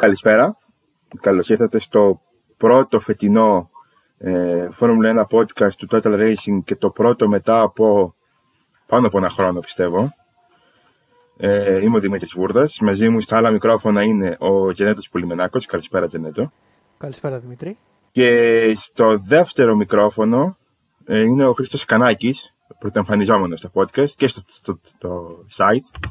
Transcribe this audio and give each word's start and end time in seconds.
Καλησπέρα. 0.00 0.58
Καλώς 1.20 1.48
ήρθατε 1.48 1.78
στο 1.78 2.20
πρώτο 2.56 3.00
φετινό 3.00 3.70
ε, 4.18 4.68
Formula 4.80 5.24
1 5.24 5.24
podcast 5.30 5.72
του 5.72 5.86
Total 5.90 6.02
Racing 6.02 6.62
και 6.64 6.76
το 6.76 6.90
πρώτο 6.90 7.28
μετά 7.28 7.60
από 7.60 8.14
πάνω 8.86 9.06
από 9.06 9.18
ένα 9.18 9.28
χρόνο 9.30 9.60
πιστεύω. 9.60 10.14
Ε, 11.36 11.82
είμαι 11.82 11.96
ο 11.96 12.00
Δημήτρης 12.00 12.32
Βούρδας. 12.34 12.78
Μαζί 12.80 13.08
μου 13.08 13.20
στα 13.20 13.36
άλλα 13.36 13.50
μικρόφωνα 13.50 14.02
είναι 14.02 14.36
ο 14.38 14.72
Τζενέτος 14.72 15.08
Πουλιμενάκος. 15.08 15.66
Καλησπέρα 15.66 16.08
Τζενέτο. 16.08 16.52
Καλησπέρα 16.98 17.38
Δημήτρη. 17.38 17.78
Και 18.10 18.72
στο 18.76 19.18
δεύτερο 19.18 19.76
μικρόφωνο 19.76 20.56
ε, 21.04 21.20
είναι 21.20 21.46
ο 21.46 21.52
Χρήστος 21.52 21.84
Κανάκης, 21.84 22.54
πρωτοεμφανιζόμενος 22.78 23.58
στο 23.58 23.70
podcast 23.74 24.10
και 24.10 24.26
στο, 24.26 24.42
στο, 24.48 24.80
στο 24.84 25.38
site. 25.56 26.08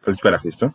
Καλησπέρα 0.00 0.38
Χρήστο. 0.38 0.74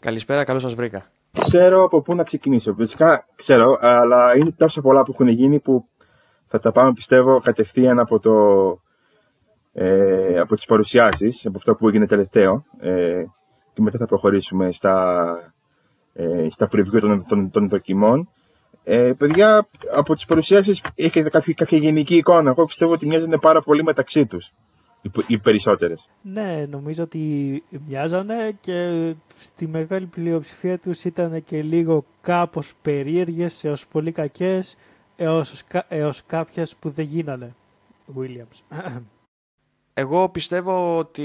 Καλησπέρα, 0.00 0.44
καλώς 0.44 0.62
σας 0.62 0.74
βρήκα. 0.74 1.12
Ξέρω 1.40 1.84
από 1.84 2.02
πού 2.02 2.14
να 2.14 2.22
ξεκινήσω. 2.22 2.74
Φυσικά 2.74 3.26
ξέρω, 3.34 3.78
αλλά 3.80 4.36
είναι 4.36 4.52
τόσα 4.56 4.80
πολλά 4.80 5.02
που 5.02 5.12
έχουν 5.12 5.28
γίνει 5.28 5.60
που 5.60 5.88
θα 6.46 6.58
τα 6.58 6.72
πάμε 6.72 6.92
πιστεύω 6.92 7.40
κατευθείαν 7.40 7.98
από, 7.98 8.18
το, 8.18 8.32
ε, 9.72 10.38
από 10.38 10.54
τις 10.54 10.64
παρουσιάσεις, 10.64 11.46
από 11.46 11.56
αυτό 11.58 11.74
που 11.74 11.88
έγινε 11.88 12.06
τελευταίο 12.06 12.64
ε, 12.80 13.24
και 13.72 13.82
μετά 13.82 13.98
θα 13.98 14.06
προχωρήσουμε 14.06 14.72
στα, 14.72 15.36
ε, 16.12 16.46
στα 16.50 16.68
preview 16.72 17.00
των, 17.00 17.26
των, 17.28 17.50
των 17.50 17.68
δοκιμών. 17.68 18.28
Ε, 18.84 19.12
παιδιά, 19.18 19.68
από 19.96 20.14
τις 20.14 20.24
παρουσιάσεις 20.24 20.82
έχετε 20.94 21.30
κάποια, 21.30 21.54
κάποια 21.54 21.78
γενική 21.78 22.16
εικόνα. 22.16 22.50
Εγώ 22.50 22.64
πιστεύω 22.64 22.92
ότι 22.92 23.06
μοιάζουν 23.06 23.38
πάρα 23.40 23.60
πολύ 23.60 23.82
μεταξύ 23.82 24.26
τους 24.26 24.52
οι 25.26 25.38
περισσότερες. 25.38 26.08
Ναι, 26.22 26.66
νομίζω 26.70 27.02
ότι 27.02 27.62
μοιάζανε 27.86 28.56
και 28.60 29.12
στη 29.38 29.66
μεγάλη 29.66 30.06
πλειοψηφία 30.06 30.78
τους 30.78 31.04
ήταν 31.04 31.44
και 31.44 31.62
λίγο 31.62 32.04
κάπως 32.20 32.74
περίεργες 32.82 33.64
έως 33.64 33.86
πολύ 33.86 34.12
κακές 34.12 34.76
έως, 35.16 35.62
έως 35.88 36.22
κάποιες 36.26 36.76
που 36.76 36.90
δεν 36.90 37.04
γίνανε. 37.04 37.54
Williams. 38.18 38.78
Εγώ 39.96 40.28
πιστεύω 40.28 40.98
ότι 40.98 41.22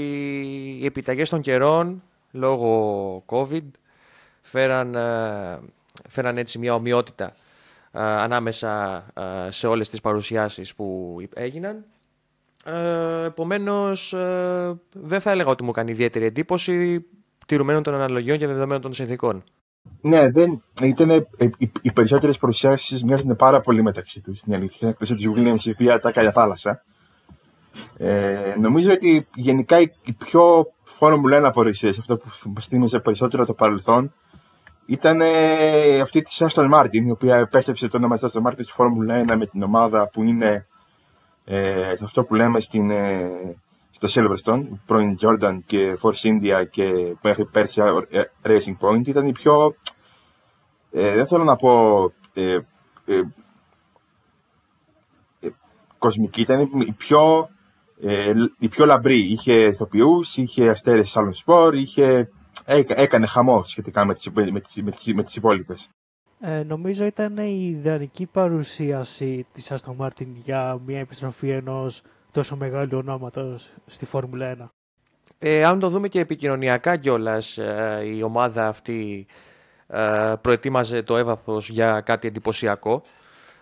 οι 0.80 0.84
επιταγές 0.84 1.28
των 1.28 1.40
καιρών 1.40 2.02
λόγω 2.30 3.22
COVID 3.26 3.70
φέραν, 4.42 4.94
ε, 4.94 5.58
φέραν 6.08 6.38
έτσι 6.38 6.58
μια 6.58 6.74
ομοιότητα 6.74 7.26
ε, 7.92 8.00
ανάμεσα 8.00 9.04
ε, 9.14 9.50
σε 9.50 9.66
όλες 9.66 9.88
τις 9.88 10.00
παρουσιάσεις 10.00 10.74
που 10.74 11.16
έγιναν 11.34 11.84
ε, 12.64 13.24
Επομένως, 13.24 14.12
ε, 14.12 14.80
δεν 14.92 15.20
θα 15.20 15.30
έλεγα 15.30 15.50
ότι 15.50 15.64
μου 15.64 15.72
κάνει 15.72 15.90
ιδιαίτερη 15.90 16.24
εντύπωση 16.24 17.06
τηρουμένων 17.46 17.82
των 17.82 17.94
αναλογιών 17.94 18.38
και 18.38 18.46
δεδομένων 18.46 18.82
των 18.82 18.92
συνθήκων. 18.92 19.44
Ναι, 20.00 20.30
δεν, 20.30 20.62
ήταν, 20.82 21.10
ε, 21.10 21.26
οι, 21.36 21.70
οι 21.80 21.92
περισσότερες 21.92 22.38
παρουσιάσει 22.38 23.00
μοιάζουν 23.04 23.36
πάρα 23.36 23.60
πολύ 23.60 23.82
μεταξύ 23.82 24.20
τους 24.20 24.38
στην 24.38 24.54
αλήθεια. 24.54 24.88
Εκτός 24.88 25.10
από 25.10 25.20
τη 25.20 25.32
Williams, 25.34 25.64
η 25.64 25.70
οποία 25.70 26.00
τα 26.00 26.12
καλιά 26.12 26.32
θάλασσα. 26.32 26.84
Ε, 27.96 28.54
νομίζω 28.60 28.92
ότι 28.92 29.28
γενικά 29.34 29.80
η, 29.80 29.90
η 30.04 30.12
πιο 30.12 30.72
Φόρμουλα 30.84 31.48
1 31.48 31.52
παρουσίαση, 31.54 31.98
αυτό 32.00 32.16
που 32.16 32.28
μας 32.54 32.66
θύμιζε 32.66 32.98
περισσότερο 32.98 33.46
το 33.46 33.54
παρελθόν, 33.54 34.12
ήταν 34.86 35.20
ε, 35.20 36.00
αυτή 36.00 36.22
της 36.22 36.42
Aston 36.48 36.70
Martin, 36.74 37.02
η 37.06 37.10
οποία 37.10 37.36
επέστρεψε 37.36 37.88
το 37.88 37.96
όνομα 37.96 38.18
της 38.18 38.30
Aston 38.32 38.48
Martin 38.48 38.62
στη 38.62 38.72
Φόρμουλα 38.72 39.24
1 39.28 39.36
με 39.36 39.46
την 39.46 39.62
ομάδα 39.62 40.08
που 40.08 40.22
είναι 40.22 40.66
ε, 41.44 41.92
αυτό 42.02 42.24
που 42.24 42.34
λέμε 42.34 42.60
στην, 42.60 42.90
ε, 42.90 43.56
στο 43.90 44.08
Silverstone, 44.10 44.62
πρώην 44.86 45.18
Jordan 45.20 45.58
και 45.66 45.98
Force 46.02 46.28
India 46.28 46.64
και 46.70 47.16
μέχρι 47.22 47.44
πέρσι 47.44 47.80
ε, 48.10 48.22
Racing 48.42 48.76
Point, 48.80 49.06
ήταν 49.06 49.26
η 49.26 49.32
πιο, 49.32 49.74
ε, 50.90 51.14
δεν 51.14 51.26
θέλω 51.26 51.44
να 51.44 51.56
πω 51.56 52.02
ε, 52.34 52.58
ε, 53.04 53.22
κοσμική, 55.98 56.40
ήταν 56.40 56.60
η 56.60 56.92
πιο, 56.92 57.48
η 58.58 58.68
πιο 58.68 58.84
λαμπρή. 58.84 59.32
Είχε 59.32 59.52
ηθοποιούς, 59.52 60.36
είχε 60.36 60.68
αστέρες 60.68 61.16
άλλων 61.16 61.34
σπορ, 61.34 61.74
είχε, 61.74 62.28
έκανε 62.64 63.26
χαμό 63.26 63.64
σχετικά 63.64 64.04
με 64.04 64.14
τις, 64.14 64.30
με 64.30 64.60
τις, 64.60 64.82
με 64.82 64.90
τις, 64.90 65.14
με 65.14 65.22
τις 65.22 65.36
υπόλοιπες. 65.36 65.88
Ε, 66.40 66.62
νομίζω 66.62 67.04
ήταν 67.04 67.36
η 67.36 67.76
ιδανική 67.78 68.26
παρουσίαση 68.26 69.46
της 69.52 69.72
Aston 69.72 70.06
Martin 70.06 70.26
για 70.34 70.78
μια 70.86 70.98
επιστροφή 70.98 71.50
ενός 71.50 72.02
τόσο 72.30 72.56
μεγάλου 72.56 72.98
ονόματος 72.98 73.72
στη 73.86 74.06
Φόρμουλα 74.06 74.56
1. 74.58 74.70
Ε, 75.38 75.64
αν 75.64 75.78
το 75.80 75.88
δούμε 75.88 76.08
και 76.08 76.20
επικοινωνιακά 76.20 76.96
κιόλας, 76.96 77.58
ε, 77.58 78.02
η 78.14 78.22
ομάδα 78.22 78.66
αυτή 78.66 79.26
ε, 79.86 80.32
προετοίμαζε 80.40 81.02
το 81.02 81.16
έβαθος 81.16 81.68
για 81.68 82.00
κάτι 82.00 82.28
εντυπωσιακό. 82.28 83.02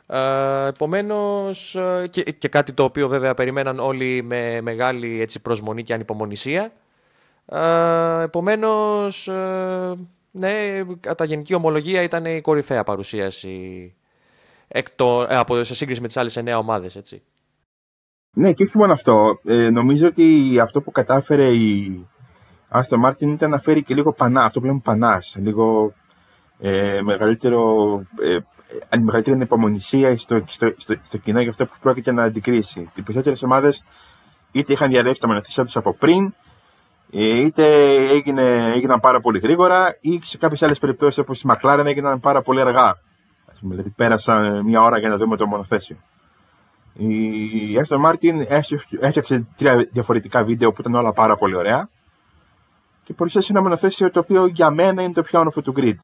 Ε, 0.06 0.66
επομένως, 0.66 1.74
ε, 1.74 2.08
και, 2.10 2.22
και, 2.22 2.48
κάτι 2.48 2.72
το 2.72 2.84
οποίο 2.84 3.08
βέβαια 3.08 3.34
περιμέναν 3.34 3.78
όλοι 3.78 4.22
με 4.22 4.60
μεγάλη 4.60 5.20
έτσι, 5.20 5.40
προσμονή 5.40 5.82
και 5.82 5.94
ανυπομονησία. 5.94 6.72
Ε, 7.46 8.22
επομένως, 8.22 9.30
ναι, 10.38 10.82
κατά 11.00 11.24
γενική 11.24 11.54
ομολογία 11.54 12.02
ήταν 12.02 12.24
η 12.24 12.40
κορυφαία 12.40 12.84
παρουσίαση 12.84 13.94
εκτό, 14.68 15.26
ε, 15.28 15.36
από, 15.36 15.64
σε 15.64 15.74
σύγκριση 15.74 16.00
με 16.00 16.06
τις 16.06 16.16
άλλες 16.16 16.36
εννέα 16.36 16.58
ομάδες, 16.58 16.96
έτσι. 16.96 17.22
Ναι, 18.32 18.52
και 18.52 18.62
όχι 18.62 18.78
μόνο 18.78 18.92
αυτό. 18.92 19.38
Ε, 19.44 19.70
νομίζω 19.70 20.06
ότι 20.06 20.58
αυτό 20.60 20.80
που 20.80 20.90
κατάφερε 20.90 21.46
η 21.46 22.06
Άστο 22.68 22.98
Μάρτιν 22.98 23.32
ήταν 23.32 23.50
να 23.50 23.58
φέρει 23.58 23.82
και 23.82 23.94
λίγο 23.94 24.12
πανά, 24.12 24.44
αυτό 24.44 24.60
που 24.60 24.66
λέμε 24.66 24.80
πανάς, 24.84 25.36
λίγο 25.38 25.94
ε, 26.60 27.00
μεγαλύτερο, 27.02 27.86
ε, 28.22 28.98
μεγαλύτερη 28.98 29.36
ανυπομονησία 29.36 30.18
στο, 30.18 30.44
στο, 30.46 30.74
στο, 30.76 30.94
στο, 31.04 31.18
κοινό 31.18 31.40
για 31.40 31.50
αυτό 31.50 31.66
που 31.66 31.74
πρόκειται 31.80 32.12
να 32.12 32.22
αντικρίσει. 32.22 32.90
Οι 32.94 33.02
περισσότερες 33.02 33.42
ομάδες 33.42 33.84
είτε 34.52 34.72
είχαν 34.72 34.90
διαρρεύσει 34.90 35.20
τα 35.20 35.26
μονοθέσια 35.26 35.64
τους 35.64 35.76
από 35.76 35.94
πριν, 35.94 36.24
ε, 36.24 36.32
είτε 37.10 37.94
έγινε, 38.10 38.72
έγιναν 38.74 39.00
πάρα 39.00 39.20
πολύ 39.20 39.38
γρήγορα 39.38 39.96
ή 40.00 40.20
σε 40.22 40.38
κάποιες 40.38 40.62
άλλες 40.62 40.78
περιπτώσεις 40.78 41.18
όπως 41.18 41.40
η 41.40 41.48
McLaren 41.48 41.84
έγιναν 41.86 42.20
πάρα 42.20 42.42
πολύ 42.42 42.60
αργά. 42.60 42.88
Ας 43.52 43.58
πούμε, 43.60 43.74
δηλαδή 43.74 43.90
πέρασαν 43.90 44.64
μια 44.64 44.82
ώρα 44.82 44.98
για 44.98 45.08
να 45.08 45.16
δούμε 45.16 45.36
το 45.36 45.46
μονοθέσιο. 45.46 45.96
Η 46.94 47.80
Aston 47.82 48.10
Martin 48.10 48.44
έφτιαξε 49.00 49.46
τρία 49.56 49.88
διαφορετικά 49.92 50.44
βίντεο 50.44 50.72
που 50.72 50.80
ήταν 50.80 50.94
όλα 50.94 51.12
πάρα 51.12 51.36
πολύ 51.36 51.54
ωραία 51.54 51.88
και 53.04 53.14
παρουσίασε 53.14 53.52
ένα 53.52 53.62
μονοθέσιο 53.62 54.10
το 54.10 54.20
οποίο 54.20 54.46
για 54.46 54.70
μένα 54.70 55.02
είναι 55.02 55.12
το 55.12 55.22
πιο 55.22 55.38
όμορφο 55.38 55.62
του 55.62 55.74
grid. 55.76 55.94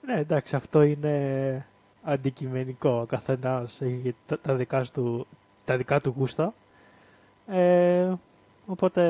Ναι, 0.00 0.18
εντάξει, 0.18 0.56
αυτό 0.56 0.82
είναι 0.82 1.66
αντικειμενικό. 2.02 2.90
Ο 2.90 3.06
καθένας 3.06 3.80
έχει 3.80 4.14
τα 4.42 4.54
δικά, 4.54 4.84
του, 4.92 5.26
τα 5.64 5.76
δικά 5.76 6.00
του 6.00 6.14
γούστα. 6.16 6.54
Ε, 7.46 8.12
Οπότε, 8.66 9.02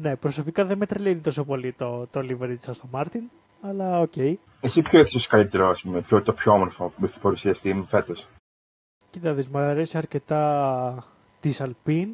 ναι, 0.00 0.16
προσωπικά 0.16 0.64
δεν 0.64 0.78
με 0.78 0.86
τρελαίνει 0.86 1.20
τόσο 1.20 1.44
πολύ 1.44 1.72
το, 1.72 2.06
το 2.06 2.20
livery 2.20 2.54
της 2.56 2.68
Aston 2.68 3.00
Martin, 3.00 3.22
αλλά 3.60 4.00
OK. 4.00 4.12
Okay. 4.16 4.34
Εσύ 4.60 4.82
ποιο 4.82 5.00
έχεις 5.00 5.26
καλύτερο, 5.26 5.68
ας 5.68 5.82
πούμε, 5.82 6.00
ποιο, 6.00 6.22
το 6.22 6.32
πιο 6.32 6.52
όμορφο 6.52 6.92
που 6.96 7.04
έχει 7.04 7.18
παρουσιαστεί 7.18 7.84
φέτος; 7.88 8.28
Κοίτα 9.10 9.34
δεις, 9.34 9.48
μου 9.48 9.58
αρέσει 9.58 9.98
αρκετά 9.98 11.04
της 11.40 11.62
Alpine 11.62 12.10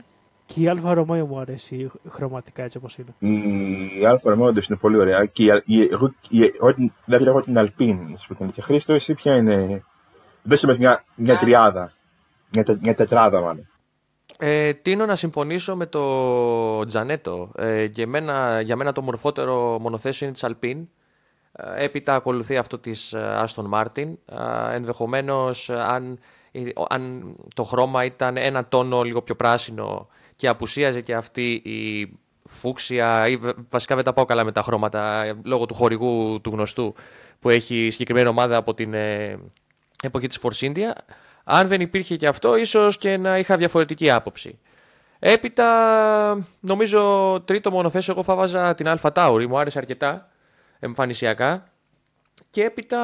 και 0.46 0.60
η 0.60 0.72
Alfa 0.74 0.98
Romeo 0.98 1.26
μου 1.26 1.38
αρέσει 1.38 1.90
χρωματικά 2.10 2.62
έτσι 2.62 2.76
όπως 2.76 2.98
είναι. 2.98 3.14
Η 3.18 4.02
Alfa 4.04 4.32
Romeo 4.32 4.46
όντως 4.46 4.66
είναι 4.66 4.78
πολύ 4.78 4.96
ωραία 4.96 5.24
και 5.26 5.44
η, 5.44 5.62
η, 5.64 5.80
η, 6.28 6.42
η, 6.76 6.92
δεν 7.04 7.22
λέγω 7.22 7.40
την 7.40 7.54
Alpine, 7.58 8.14
σου 8.18 8.34
πω 8.34 8.52
την 8.52 8.62
Χρήστο, 8.62 8.92
εσύ 8.92 9.14
ποια 9.14 9.36
είναι... 9.36 9.84
Δώσε 10.42 10.76
μια, 10.78 11.04
μια 11.14 11.36
τριάδα, 11.36 11.92
μια, 12.50 12.78
μια 12.80 12.94
τετράδα 12.94 13.40
μάλλον. 13.40 13.68
Ε, 14.38 14.72
τείνω 14.72 15.06
να 15.06 15.16
συμφωνήσω 15.16 15.76
με 15.76 15.86
το 15.86 16.84
Τζανέτο. 16.84 17.50
Ε, 17.56 17.84
για, 17.84 18.06
μένα, 18.06 18.60
για 18.60 18.76
μένα 18.76 18.92
το 18.92 19.02
ομορφότερο 19.02 19.78
μονοθέσιο 19.80 20.26
είναι 20.26 20.36
της 20.36 20.44
Alpine. 20.46 20.86
Ε, 21.52 21.84
έπειτα 21.84 22.14
ακολουθεί 22.14 22.56
αυτό 22.56 22.78
της 22.78 23.12
ε, 23.12 23.46
Aston 23.46 23.70
Martin. 23.70 24.12
Ε, 24.26 24.74
ενδεχομένως 24.74 25.70
αν, 25.70 26.18
αν 26.88 27.34
το 27.54 27.64
χρώμα 27.64 28.04
ήταν 28.04 28.36
ένα 28.36 28.66
τόνο 28.68 29.02
λίγο 29.02 29.22
πιο 29.22 29.34
πράσινο 29.34 30.08
και 30.36 30.48
απουσίαζε 30.48 31.00
και 31.00 31.14
αυτή 31.14 31.52
η 31.52 32.12
φούξια 32.48 33.28
ή 33.28 33.38
βασικά 33.70 33.94
δεν 33.94 34.04
τα 34.04 34.12
πάω 34.12 34.24
καλά 34.24 34.44
με 34.44 34.52
τα 34.52 34.62
χρώματα 34.62 35.34
λόγω 35.44 35.66
του 35.66 35.74
χορηγού 35.74 36.40
του 36.40 36.50
γνωστού 36.50 36.94
που 37.40 37.50
έχει 37.50 37.88
συγκεκριμένη 37.90 38.28
ομάδα 38.28 38.56
από 38.56 38.74
την 38.74 38.94
εποχή 40.02 40.26
της 40.26 40.38
Force 40.42 40.72
India 40.72 40.92
αν 41.48 41.68
δεν 41.68 41.80
υπήρχε 41.80 42.16
και 42.16 42.26
αυτό, 42.26 42.56
ίσως 42.56 42.98
και 42.98 43.16
να 43.16 43.38
είχα 43.38 43.56
διαφορετική 43.56 44.10
άποψη. 44.10 44.58
Έπειτα, 45.18 45.66
νομίζω 46.60 47.00
τρίτο 47.44 47.70
μονοθέσιο, 47.70 48.12
εγώ 48.12 48.22
θα 48.22 48.34
βάζα 48.34 48.74
την 48.74 48.88
AlphaTauri, 48.88 49.46
μου 49.46 49.58
άρεσε 49.58 49.78
αρκετά 49.78 50.28
εμφανισιακά. 50.78 51.64
Και 52.50 52.62
έπειτα, 52.62 53.00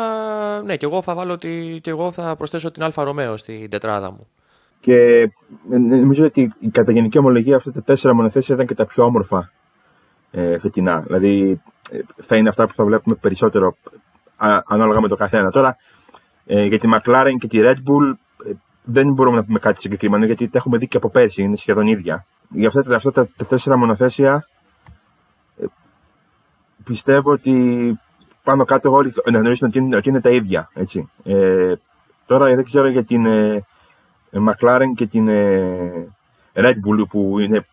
ναι, 0.63 0.77
και 0.77 0.87
εγώ 0.87 1.03
θα 1.03 1.15
βάλω 1.15 1.33
ότι 1.33 1.81
και 1.83 1.91
εγώ 1.91 2.13
θα 2.13 2.37
προσθέσω 2.37 2.71
την 2.71 2.83
Alfa 2.83 3.05
Romeo 3.05 3.37
στην 3.37 3.71
τετράδα 3.71 4.11
μου. 4.11 4.29
Και 4.81 5.21
ε, 5.71 5.79
νομίζω 5.79 6.25
ότι 6.25 6.53
η 6.59 6.69
κατά 6.69 6.89
γενική 6.89 7.19
ομολογία 7.19 7.57
αυτά 7.57 7.73
τα 7.73 7.83
τέσσερα 7.83 8.15
μονοθέσια 8.15 8.55
ήταν 8.55 8.67
και 8.67 8.75
τα 8.75 8.87
πιο 8.87 9.05
όμορφα 9.05 9.53
ε, 10.31 10.59
φετινά. 10.59 11.01
Δηλαδή, 11.01 11.61
ε, 11.91 11.99
θα 12.17 12.37
είναι 12.37 12.49
αυτά 12.49 12.67
που 12.67 12.75
θα 12.75 12.85
βλέπουμε 12.85 13.15
περισσότερο 13.15 13.77
ανάλογα 14.67 15.01
με 15.01 15.09
το 15.09 15.17
καθένα. 15.17 15.51
Τώρα, 15.51 15.77
ε, 16.47 16.65
για 16.65 16.79
τη 16.79 16.89
McLaren 16.93 17.33
και 17.39 17.47
τη 17.47 17.59
Red 17.63 17.75
Bull 17.75 18.13
ε, 18.32 18.32
δεν 18.83 19.13
μπορούμε 19.13 19.37
να 19.37 19.45
πούμε 19.45 19.59
κάτι 19.59 19.81
συγκεκριμένο 19.81 20.25
γιατί 20.25 20.49
τα 20.49 20.59
έχουμε 20.59 20.79
δει 20.79 20.89
και 20.89 20.97
από 20.97 21.11
πέρσι, 21.11 21.43
είναι 21.43 21.57
σχεδόν 21.57 21.87
ίδια. 21.87 22.27
Για 22.49 22.69
αυτά, 22.69 22.97
αυτά 22.97 23.13
τα, 23.13 23.29
τα 23.37 23.45
τέσσερα 23.45 23.77
μονοθέσια 23.77 24.47
ε, 25.61 25.65
πιστεύω 26.85 27.33
ότι 27.33 27.99
πάνω 28.43 28.65
κάτω 28.65 28.93
όλοι 28.93 29.13
να 29.31 29.39
γνωρίζουν 29.39 29.69
ότι 29.69 29.79
είναι, 29.79 29.97
ότι 29.97 30.09
είναι 30.09 30.21
τα 30.21 30.31
ίδια. 30.31 30.71
Έτσι. 30.75 31.11
Ε, 31.25 31.75
τώρα 32.27 32.47
δεν 32.47 32.65
ξέρω 32.65 32.89
για 32.89 33.05
την 33.05 33.27
ε, 33.27 33.65
McLaren 34.33 34.93
και 34.95 35.07
την 35.07 35.29
ε, 35.29 36.09
Red 36.53 36.75
Bull 36.75 37.09
που 37.09 37.39
είναι 37.39 37.67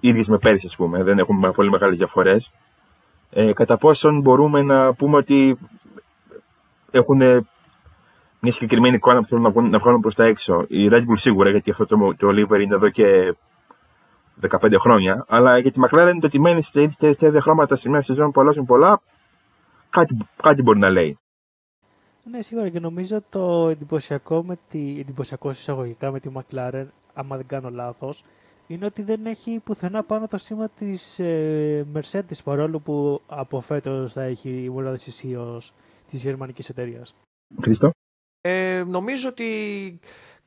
ίδιες 0.00 0.26
με 0.26 0.38
πέρσι 0.38 0.66
ας 0.66 0.76
πούμε, 0.76 1.02
δεν 1.02 1.18
έχουμε 1.18 1.50
πολύ 1.50 1.70
μεγάλες 1.70 1.96
διαφορές. 1.96 2.52
Ε, 3.30 3.52
κατά 3.52 3.76
πόσον 3.78 4.20
μπορούμε 4.20 4.62
να 4.62 4.94
πούμε 4.94 5.16
ότι 5.16 5.58
έχουν 6.90 7.46
μια 8.44 8.52
συγκεκριμένη 8.52 8.94
εικόνα 8.94 9.20
που 9.20 9.28
θέλουν 9.28 9.42
να, 9.42 9.50
βγουν, 9.50 9.70
να 9.70 9.78
βγάλουν 9.78 10.00
προς 10.00 10.14
τα 10.14 10.24
έξω. 10.24 10.64
Η 10.68 10.88
Red 10.90 11.00
Bull 11.00 11.14
σίγουρα, 11.14 11.50
γιατί 11.50 11.70
αυτό 11.70 11.86
το, 11.86 12.14
το 12.16 12.28
Oliver 12.28 12.60
είναι 12.60 12.74
εδώ 12.74 12.88
και 12.88 13.36
15 14.50 14.74
χρόνια, 14.78 15.24
αλλά 15.28 15.58
για 15.58 15.70
τη 15.70 15.80
McLaren 15.82 16.16
το 16.20 16.26
ότι 16.26 16.40
μένει 16.40 16.62
στα 16.62 16.80
ίδια 16.80 17.40
χρώματα 17.40 17.76
σε 17.76 17.88
μια 17.88 18.02
σεζόν 18.02 18.30
που 18.30 18.40
αλλάζουν 18.40 18.64
πολλά, 18.64 19.00
κάτι, 19.90 20.16
κάτι 20.42 20.62
μπορεί 20.62 20.78
να 20.78 20.90
λέει. 20.90 21.18
Ναι, 22.30 22.42
σίγουρα 22.42 22.68
και 22.68 22.80
νομίζω 22.80 23.22
το 23.28 23.68
εντυπωσιακό, 23.68 24.42
με 24.42 24.58
τη, 24.68 24.96
εντυπωσιακό 25.00 25.50
εισαγωγικά 25.50 26.10
με 26.10 26.20
τη 26.20 26.30
McLaren, 26.34 26.86
άμα 27.14 27.36
δεν 27.36 27.46
κάνω 27.46 27.70
λάθος, 27.70 28.24
είναι 28.66 28.84
ότι 28.86 29.02
δεν 29.02 29.26
έχει 29.26 29.60
πουθενά 29.64 30.02
πάνω 30.02 30.28
το 30.28 30.38
σήμα 30.38 30.68
της 30.68 31.18
ε, 31.18 31.86
Mercedes, 31.94 32.42
παρόλο 32.44 32.78
που 32.78 33.20
από 33.26 33.60
φέτος 33.60 34.12
θα 34.12 34.22
έχει 34.22 34.62
η 34.62 34.68
μονάδα 34.68 34.94
ισχύως 34.94 35.72
της 36.10 36.22
γερμανικής 36.22 36.68
εταιρείας. 36.68 37.14
Χρήστο. 38.44 38.80
Ε, 38.80 38.84
νομίζω 38.86 39.28
ότι 39.28 40.00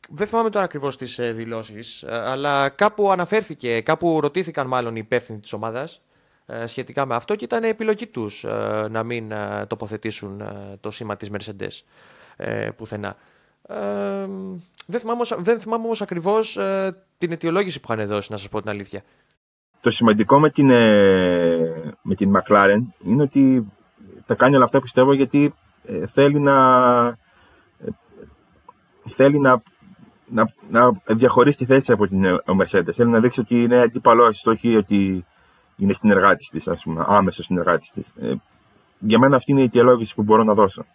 δεν 0.10 0.28
θυμάμαι 0.28 0.50
τώρα 0.50 0.66
ακριβώς 0.66 0.98
τις 0.98 1.20
ε, 1.20 1.32
δηλώσεις, 1.32 2.04
ε, 2.04 2.18
αλλά 2.18 2.70
κάπου 2.70 3.12
αναφέρθηκε, 3.12 3.82
κάπου 3.82 4.20
ρωτήθηκαν 4.22 4.68
μάλλον 4.68 4.96
οι 4.96 5.02
υπεύθυνοι 5.04 5.40
της 5.40 5.54
ομάδας 5.54 6.02
ε, 6.50 6.66
σχετικά 6.66 7.06
με 7.06 7.16
αυτό 7.16 7.36
και 7.36 7.46
ήταν 7.46 7.64
επιλογή 7.64 8.08
τους 8.08 8.44
ε, 8.44 8.88
να 8.90 9.04
μην 9.04 9.32
ε, 9.32 9.66
τοποθετήσουν 9.68 10.42
το 10.80 10.92
σήμα 10.92 11.16
της 11.16 11.32
Mercedes 11.32 11.84
πουθενά. 12.76 13.16
δεν, 14.86 15.00
θυμάμαι, 15.00 15.24
δεν 15.38 15.60
θυμάμαι 15.60 15.84
όμως 15.84 16.02
ακριβώς 16.02 16.60
την 17.18 17.32
αιτιολόγηση 17.32 17.80
που 17.80 17.94
είχαν 17.94 18.08
δώσει, 18.08 18.32
να 18.32 18.38
σας 18.38 18.50
πω 18.50 18.62
την 18.62 18.70
αλήθεια. 18.70 19.04
Το 19.82 19.90
σημαντικό 19.90 20.40
με 20.40 20.50
την, 20.50 20.68
με 22.02 22.16
την 22.16 22.34
McLaren 22.36 22.80
είναι 23.06 23.22
ότι 23.22 23.72
τα 24.26 24.36
κάνει 24.36 24.56
όλα 24.56 24.64
αυτά 24.64 24.82
πιστεύω 24.82 25.14
γιατί 25.14 25.54
θέλει 26.08 26.40
να 26.40 26.56
θέλει 29.10 29.40
να, 29.40 29.62
να, 30.26 30.54
να 30.70 30.92
διαχωρίσει 31.06 31.58
τη 31.58 31.66
θέση 31.66 31.92
από 31.92 32.08
την 32.08 32.24
Mercedes. 32.46 32.92
Θέλει 32.94 33.10
να 33.10 33.20
δείξει 33.20 33.40
ότι 33.40 33.64
είναι 33.64 33.80
αντίπαλος, 33.80 34.46
όχι 34.46 34.76
ότι 34.76 35.26
είναι 35.78 35.94
συνεργάτης 35.94 36.50
της, 36.50 36.68
ας 36.68 36.84
πούμε, 36.84 37.06
άμεσος 37.08 37.46
συνεργάτης 37.46 37.92
της. 37.92 38.14
Ε, 38.22 38.34
για 39.00 39.20
μένα 39.20 39.36
αυτή 39.36 39.52
είναι 39.52 39.62
η 39.62 39.64
αιτιολόγηση 39.64 40.16
που 40.16 40.24
μπορώ 40.24 40.44
να 40.44 40.54
δώσω. 40.54 40.86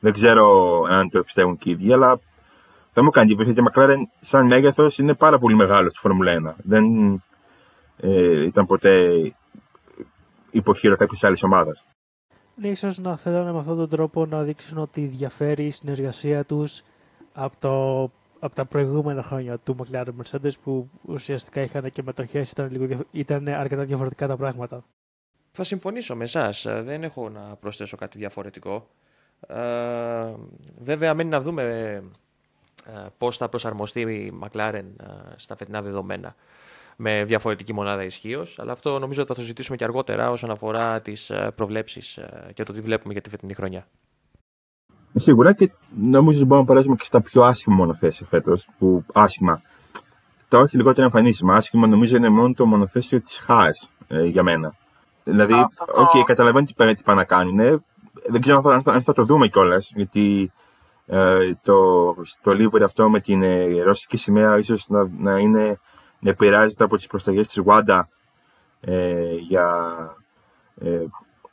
Δεν 0.00 0.12
ξέρω 0.12 0.80
αν 0.88 1.10
το 1.10 1.22
πιστεύουν 1.22 1.58
και 1.58 1.68
οι 1.68 1.72
ίδιοι, 1.72 1.92
αλλά 1.92 2.20
θα 2.92 3.02
μου 3.02 3.10
κάνει 3.10 3.26
εντύπωση 3.26 3.52
γιατί 3.52 3.60
η 3.60 3.72
McLaren 3.72 4.02
σαν 4.20 4.46
μέγεθος 4.46 4.98
είναι 4.98 5.14
πάρα 5.14 5.38
πολύ 5.38 5.54
μεγάλος 5.54 5.90
στη 5.90 6.00
Φόρμουλα 6.00 6.54
1. 6.56 6.62
Δεν 6.64 6.84
ε, 7.96 8.44
ήταν 8.44 8.66
ποτέ 8.66 9.10
υποχείρο 10.50 10.96
κάποια 10.96 11.28
άλλη 11.28 11.38
ομάδα. 11.42 11.72
Ναι, 12.54 12.68
ίσως 12.68 12.98
να 12.98 13.16
θέλανε 13.16 13.52
με 13.52 13.58
αυτόν 13.58 13.76
τον 13.76 13.88
τρόπο 13.88 14.26
να 14.26 14.42
δείξουν 14.42 14.78
ότι 14.78 15.00
διαφέρει 15.00 15.64
η 15.64 15.70
συνεργασία 15.70 16.44
τους 16.44 16.82
από 17.34 17.56
το 17.58 18.10
από 18.38 18.54
τα 18.54 18.64
προηγούμενα 18.64 19.22
χρόνια 19.22 19.58
του 19.58 19.76
McLaren 19.78 20.08
Mercedes 20.22 20.52
που 20.62 20.90
ουσιαστικά 21.02 21.60
είχαν 21.60 21.90
και 21.90 22.02
μετοχές, 22.02 22.50
ήταν, 22.50 23.06
ήταν 23.10 23.48
αρκετά 23.48 23.84
διαφορετικά 23.84 24.26
τα 24.26 24.36
πράγματα. 24.36 24.84
Θα 25.50 25.64
συμφωνήσω 25.64 26.16
με 26.16 26.24
εσάς. 26.24 26.62
Δεν 26.62 27.02
έχω 27.02 27.28
να 27.28 27.40
προσθέσω 27.40 27.96
κάτι 27.96 28.18
διαφορετικό. 28.18 28.88
Ε, 29.46 30.34
βέβαια, 30.78 31.14
μένει 31.14 31.30
να 31.30 31.40
δούμε 31.40 31.62
ε, 32.86 33.06
πώς 33.18 33.36
θα 33.36 33.48
προσαρμοστεί 33.48 34.00
η 34.00 34.32
McLaren 34.42 34.84
ε, 35.00 35.06
στα 35.36 35.56
φετινά 35.56 35.82
δεδομένα 35.82 36.34
με 36.96 37.24
διαφορετική 37.24 37.72
μονάδα 37.72 38.04
ισχύος. 38.04 38.58
Αλλά 38.58 38.72
αυτό 38.72 38.98
νομίζω 38.98 39.20
ότι 39.20 39.28
θα 39.28 39.34
το 39.34 39.40
συζητήσουμε 39.40 39.76
και 39.76 39.84
αργότερα 39.84 40.30
όσον 40.30 40.50
αφορά 40.50 41.00
τις 41.00 41.30
ε, 41.30 41.50
προβλέψεις 41.54 42.16
ε, 42.16 42.50
και 42.54 42.62
το 42.62 42.72
τι 42.72 42.80
βλέπουμε 42.80 43.12
για 43.12 43.22
τη 43.22 43.30
φετινή 43.30 43.54
χρονιά. 43.54 43.86
Σίγουρα 45.14 45.52
και 45.52 45.70
νομίζω 45.96 46.38
ότι 46.38 46.46
μπορούμε 46.46 46.66
να 46.66 46.72
περάσουμε 46.72 46.96
και 46.96 47.04
στα 47.04 47.20
πιο 47.20 47.42
άσχημα 47.42 47.76
μονοθέσια 47.76 48.26
φέτος. 48.26 48.68
Που 48.78 49.04
άσχημα. 49.12 49.60
Τα 50.48 50.58
όχι 50.58 50.76
λιγότερο 50.76 51.04
εμφανίσιμα. 51.04 51.54
Άσχημα 51.54 51.86
νομίζω 51.86 52.16
είναι 52.16 52.28
μόνο 52.28 52.52
το 52.52 52.66
μονοθέσιο 52.66 53.20
της 53.20 53.38
Haas 53.38 53.90
ε, 54.08 54.24
για 54.24 54.42
μένα. 54.42 54.74
Δηλαδή, 55.24 55.54
OK, 55.94 56.10
okay, 56.14 56.22
καταλαβαίνω 56.24 56.66
τι 56.66 56.72
πάνε 56.74 56.94
να 57.04 57.24
κάνουν. 57.24 57.82
Δεν 58.26 58.40
ξέρω 58.40 58.62
αν 58.70 58.82
θα, 58.82 58.92
αν 58.92 59.02
θα 59.02 59.12
το 59.12 59.24
δούμε 59.24 59.48
κιόλας, 59.48 59.92
γιατί 59.94 60.52
ε, 61.06 61.54
το, 61.62 62.14
το 62.42 62.84
αυτό 62.84 63.10
με 63.10 63.20
την 63.20 63.42
ε, 63.42 63.82
ρωσική 63.82 64.16
σημαία 64.16 64.58
ίσως 64.58 64.88
να, 64.88 65.08
να, 65.18 65.38
είναι, 65.38 65.78
να 66.18 66.30
επηρεάζεται 66.30 66.84
από 66.84 66.96
τις 66.96 67.06
προσταγές 67.06 67.48
της 67.48 67.62
Wanda 67.66 68.00
ε, 68.80 69.34
για 69.34 69.88
ε, 70.80 71.04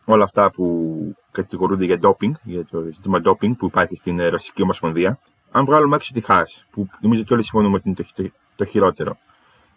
όλα 0.05 0.23
αυτά 0.23 0.51
που 0.51 0.95
κατηγορούνται 1.31 1.85
για 1.85 1.97
ντόπινγκ, 1.97 2.33
για 2.43 2.65
το 2.65 2.81
ζήτημα 2.93 3.21
ντόπινγκ 3.21 3.55
που 3.55 3.65
υπάρχει 3.65 3.95
στην 3.95 4.19
ε, 4.19 4.27
Ρωσική 4.27 4.61
Ομοσπονδία. 4.61 5.19
Αν 5.51 5.65
βγάλουμε 5.65 5.95
έξω 5.95 6.13
τη 6.13 6.21
ΧΑΣ, 6.21 6.65
που 6.71 6.87
νομίζω 6.99 7.21
ότι 7.21 7.33
όλοι 7.33 7.43
συμφωνούμε 7.43 7.75
ότι 7.75 7.87
είναι 7.87 7.95
το, 7.95 8.23
το, 8.23 8.31
το 8.55 8.65
χειρότερο. 8.65 9.17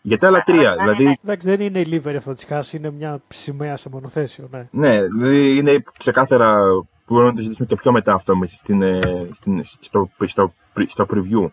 Για 0.03 0.19
τα 0.19 0.26
άλλα 0.26 0.41
τρία, 0.41 0.75
δηλαδή. 0.75 1.19
Εντάξει, 1.25 1.50
δεν 1.50 1.61
είναι 1.61 1.79
η 1.79 1.85
λίβερη 1.85 2.17
αυτός 2.17 2.35
της 2.35 2.44
ΧΑΣ, 2.44 2.73
είναι 2.73 2.91
μια 2.91 3.23
σημαία 3.29 3.76
σε 3.76 3.88
μονοθέσιο, 3.88 4.49
ναι. 4.50 4.69
Ναι, 4.71 5.03
δηλαδή 5.03 5.56
είναι 5.56 5.82
ξεκάθαρα 5.99 6.61
που 7.06 7.15
μπορούμε 7.15 7.29
να 7.29 7.35
το 7.35 7.41
συζητήσουμε 7.41 7.69
και 7.69 7.76
πιο 7.76 7.93
μετά 7.93 8.15
αυτό 8.15 8.35
στην, 8.47 8.82
ε, 8.82 9.29
στην, 9.35 9.65
στο, 9.81 10.11
στο, 10.25 10.55
στο 10.87 11.06
preview. 11.11 11.47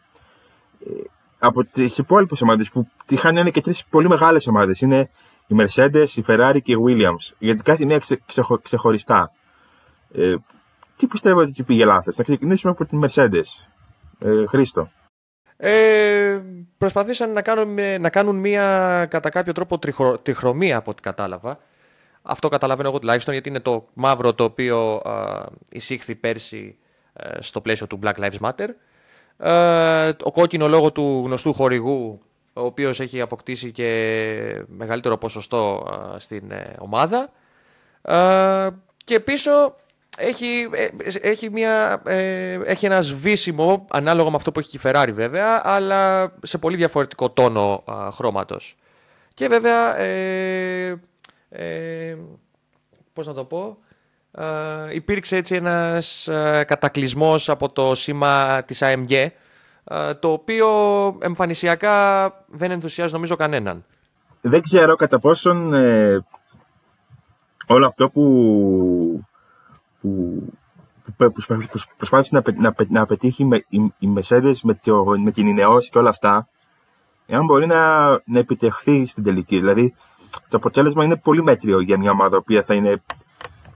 Ε, 0.85 0.91
από 1.39 1.65
τις 1.65 1.97
υπόλοιπες 1.97 2.41
ομάδες 2.41 2.69
που 2.69 2.87
τυχάνε 3.05 3.39
είναι 3.39 3.49
και 3.49 3.61
τρεις 3.61 3.85
πολύ 3.85 4.07
μεγάλες 4.07 4.47
ομάδες. 4.47 4.81
Είναι 4.81 5.09
η 5.51 5.55
Mercedes, 5.57 6.07
η 6.15 6.23
Ferrari 6.27 6.59
και 6.63 6.71
η 6.71 6.77
Williams. 6.87 7.33
Γιατί 7.39 7.63
κάθε 7.63 7.85
μία 7.85 7.97
ξε, 7.97 8.21
ξεχωριστά. 8.61 9.31
Ε, 10.13 10.35
τι 10.97 11.07
πιστεύω 11.07 11.39
ότι 11.39 11.63
πήγε 11.63 11.85
λάθος. 11.85 12.15
Θα 12.15 12.23
ξεκινήσουμε 12.23 12.71
από 12.71 12.85
την 12.85 13.05
Mercedes. 13.05 13.65
Ε, 14.19 14.45
Χρήστο. 14.45 14.91
Ε, 15.57 16.41
προσπαθήσαν 16.77 17.31
να 17.31 17.41
κάνουν, 17.41 18.01
να 18.01 18.09
κάνουν 18.09 18.35
μία 18.35 19.05
κατά 19.09 19.29
κάποιο 19.29 19.53
τρόπο 19.53 19.79
τριχρο, 19.79 20.17
τριχρωμία 20.17 20.77
από 20.77 20.91
ό,τι 20.91 21.01
κατάλαβα. 21.01 21.59
Αυτό 22.21 22.49
καταλαβαίνω 22.49 22.89
εγώ 22.89 22.99
τουλάχιστον 22.99 23.33
γιατί 23.33 23.49
είναι 23.49 23.59
το 23.59 23.87
μαύρο 23.93 24.33
το 24.33 24.43
οποίο 24.43 24.95
α, 24.95 25.45
εισήχθη 25.69 26.15
πέρσι 26.15 26.77
ε, 27.13 27.41
στο 27.41 27.61
πλαίσιο 27.61 27.87
του 27.87 27.99
Black 28.03 28.13
Lives 28.13 28.49
Matter. 28.49 28.67
Ε, 29.37 30.11
ο 30.23 30.31
κόκκινο 30.31 30.67
λόγο 30.67 30.91
του 30.91 31.23
γνωστού 31.25 31.53
χορηγού 31.53 32.21
ο 32.53 32.61
οποίος 32.61 32.99
έχει 32.99 33.21
αποκτήσει 33.21 33.71
και 33.71 34.63
μεγαλύτερο 34.67 35.17
ποσοστό 35.17 35.87
στην 36.17 36.51
ε, 36.51 36.75
ομάδα. 36.79 37.29
Και 39.03 39.19
πίσω 39.19 39.75
έχει, 40.17 40.69
ε, 40.71 40.87
έχει, 41.21 41.49
μια, 41.49 42.01
ε, 42.05 42.59
έχει 42.65 42.85
ένα 42.85 43.01
σβήσιμο, 43.01 43.85
ανάλογα 43.89 44.29
με 44.29 44.35
αυτό 44.35 44.51
που 44.51 44.59
έχει 44.59 44.77
η 44.77 44.79
Ferrari 44.83 45.11
βέβαια, 45.13 45.61
αλλά 45.63 46.33
σε 46.41 46.57
πολύ 46.57 46.77
διαφορετικό 46.77 47.29
τόνο 47.29 47.83
α, 47.91 48.11
χρώματος. 48.11 48.77
Και 49.33 49.47
βέβαια, 49.47 49.97
ε, 49.97 51.01
ε, 51.49 52.17
πώς 53.13 53.27
να 53.27 53.33
το 53.33 53.43
πω, 53.43 53.77
υπήρξε 54.91 55.35
έτσι 55.35 55.55
ένας 55.55 56.29
κατακλυσμός 56.65 57.49
από 57.49 57.69
το 57.71 57.95
σήμα 57.95 58.63
της 58.63 58.81
AMG, 58.83 59.27
το 60.19 60.31
οποίο 60.31 60.67
εμφανισιακά 61.19 62.27
δεν 62.47 62.71
ενθουσιάζει 62.71 63.13
νομίζω 63.13 63.35
κανέναν. 63.35 63.85
Δεν 64.41 64.61
ξέρω 64.61 64.95
κατά 64.95 65.19
πόσον 65.19 65.73
όλο 67.67 67.85
αυτό 67.85 68.09
που 68.09 69.25
που, 70.01 70.53
που 71.05 71.43
προσπάθησε 71.97 72.35
να, 72.35 72.41
να, 72.55 72.73
να 72.89 73.05
πετύχει 73.05 73.45
με, 73.45 73.65
η, 73.67 73.77
η 73.99 74.13
Mercedes 74.15 74.53
με, 74.63 74.73
το, 74.73 75.03
με 75.17 75.31
την 75.31 75.47
Ινεώση 75.47 75.89
και 75.89 75.97
όλα 75.97 76.09
αυτά, 76.09 76.47
εάν 77.25 77.45
μπορεί 77.45 77.65
να, 77.65 78.09
να 78.09 78.39
επιτευχθεί 78.39 79.05
στην 79.05 79.23
τελική. 79.23 79.57
Δηλαδή, 79.57 79.93
το 80.49 80.57
αποτέλεσμα 80.57 81.03
είναι 81.03 81.17
πολύ 81.17 81.43
μέτριο 81.43 81.79
για 81.79 81.97
μια 81.97 82.11
ομάδα 82.11 82.41
που 82.41 82.61
θα 82.65 82.73
είναι 82.73 83.01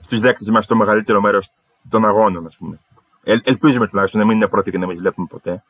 στους 0.02 0.20
δέκτες 0.20 0.50
μας 0.50 0.68
το 0.68 0.76
μεγαλύτερο 0.76 1.22
μέρος 1.22 1.52
των 1.90 2.06
αγώνων, 2.06 2.46
ας 2.46 2.58
πούμε. 2.58 2.80
Ε, 3.24 3.36
ελπίζουμε 3.44 3.88
τουλάχιστον 3.88 4.20
να 4.20 4.26
μην 4.28 4.36
είναι 4.36 4.48
πρώτη 4.48 4.72
και 4.72 4.78
να 4.78 4.86
μην 4.86 4.96
τη 4.96 5.02
βλέπουμε 5.02 5.28
ποτέ. 5.30 5.64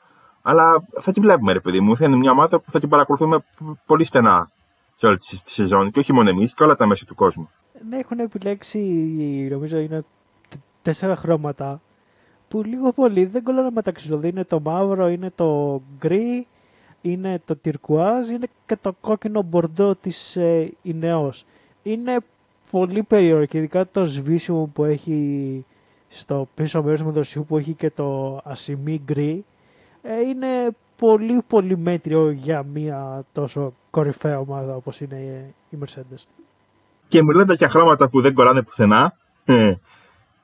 Αλλά 0.47 0.87
θα 0.99 1.11
την 1.11 1.21
βλέπουμε, 1.21 1.53
ρε 1.53 1.59
παιδί 1.59 1.79
μου. 1.79 1.97
Θα 1.97 2.05
είναι 2.05 2.15
μια 2.15 2.31
ομάδα 2.31 2.59
που 2.59 2.71
θα 2.71 2.79
την 2.79 2.89
παρακολουθούμε 2.89 3.37
πολύ 3.85 4.03
στενά 4.03 4.51
σε 4.95 5.05
όλη 5.05 5.17
τη 5.17 5.39
σεζόν 5.45 5.91
και 5.91 5.99
όχι 5.99 6.13
μόνο 6.13 6.29
εμείς 6.29 6.53
και 6.53 6.63
όλα 6.63 6.75
τα 6.75 6.85
μέσα 6.85 7.05
του 7.05 7.15
κόσμου. 7.15 7.49
Ναι, 7.89 7.97
έχουν 7.97 8.19
επιλέξει, 8.19 8.79
νομίζω 9.51 9.77
είναι 9.77 10.03
τέσσερα 10.81 11.15
χρώματα 11.15 11.81
που 12.47 12.63
λίγο 12.63 12.91
πολύ 12.91 13.25
δεν 13.25 13.43
κολλάνε 13.43 13.69
μεταξύ. 13.71 14.05
Δηλαδή 14.05 14.27
είναι 14.27 14.43
το 14.43 14.59
μαύρο, 14.59 15.07
είναι 15.07 15.31
το 15.35 15.81
γκρι, 15.97 16.47
είναι 17.01 17.41
το 17.45 17.55
τυρκουάζ, 17.55 18.29
είναι 18.29 18.47
και 18.65 18.77
το 18.81 18.95
κόκκινο 19.01 19.41
μπορντό 19.41 19.95
της 19.95 20.35
ε, 20.35 20.73
Ινεός. 20.81 21.45
Είναι 21.83 22.17
πολύ 22.71 23.03
περίεργο 23.03 23.45
και 23.45 23.57
ειδικά 23.57 23.87
το 23.87 24.05
σβήσιμο 24.05 24.69
που 24.73 24.83
έχει 24.83 25.65
στο 26.07 26.47
πίσω 26.55 26.83
μέρος 26.83 27.01
του 27.01 27.11
δοσιού 27.11 27.45
που 27.45 27.57
έχει 27.57 27.73
και 27.73 27.89
το 27.89 28.39
ασημή 28.43 29.01
γκρι 29.05 29.31
ε, 29.31 29.54
είναι 30.27 30.75
πολύ 30.97 31.41
πολύ 31.47 31.77
μέτριο 31.77 32.29
για 32.29 32.63
μια 32.63 33.23
τόσο 33.31 33.73
κορυφαία 33.89 34.39
ομάδα 34.39 34.75
όπως 34.75 35.01
είναι 35.01 35.53
η 35.69 35.77
Mercedes. 35.85 36.23
Και 37.07 37.23
μιλώντα 37.23 37.53
για 37.53 37.69
χρώματα 37.69 38.09
που 38.09 38.21
δεν 38.21 38.33
κολλάνε 38.33 38.61
πουθενά, 38.61 39.13
ε, 39.45 39.73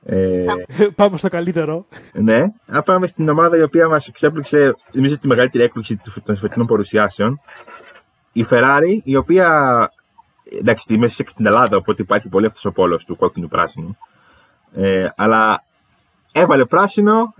ε, 0.04 0.44
πάμε 0.96 1.16
στο 1.16 1.28
καλύτερο. 1.28 1.86
Ναι, 2.12 2.44
να 2.66 2.82
πάμε 2.82 3.06
στην 3.06 3.28
ομάδα 3.28 3.56
η 3.56 3.62
οποία 3.62 3.88
μας 3.88 4.08
εξέπληξε, 4.08 4.74
νομίζω 4.92 5.18
τη 5.18 5.26
μεγαλύτερη 5.26 5.64
έκπληξη 5.64 6.00
των 6.24 6.36
φετινών 6.36 6.66
παρουσιάσεων. 6.66 7.40
Η 8.32 8.46
Ferrari, 8.50 8.98
η 9.02 9.16
οποία. 9.16 9.88
Εντάξει, 10.58 10.94
είμαι 10.94 11.08
στην 11.08 11.46
Ελλάδα, 11.46 11.76
οπότε 11.76 12.02
υπάρχει 12.02 12.28
πολύ 12.28 12.46
αυτός 12.46 12.64
ο 12.64 12.72
πόλος 12.72 13.04
του 13.04 13.16
κόκκινου-πράσινου. 13.16 13.96
Ε, 14.74 15.08
αλλά 15.16 15.64
έβαλε 16.32 16.64
πράσινο 16.64 17.34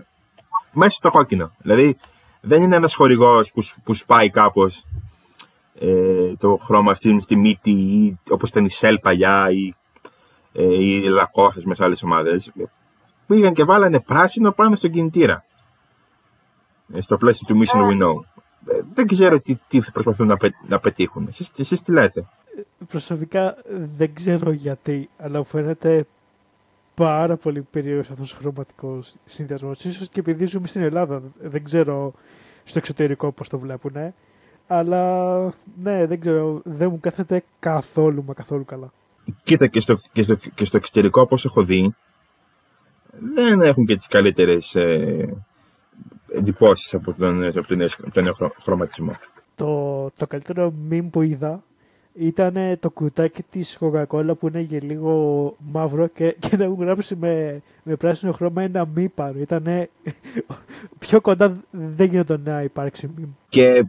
μέσα 0.71 0.91
στο 0.91 1.09
κόκκινο. 1.09 1.51
Δηλαδή 1.57 1.97
δεν 2.45 2.61
είναι 2.61 2.75
ένας 2.75 2.93
χορηγός 2.93 3.51
που, 3.51 3.63
που 3.83 3.93
σπάει 3.93 4.29
κάπως 4.29 4.85
ε, 5.79 6.35
το 6.35 6.59
χρώμα 6.63 6.93
στη, 6.93 7.19
στη 7.21 7.35
μύτη 7.35 7.71
ή 7.71 8.19
όπως 8.29 8.49
ήταν 8.49 8.65
η 8.65 8.69
Σελ 8.69 8.99
παλιά 8.99 9.49
ή 9.51 9.73
ε, 10.53 10.83
οι 10.83 11.01
Λακώσε 11.01 11.61
με 11.65 11.75
άλλες 11.77 12.03
ομάδες, 12.03 12.51
πήγαν 13.27 13.53
και 13.53 13.63
βάλανε 13.63 13.99
πράσινο 13.99 14.51
πάνω 14.51 14.75
στον 14.75 14.91
κινητήρα. 14.91 15.45
Ε, 16.93 17.01
στο 17.01 17.17
πλαίσιο 17.17 17.47
του 17.47 17.61
Mission 17.61 17.79
We 17.79 18.03
Know. 18.03 18.43
Ε, 18.67 18.79
δεν 18.93 19.07
ξέρω 19.07 19.39
τι, 19.39 19.55
τι 19.67 19.79
προσπαθούν 19.93 20.27
να, 20.27 20.37
να 20.67 20.79
πετύχουν. 20.79 21.27
Εσείς, 21.27 21.51
εσείς 21.57 21.81
τι 21.81 21.91
λέτε; 21.91 22.25
Προσωπικά 22.87 23.55
δεν 23.97 24.13
ξέρω 24.13 24.51
γιατί, 24.51 25.09
αλλά 25.17 25.37
μου 25.37 25.45
φαίνεται 25.45 26.07
πάρα 26.93 27.37
πολύ 27.37 27.61
περίεργος 27.61 28.09
αυτός 28.09 28.33
ο 28.33 28.37
χρωματικός 28.39 29.15
συνδυασμός. 29.25 29.83
Ίσως 29.83 30.09
και 30.09 30.19
επειδή 30.19 30.45
ζούμε 30.45 30.67
στην 30.67 30.81
Ελλάδα, 30.81 31.21
δεν 31.41 31.63
ξέρω 31.63 32.13
στο 32.63 32.79
εξωτερικό 32.79 33.31
πώς 33.31 33.49
το 33.49 33.59
βλέπουν. 33.59 34.13
Αλλά 34.67 35.43
ναι, 35.75 36.05
δεν 36.05 36.19
ξέρω, 36.19 36.61
δεν 36.63 36.89
μου 36.89 36.99
κάθεται 36.99 37.43
καθόλου 37.59 38.23
μα 38.23 38.33
καθόλου 38.33 38.65
καλά 38.65 38.91
κοίτα 39.43 39.67
και 39.67 39.79
στο, 39.79 39.99
και 40.11 40.23
στο, 40.23 40.35
και 40.35 40.65
στο 40.65 40.77
εξωτερικό 40.77 41.21
όπως 41.21 41.45
έχω 41.45 41.63
δει 41.63 41.95
δεν 43.35 43.61
έχουν 43.61 43.85
και 43.85 43.95
τις 43.95 44.07
καλύτερες 44.07 44.75
ε, 44.75 45.43
εντυπώσεις 46.27 46.93
από 46.93 47.13
τον, 47.13 47.43
από 47.43 47.67
τον, 47.67 47.89
τον 48.13 48.35
χρωματισμό. 48.61 49.17
Το, 49.55 50.09
το 50.17 50.27
καλύτερο 50.27 50.73
meme 50.89 51.07
που 51.11 51.21
είδα 51.21 51.63
ήταν 52.13 52.77
το 52.79 52.89
κουτάκι 52.89 53.43
της 53.43 53.77
Coca-Cola 53.79 54.37
που 54.39 54.47
είναι 54.47 54.59
για 54.59 54.79
λίγο 54.83 55.55
μαύρο 55.71 56.07
και, 56.07 56.35
και 56.49 56.57
να 56.57 56.63
έχουν 56.63 56.83
γράψει 56.83 57.15
με, 57.15 57.61
με 57.83 57.95
πράσινο 57.95 58.31
χρώμα 58.31 58.61
ένα 58.61 58.85
μη 58.95 59.09
πάνω. 59.09 59.39
Ήταν 59.39 59.65
πιο 60.99 61.21
κοντά 61.21 61.57
δεν 61.71 62.07
γίνεται 62.07 62.39
να 62.43 62.61
υπάρξει 62.61 63.09
meme. 63.17 63.29
Και 63.49 63.85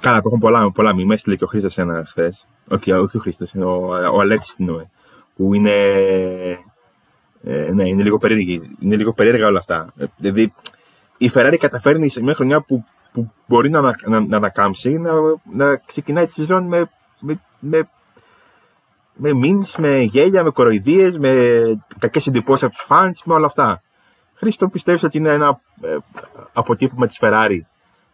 καλά, 0.00 0.20
έχουν 0.24 0.38
πολλά, 0.38 0.72
πολλά 0.72 0.94
μη. 0.94 1.06
Έστειλε 1.14 1.36
και 1.36 1.44
ο 1.44 1.46
Χρήστος 1.46 1.78
ένα 1.78 2.04
χθες. 2.06 2.46
Όχι, 2.68 2.92
όχι 2.92 3.16
ο 3.16 3.20
Χρήστος, 3.20 3.54
ο, 3.54 3.70
ο 4.14 4.20
Αλέξης 4.20 4.54
Νόε. 4.58 4.90
Που 5.36 5.54
είναι. 5.54 5.72
Ε, 7.42 7.70
ναι, 7.72 7.88
είναι 7.88 8.02
λίγο, 8.02 8.18
περίεργη, 8.18 8.76
είναι 8.80 8.96
λίγο 8.96 9.12
περίεργα 9.12 9.46
όλα 9.46 9.58
αυτά. 9.58 9.92
Δηλαδή, 10.16 10.52
η 11.18 11.30
Ferrari 11.34 11.56
καταφέρνει 11.58 12.08
σε 12.08 12.22
μια 12.22 12.34
χρονιά 12.34 12.60
που, 12.60 12.84
που 13.16 13.32
μπορεί 13.46 13.70
να, 13.70 13.80
να, 13.80 14.20
να 14.20 14.36
ανακάμψει, 14.36 14.90
να, 14.90 15.12
να 15.52 15.76
ξεκινάει 15.76 16.26
τη 16.26 16.32
σεζόν 16.32 16.64
με, 16.64 16.90
με, 17.20 17.40
με, 17.58 17.88
με 19.14 19.30
memes, 19.42 19.74
με 19.78 19.98
γέλια, 19.98 20.42
με 20.42 20.50
κοροϊδίες, 20.50 21.18
με 21.18 21.32
κακές 21.98 22.26
εντυπώσεις 22.26 22.62
από 22.62 22.74
τους 22.74 22.86
fans, 22.88 23.24
με 23.24 23.34
όλα 23.34 23.46
αυτά. 23.46 23.82
Χρήστο, 24.34 24.68
πιστεύεις 24.68 25.02
ότι 25.02 25.18
είναι 25.18 25.32
ένα 25.32 25.60
ε, 25.80 25.96
αποτύπωμα 26.52 27.06
της 27.06 27.18
Ferrari 27.20 27.58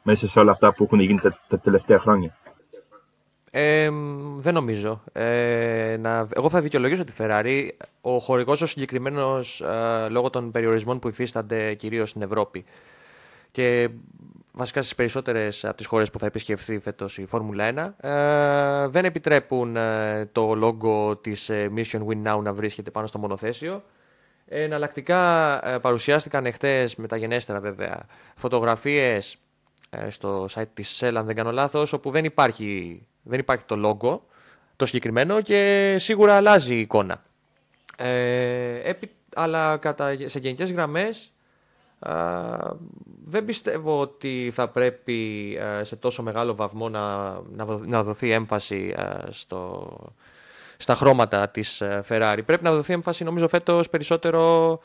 μέσα 0.03 0.29
σε 0.29 0.39
όλα 0.39 0.51
αυτά 0.51 0.73
που 0.73 0.85
έχουν 0.85 1.01
γίνει 1.01 1.21
τα, 1.21 1.39
τα 1.49 1.59
τελευταία 1.59 1.99
χρόνια; 1.99 2.37
Ε, 3.51 3.91
δεν 4.37 4.55
νομίζω. 4.55 5.03
Ε, 5.13 5.97
να, 6.01 6.29
εγώ 6.35 6.51
θα 6.51 6.61
δικαιολογήσω 6.61 7.05
τη 7.05 7.13
Ferrari. 7.19 7.69
Ο 8.01 8.19
χορηγός 8.19 8.63
ο 8.63 8.67
συγκεκριμένος 8.67 9.61
ε, 9.61 10.09
λόγω 10.09 10.31
των 10.31 10.51
περιορισμών 10.51 10.99
που 10.99 11.09
υφίστανται 11.09 11.75
κυρίως 11.75 12.11
στην 12.11 12.23
Ευρώπη 12.23 12.65
και 13.53 13.89
βασικά 14.53 14.83
στις 14.83 14.95
περισσότερες 14.95 15.65
από 15.65 15.77
τις 15.77 15.87
χώρες 15.87 16.11
που 16.11 16.19
θα 16.19 16.27
επισκεφθεί 16.27 16.79
φέτος 16.79 17.19
η 17.19 17.27
Φόρμουλα 17.27 17.95
1 18.01 18.09
ε, 18.09 18.87
δεν 18.89 19.05
επιτρέπουν 19.05 19.77
ε, 19.77 20.27
το 20.33 20.53
logo 20.63 21.23
της 21.23 21.51
Mission 21.51 22.01
Win 22.07 22.23
Now 22.33 22.43
να 22.43 22.53
βρίσκεται 22.53 22.91
πάνω 22.91 23.07
στο 23.07 23.19
μονοθέσιο. 23.19 23.83
Εναλλακτικά 24.47 25.61
παρουσιάστηκαν 25.83 26.47
εχθές, 26.47 26.97
μεταγενέστερα 26.97 27.61
βέβαια, 27.61 28.07
φωτογραφίες 28.35 29.37
ε, 29.95 30.11
στο 30.11 30.47
site 30.55 30.69
της 30.75 31.01
Shell, 31.01 31.15
αν 31.17 31.27
δεν 31.27 31.35
κάνω 31.37 31.53
λάθος, 31.53 31.93
όπου 31.93 32.11
δεν 32.11 32.25
υπάρχει, 32.25 33.03
δεν 33.23 33.39
υπάρχει 33.39 33.65
το 33.65 33.77
logo 33.89 34.21
το 34.77 34.87
συγκεκριμένο 34.87 35.41
και 35.41 35.95
σίγουρα 35.99 36.37
αλλάζει 36.37 36.75
η 36.75 36.81
εικόνα. 36.81 37.23
Ε, 37.97 38.93
αλλά 39.35 39.77
κατά, 39.77 40.17
σε 40.25 40.39
γενικές 40.39 40.73
γραμμές 40.73 41.32
δεν 43.25 43.45
πιστεύω 43.45 44.01
ότι 44.01 44.51
θα 44.55 44.69
πρέπει 44.69 45.53
ε, 45.61 45.85
σε 45.85 45.97
τόσο 45.97 46.23
μεγάλο 46.23 46.55
βαθμό 46.55 46.89
να, 46.89 47.37
να, 47.87 48.03
δοθεί 48.03 48.31
έμφαση 48.31 48.95
στο, 49.29 49.97
στα 50.77 50.95
χρώματα 50.95 51.49
της 51.49 51.83
Ferrari. 52.09 52.41
Πρέπει 52.47 52.65
να 52.65 52.73
δοθεί 52.73 52.93
έμφαση 52.93 53.25
νομίζω 53.25 53.49
φέτος 53.49 53.89
περισσότερο 53.89 54.79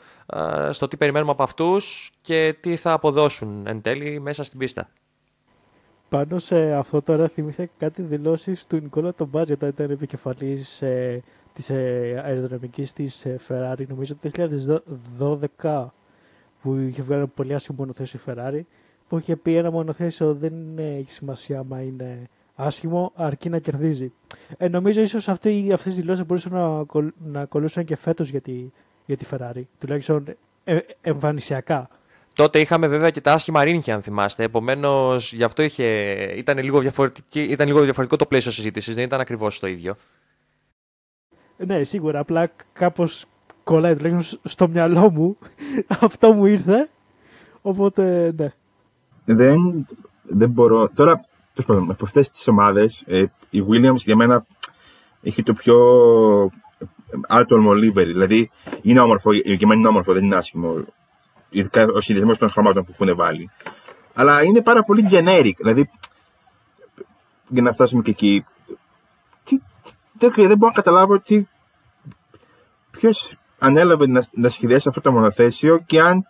στο 0.70 0.88
τι 0.88 0.96
περιμένουμε 0.96 1.30
από 1.30 1.42
αυτούς 1.42 2.10
και 2.20 2.56
τι 2.60 2.76
θα 2.76 2.92
αποδώσουν 2.92 3.66
εν 3.66 3.80
τέλει 3.80 4.20
μέσα 4.20 4.44
στην 4.44 4.58
πίστα. 4.58 4.88
Πάνω 6.08 6.38
σε 6.38 6.72
αυτό 6.72 7.02
τώρα 7.02 7.28
θυμήθηκα 7.28 7.72
κάτι 7.78 8.02
δηλώσεις 8.02 8.66
του 8.66 8.76
Νικόλα 8.76 9.14
τον 9.14 9.28
Μπάτζε 9.28 9.52
όταν 9.52 9.68
ήταν 9.68 9.90
επικεφαλής 9.90 10.82
ε, 10.82 11.22
της 11.52 11.70
ε, 11.70 12.22
αεροδρομικής 12.24 12.92
της 12.92 13.24
ε, 13.24 13.38
Ferrari 13.48 13.86
νομίζω 13.86 14.16
το 14.16 14.30
2012 15.60 15.86
που 16.62 16.74
είχε 16.74 17.02
βγάλει 17.02 17.20
ένα 17.20 17.30
πολύ 17.34 17.54
άσχημο 17.54 17.76
μονοθέσιο 17.78 18.20
η 18.26 18.30
Ferrari 18.30 18.60
που 19.08 19.18
είχε 19.18 19.36
πει 19.36 19.56
ένα 19.56 19.70
μονοθέσιο 19.70 20.34
δεν 20.34 20.78
έχει 20.78 21.10
σημασία 21.10 21.58
άμα 21.58 21.82
είναι 21.82 22.28
άσχημο 22.54 23.12
αρκεί 23.14 23.48
να 23.48 23.58
κερδίζει. 23.58 24.12
Ε, 24.56 24.68
νομίζω 24.68 25.00
ίσως 25.00 25.28
αυτοί, 25.28 25.68
αυτές 25.72 25.92
τις 25.92 26.00
δηλώσεις 26.00 26.26
μπορούσαν 26.26 26.52
να, 26.52 26.84
να 27.32 27.40
ακολουθούσαν 27.40 27.84
και 27.84 27.96
φέτος 27.96 28.28
για 28.28 28.40
τη, 28.40 28.70
για 29.06 29.16
τη 29.16 29.24
Ferrari, 29.30 29.62
τουλάχιστον 29.78 30.36
ε, 30.64 30.78
εμφανισιακά. 31.00 31.88
Τότε 32.34 32.60
είχαμε 32.60 32.88
βέβαια 32.88 33.10
και 33.10 33.20
τα 33.20 33.32
άσχημα 33.32 33.64
ρίνχια, 33.64 33.94
αν 33.94 34.02
θυμάστε. 34.02 34.42
Επομένως, 34.42 35.32
γι' 35.32 35.42
αυτό 35.42 35.62
είχε... 35.62 35.84
ήταν, 36.36 36.58
λίγο 36.58 36.82
ήταν 37.32 37.66
λίγο 37.66 37.82
διαφορετικό 37.82 38.16
το 38.16 38.26
πλαίσιο 38.26 38.50
συζήτησης, 38.50 38.94
δεν 38.94 39.04
ήταν 39.04 39.20
ακριβώς 39.20 39.58
το 39.58 39.66
ίδιο. 39.66 39.96
Ναι, 41.56 41.82
σίγουρα. 41.82 42.18
Απλά 42.18 42.50
κάπως 42.72 43.26
κολλάει 43.68 43.96
τουλάχιστον 43.96 44.40
στο 44.44 44.68
μυαλό 44.68 45.10
μου. 45.10 45.38
αυτό 46.06 46.32
μου 46.32 46.46
ήρθε. 46.46 46.88
Οπότε, 47.62 48.32
ναι. 48.36 48.52
Δεν, 49.24 49.86
δεν 50.22 50.50
μπορώ. 50.50 50.88
Τώρα, 50.94 51.24
από 51.66 52.04
αυτές 52.04 52.30
τις 52.30 52.48
ομάδες, 52.48 53.04
ε, 53.06 53.24
η 53.50 53.64
Williams 53.70 53.96
για 53.96 54.16
μένα 54.16 54.46
έχει 55.22 55.42
το 55.42 55.52
πιο 55.52 55.76
άτομο 57.28 57.70
livery. 57.70 57.92
Δηλαδή, 57.92 58.50
είναι 58.82 59.00
όμορφο, 59.00 59.32
για 59.32 59.66
μένα 59.66 59.80
είναι 59.80 59.88
όμορφο, 59.88 60.12
δεν 60.12 60.24
είναι 60.24 60.36
άσχημο 60.36 60.84
ειδικά 61.50 61.84
ο 61.94 62.00
συνδυασμός 62.00 62.38
των 62.38 62.50
χρωμάτων 62.50 62.84
που 62.84 62.94
έχουν 62.98 63.16
βάλει. 63.16 63.50
Αλλά 64.14 64.42
είναι 64.42 64.62
πάρα 64.62 64.82
πολύ 64.82 65.06
generic. 65.10 65.52
Δηλαδή, 65.56 65.90
για 67.48 67.62
να 67.62 67.72
φτάσουμε 67.72 68.02
και 68.02 68.10
εκεί, 68.10 68.44
τι, 69.44 69.58
δεν, 70.12 70.32
δεν 70.34 70.56
μπορώ 70.56 70.66
να 70.66 70.82
καταλάβω 70.82 71.18
τι, 71.18 71.46
ποιος 72.90 73.36
ανέλαβε 73.58 74.06
να, 74.06 74.24
να 74.30 74.48
σχεδιάσει 74.48 74.88
αυτό 74.88 75.00
το 75.00 75.12
μονοθέσιο 75.12 75.78
και 75.86 76.00
αν 76.00 76.26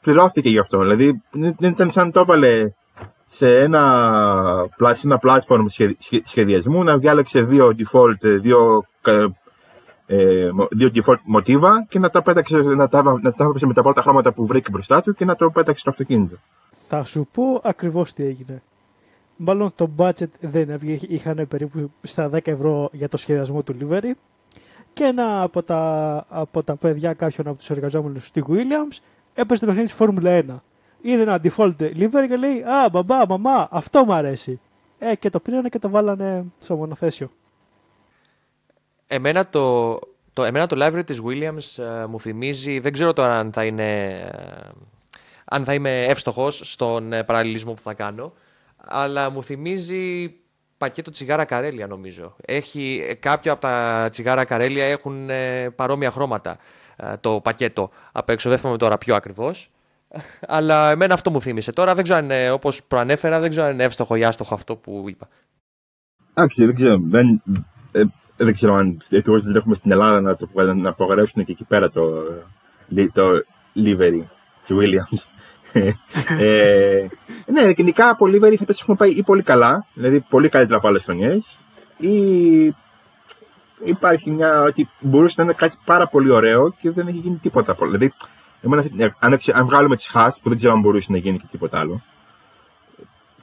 πληρώθηκε 0.00 0.48
γι' 0.48 0.58
αυτό. 0.58 0.78
Δηλαδή, 0.78 1.22
δεν 1.30 1.70
ήταν 1.70 1.90
σαν 1.90 2.12
το 2.12 2.20
έβαλε 2.20 2.72
σε 3.26 3.58
ένα, 3.58 3.82
σε 4.92 5.06
ένα 5.06 5.20
platform 5.22 5.64
σχεδιασμού 6.24 6.82
να 6.82 6.98
διάλεξε 6.98 7.42
δύο 7.42 7.74
default, 7.78 8.38
δύο 8.40 8.84
ε, 10.06 10.48
δύο 10.70 10.90
default 10.94 11.20
μοτίβα 11.24 11.86
και 11.88 11.98
να 11.98 12.10
τα 12.10 12.22
πέταξε, 12.22 12.56
να 12.56 12.88
τα, 12.88 13.02
να 13.22 13.32
τα 13.32 13.52
με 13.60 13.72
τα 13.74 13.82
πρώτα 13.82 14.02
χρώματα 14.02 14.32
που 14.32 14.46
βρήκε 14.46 14.70
μπροστά 14.70 15.02
του 15.02 15.14
και 15.14 15.24
να 15.24 15.36
το 15.36 15.50
πέταξε 15.50 15.80
στο 15.80 15.90
αυτοκίνητο. 15.90 16.36
Θα 16.88 17.04
σου 17.04 17.28
πω 17.32 17.60
ακριβώς 17.62 18.12
τι 18.12 18.24
έγινε. 18.24 18.62
Μάλλον 19.36 19.72
το 19.74 19.90
budget 19.96 20.30
δεν 20.40 20.70
έβγαινε, 20.70 20.98
είχαν 21.08 21.46
περίπου 21.48 21.90
στα 22.02 22.30
10 22.32 22.46
ευρώ 22.46 22.88
για 22.92 23.08
το 23.08 23.16
σχεδιασμό 23.16 23.62
του 23.62 23.76
livery 23.80 24.12
και 24.94 25.04
ένα 25.04 25.42
από 25.42 25.62
τα, 25.62 26.24
από 26.28 26.62
τα 26.62 26.76
παιδιά 26.76 27.12
κάποιον 27.12 27.46
από 27.46 27.58
τους 27.58 27.70
εργαζόμενους 27.70 28.26
στη 28.26 28.44
Williams 28.48 28.98
έπαιζε 29.34 29.60
το 29.60 29.66
παιχνίδι 29.66 29.82
της 29.82 29.92
Φόρμουλα 29.92 30.44
1. 30.48 30.56
Είδε 31.00 31.22
ένα 31.22 31.40
default 31.42 31.74
livery 31.80 32.26
και 32.28 32.36
λέει 32.36 32.62
Α, 32.62 32.88
μπαμπά, 32.92 33.26
μαμά, 33.26 33.68
αυτό 33.70 34.04
μου 34.04 34.12
αρέσει. 34.12 34.60
Ε, 34.98 35.14
και 35.14 35.30
το 35.30 35.40
πήρανε 35.40 35.68
και 35.68 35.78
το 35.78 35.88
βάλανε 35.88 36.44
στο 36.58 36.76
μονοθέσιο. 36.76 37.30
Εμένα 39.06 39.46
το, 39.46 39.98
το, 40.32 40.44
εμένα 40.44 40.66
το 40.66 40.76
library 40.84 41.02
της 41.06 41.20
Williams 41.26 41.82
ε, 41.82 42.06
μου 42.06 42.20
θυμίζει, 42.20 42.78
δεν 42.78 42.92
ξέρω 42.92 43.12
τώρα 43.12 43.38
αν 43.38 43.52
θα 43.52 43.64
είναι, 43.64 44.18
ε, 44.20 44.68
αν 45.44 45.64
θα 45.64 45.74
είμαι 45.74 46.04
εύστοχος 46.04 46.60
στον 46.64 47.12
ε, 47.12 47.24
παραλληλισμό 47.24 47.72
που 47.72 47.82
θα 47.82 47.94
κάνω, 47.94 48.32
αλλά 48.76 49.30
μου 49.30 49.42
θυμίζει 49.42 50.34
πακέτο 50.84 51.10
τσιγάρα 51.10 51.44
καρέλια 51.44 51.86
νομίζω. 51.86 52.36
Έχει, 52.44 53.16
κάποια 53.20 53.52
από 53.52 53.60
τα 53.60 54.08
τσιγάρα 54.10 54.44
καρέλια 54.44 54.84
έχουν 54.84 55.28
παρόμοια 55.76 56.10
χρώματα 56.10 56.56
το 57.20 57.40
πακέτο 57.42 57.90
απ' 58.12 58.28
έξω, 58.28 58.48
δεν 58.48 58.58
θυμάμαι 58.58 58.78
τώρα 58.78 58.98
πιο 58.98 59.14
ακριβώς. 59.14 59.70
Αλλά 60.56 60.90
εμένα 60.90 61.14
αυτό 61.14 61.30
μου 61.30 61.40
θύμισε. 61.40 61.72
Τώρα 61.72 61.94
δεν 61.94 62.04
ξέρω 62.04 62.18
αν 62.18 62.24
είναι, 62.24 62.50
όπως 62.50 62.82
προανέφερα, 62.82 63.40
δεν 63.40 63.50
ξέρω 63.50 63.66
αν 63.66 63.72
είναι 63.72 63.84
εύστοχο 63.84 64.14
ή 64.16 64.24
άστοχο 64.24 64.54
αυτό 64.54 64.76
που 64.76 65.04
είπα. 65.08 65.28
Εντάξει, 66.34 66.64
δεν 66.64 66.74
ξέρω. 66.74 66.98
Δεν, 67.02 67.42
δεν 68.36 68.54
ξέρω 68.54 68.74
αν 68.74 68.98
ευτυχώ 69.10 69.40
δεν 69.40 69.56
έχουμε 69.56 69.74
στην 69.74 69.90
Ελλάδα 69.90 70.20
να, 70.20 70.36
το, 70.36 70.48
να 70.74 70.88
απογορεύσουν 70.88 71.44
και 71.44 71.52
εκεί 71.52 71.64
πέρα 71.64 71.90
το, 71.90 72.22
το 73.12 73.24
livery 73.76 74.22
τη 74.66 74.74
Williams. 74.78 75.33
Ε, 76.38 77.06
ναι, 77.46 77.70
γενικά 77.76 78.08
από 78.08 78.26
livery 78.26 78.54
φέτο 78.58 78.72
έχουμε 78.80 78.96
πάει 78.96 79.10
ή 79.10 79.22
πολύ 79.22 79.42
καλά, 79.42 79.86
δηλαδή 79.94 80.20
πολύ 80.20 80.48
καλύτερα 80.48 80.78
από 80.78 80.88
άλλες 80.88 81.02
χρονιές, 81.02 81.60
ή 81.96 82.74
υπάρχει 83.84 84.30
μια 84.30 84.62
ότι 84.62 84.88
μπορούσε 85.00 85.34
να 85.38 85.44
είναι 85.44 85.52
κάτι 85.52 85.76
πάρα 85.84 86.08
πολύ 86.08 86.30
ωραίο 86.30 86.74
και 86.80 86.90
δεν 86.90 87.06
έχει 87.06 87.18
γίνει 87.18 87.36
τίποτα. 87.36 87.76
Δηλαδή, 87.80 88.12
εμένα, 88.60 88.84
αν, 89.18 89.38
αν 89.52 89.66
βγάλουμε 89.66 89.96
τις 89.96 90.06
χάσει, 90.06 90.40
που 90.42 90.48
δεν 90.48 90.58
ξέρω 90.58 90.72
αν 90.72 90.80
μπορούσε 90.80 91.12
να 91.12 91.18
γίνει 91.18 91.38
και 91.38 91.46
τίποτα 91.50 91.78
άλλο, 91.78 92.02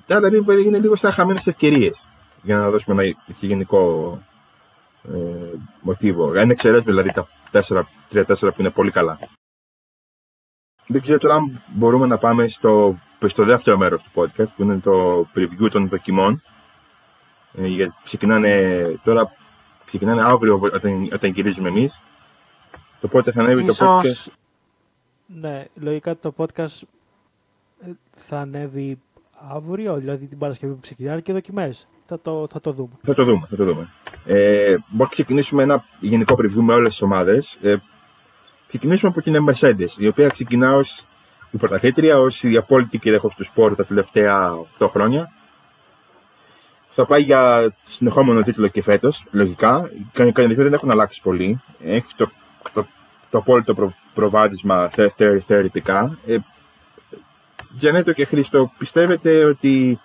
τα 0.05 0.19
livery 0.23 0.65
είναι 0.65 0.79
λίγο 0.79 0.95
σαν 0.95 1.11
χαμένες 1.11 1.47
ευκαιρίες 1.47 2.07
για 2.41 2.57
να 2.57 2.69
δώσουμε 2.69 3.03
ένα 3.03 3.15
γενικό 3.39 4.19
ε, 5.03 5.17
μοτίβο. 5.81 6.31
Αν 6.39 6.49
εξαιρέσουμε 6.49 6.91
δηλαδή 6.91 7.11
τα 7.51 7.63
3-4 8.11 8.23
που 8.39 8.55
είναι 8.57 8.69
πολύ 8.69 8.91
καλά. 8.91 9.19
Δεν 10.91 11.01
ξέρω 11.01 11.17
τώρα 11.17 11.35
αν 11.35 11.63
μπορούμε 11.67 12.05
να 12.05 12.17
πάμε 12.17 12.47
στο, 12.47 12.99
στο 13.25 13.43
δεύτερο 13.43 13.77
μέρος 13.77 14.03
του 14.03 14.09
podcast 14.13 14.47
που 14.55 14.63
είναι 14.63 14.79
το 14.79 15.25
preview 15.35 15.69
των 15.71 15.87
δοκιμών. 15.87 16.41
Ε, 17.53 17.67
γιατί 17.67 17.93
ξεκινάνε 18.03 18.81
τώρα 19.03 19.35
ξεκινάνε 19.85 20.21
αύριο 20.23 20.59
όταν, 20.73 21.09
όταν 21.13 21.31
γυρίζουμε 21.31 21.69
εμείς. 21.69 22.01
Το 23.01 23.07
πότε 23.07 23.31
θα 23.31 23.41
ανέβει 23.41 23.65
το 23.65 23.75
podcast. 23.79 24.31
Ναι, 25.25 25.65
λογικά 25.75 26.17
το 26.17 26.33
podcast 26.37 26.81
ε, 27.79 27.91
θα 28.15 28.39
ανέβει 28.39 28.99
αύριο, 29.49 29.95
δηλαδή 29.95 30.25
την 30.25 30.37
Παρασκευή 30.37 30.73
που 30.73 30.79
ξεκινάνε 30.79 31.21
και 31.21 31.33
δοκιμές. 31.33 31.87
Θα 32.05 32.19
το, 32.19 32.47
θα 32.49 32.59
το 32.59 32.71
δούμε. 32.71 32.91
Θα 33.01 33.13
το 33.13 33.23
δούμε, 33.23 33.47
θα 33.49 33.55
το 33.55 33.63
δούμε. 33.63 33.89
Ε, 34.25 34.67
μπορούμε 34.67 34.83
να 34.97 35.05
ξεκινήσουμε 35.05 35.63
ένα 35.63 35.85
γενικό 35.99 36.35
preview 36.39 36.61
με 36.61 36.73
όλες 36.73 36.91
τις 36.91 37.01
ομάδες. 37.01 37.57
Ε, 37.61 37.75
ξεκινήσουμε 38.71 39.11
από 39.11 39.21
την 39.21 39.45
Mercedes, 39.49 39.97
η 39.97 40.07
οποία 40.07 40.27
ξεκινά 40.27 40.75
ως 40.75 41.05
η 41.51 41.57
πρωταθλήτρια, 41.57 42.19
ως 42.19 42.43
η 42.43 42.57
απόλυτη 42.57 42.97
κυρίαρχος 42.97 43.35
του 43.35 43.43
σπόρου 43.43 43.75
τα 43.75 43.85
τελευταία 43.85 44.51
8 44.79 44.87
χρόνια. 44.89 45.31
Θα 46.89 47.05
πάει 47.05 47.21
για 47.21 47.73
συνεχόμενο 47.83 48.41
τίτλο 48.41 48.67
και 48.67 48.81
φέτος, 48.81 49.25
λογικά. 49.31 49.89
Οι 49.93 50.31
κανονισμοί 50.31 50.63
δεν 50.63 50.73
έχουν 50.73 50.91
αλλάξει 50.91 51.21
πολύ. 51.21 51.61
Έχει 51.83 52.05
το, 52.15 52.31
το, 52.73 52.87
το 53.29 53.37
απόλυτο 53.37 53.73
προ, 53.73 53.93
προβάδισμα 54.13 54.89
θεωρητικά. 55.45 56.17
Ε, 56.25 56.37
Τζανέτο 57.77 58.13
και 58.13 58.25
Χρήστο, 58.25 58.71
πιστεύετε 58.77 59.43
ότι 59.43 59.99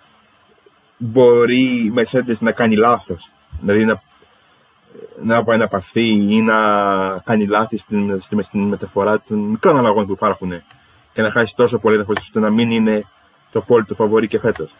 μπορεί 0.97 1.59
η 1.59 1.93
Mercedes 1.95 2.37
να 2.39 2.51
κάνει 2.51 2.75
λάθος, 2.75 3.31
δηλαδή 3.59 3.85
να, 3.85 4.01
να 5.23 5.63
επαφή 5.63 6.35
ή 6.35 6.41
να 6.41 6.57
κάνει 7.19 7.47
λάθη 7.47 7.77
στην, 7.77 8.21
στην, 8.21 8.43
στην 8.43 8.61
μεταφορά 8.61 9.21
των 9.21 9.37
μικρών 9.39 9.77
αλλαγών 9.77 10.05
που 10.05 10.11
υπάρχουν 10.11 10.51
και 11.13 11.21
να 11.21 11.31
χάσει 11.31 11.55
τόσο 11.55 11.77
πολύ 11.79 11.95
έδαφος 11.95 12.17
ώστε 12.17 12.39
να 12.39 12.49
μην 12.49 12.71
είναι 12.71 13.05
το 13.51 13.59
απόλυτο 13.59 13.95
φαβορή 13.95 14.27
και 14.27 14.39
φέτος. 14.39 14.75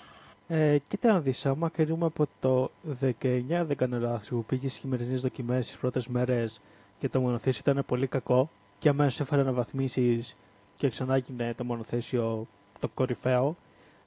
Ε, 0.47 0.77
κοίτα 0.87 1.11
να 1.11 1.19
δεις, 1.19 1.45
άμα 1.45 1.69
κρίνουμε 1.69 2.05
από 2.05 2.27
το 2.39 2.71
19, 3.01 3.13
δεν 3.47 3.75
κάνω 3.75 3.99
λάθος, 3.99 4.27
που 4.27 4.43
πήγε 4.43 4.67
στις 4.67 4.79
χειμερινές 4.79 5.21
δοκιμές 5.21 5.65
στις 5.65 5.77
πρώτες 5.77 6.07
μέρες 6.07 6.61
και 6.99 7.09
το 7.09 7.19
μονοθέσιο 7.19 7.61
ήταν 7.71 7.83
πολύ 7.85 8.07
κακό 8.07 8.49
και 8.79 8.89
αμέσως 8.89 9.19
έφερε 9.19 9.41
αναβαθμίσεις 9.41 10.37
και 10.75 10.89
ξανά 10.89 11.15
έγινε 11.15 11.53
το 11.57 11.63
μονοθέσιο 11.63 12.47
το 12.79 12.87
κορυφαίο, 12.93 13.55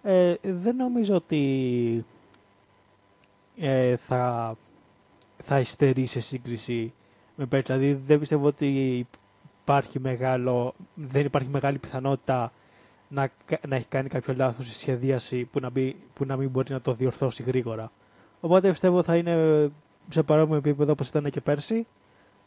ε, 0.03 0.35
δεν 0.43 0.77
νομίζω 0.77 1.15
ότι 1.15 2.05
ε, 3.59 3.97
θα, 3.97 4.55
θα 5.53 5.61
υστερεί 5.61 6.07
σε 6.07 6.21
σύγκριση 6.21 6.93
με 7.35 7.47
πέρυσι. 7.47 7.73
Δηλαδή 7.73 8.01
δεν 8.07 8.19
πιστεύω 8.19 8.47
ότι 8.47 9.07
υπάρχει 9.63 10.01
μεγάλο, 10.01 10.75
δεν 10.95 11.25
υπάρχει 11.25 11.49
μεγάλη 11.49 11.79
πιθανότητα 11.79 12.53
να, 13.09 13.31
να 13.69 13.77
έχει 13.77 13.87
κάνει 13.87 14.09
κάποιο 14.09 14.35
λάθος 14.35 14.67
στη 14.67 14.75
σχεδίαση 14.75 15.45
που 15.45 15.61
να, 15.61 15.71
μπει, 15.71 15.97
που 16.15 16.25
να 16.25 16.37
μην 16.37 16.51
μπορεί 16.51 16.73
να 16.73 16.81
το 16.81 16.95
διορθώσει 16.95 17.43
γρήγορα. 17.43 17.93
Οπότε 18.41 18.71
πιστεύω 18.71 19.03
θα 19.03 19.17
είναι 19.17 19.35
σε 20.09 20.23
παρόμοιο 20.23 20.57
επίπεδο 20.57 20.93
όπως 20.93 21.09
ήταν 21.09 21.31
και 21.31 21.41
πέρσι, 21.41 21.87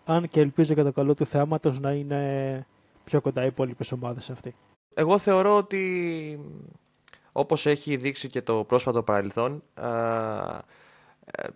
αν 0.06 0.30
και 0.30 0.40
ελπίζω 0.40 0.74
για 0.74 0.84
το 0.84 0.92
καλό 0.92 1.16
του 1.16 1.26
θεάματος 1.26 1.80
να 1.80 1.92
είναι 1.92 2.66
πιο 3.04 3.22
κοντά 3.22 3.44
οι 3.44 3.48
υπόλοιπες 3.48 3.92
ομάδες 3.92 4.30
αυτή. 4.30 4.56
Εγώ 4.94 5.18
θεωρώ 5.18 5.58
ότι 5.58 6.40
όπως 7.32 7.66
έχει 7.66 7.96
δείξει 7.96 8.30
και 8.30 8.42
το 8.42 8.64
πρόσφατο 8.64 9.04
παρελθόν, 9.04 9.64
ε, 11.26 11.48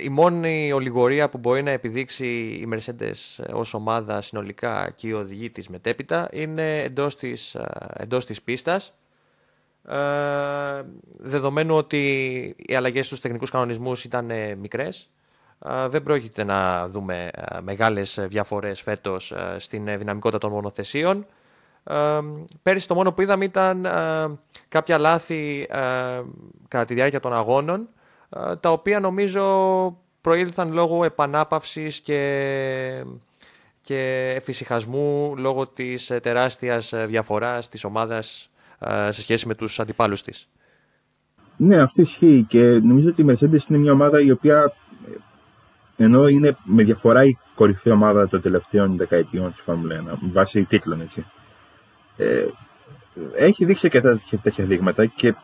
η 0.00 0.08
μόνη 0.08 0.72
ολιγορία 0.72 1.28
που 1.28 1.38
μπορεί 1.38 1.62
να 1.62 1.70
επιδείξει 1.70 2.26
η 2.36 2.68
Mercedes 2.72 3.44
ως 3.52 3.74
ομάδα 3.74 4.20
συνολικά 4.20 4.90
και 4.96 5.08
η 5.08 5.12
οδηγή 5.12 5.50
της 5.50 5.68
μετέπειτα 5.68 6.28
είναι 6.32 6.82
εντός 6.82 7.16
της, 7.16 7.56
εντός 7.92 8.26
της 8.26 8.42
πίστας. 8.42 8.92
Ε, 9.88 10.82
δεδομένου 11.18 11.76
ότι 11.76 12.54
οι 12.58 12.74
αλλαγές 12.74 13.06
στους 13.06 13.20
τεχνικούς 13.20 13.50
κανονισμούς 13.50 14.04
ήταν 14.04 14.30
μικρές, 14.58 15.10
δεν 15.88 16.02
πρόκειται 16.02 16.44
να 16.44 16.88
δούμε 16.88 17.30
μεγάλες 17.62 18.18
διαφορές 18.28 18.80
φέτος 18.80 19.34
στην 19.56 19.84
δυναμικότητα 19.98 20.38
των 20.38 20.50
μονοθεσίων 20.50 21.26
πέρυσι 22.62 22.88
το 22.88 22.94
μόνο 22.94 23.12
που 23.12 23.22
είδαμε 23.22 23.44
ήταν 23.44 23.86
κάποια 24.68 24.98
λάθη 24.98 25.66
κατά 26.68 26.84
τη 26.86 26.94
διάρκεια 26.94 27.20
των 27.20 27.34
αγώνων, 27.34 27.88
τα 28.60 28.72
οποία 28.72 29.00
νομίζω 29.00 29.42
προήλθαν 30.20 30.72
λόγω 30.72 31.04
επανάπαυσης 31.04 32.00
και, 32.00 33.04
και 33.80 34.32
εφησυχασμού 34.36 35.34
λόγω 35.36 35.66
της 35.66 36.10
ε, 36.10 36.20
τεράστιας 36.20 36.92
ε, 36.92 37.06
διαφοράς 37.06 37.68
της 37.68 37.84
ομάδας 37.84 38.48
σε 39.08 39.20
σχέση 39.20 39.46
με 39.46 39.54
τους 39.54 39.80
αντιπάλους 39.80 40.22
της. 40.22 40.48
Ναι, 41.56 41.76
αυτό 41.80 42.02
ισχύει 42.02 42.44
και 42.48 42.80
νομίζω 42.82 43.08
ότι 43.08 43.22
η 43.22 43.26
Mercedes 43.28 43.68
είναι 43.68 43.78
μια 43.78 43.92
ομάδα 43.92 44.20
η 44.20 44.30
οποία 44.30 44.72
ενώ 45.96 46.28
είναι 46.28 46.56
με 46.64 46.82
διαφορά 46.82 47.24
η 47.24 47.38
κορυφαία 47.54 47.92
ομάδα 47.92 48.28
των 48.28 48.40
τελευταίων 48.40 48.96
δεκαετιών 48.96 49.52
της 49.52 49.60
Φόρμουλα 49.60 50.04
1, 50.14 50.18
βάσει 50.32 50.64
τίτλων 50.64 51.00
έτσι 51.00 51.24
ε, 52.16 52.46
έχει 53.34 53.64
δείξει 53.64 53.88
και 53.88 54.00
τέτοια, 54.00 54.38
τέτοια 54.38 54.64
δείγματα 54.64 55.06
και 55.06 55.34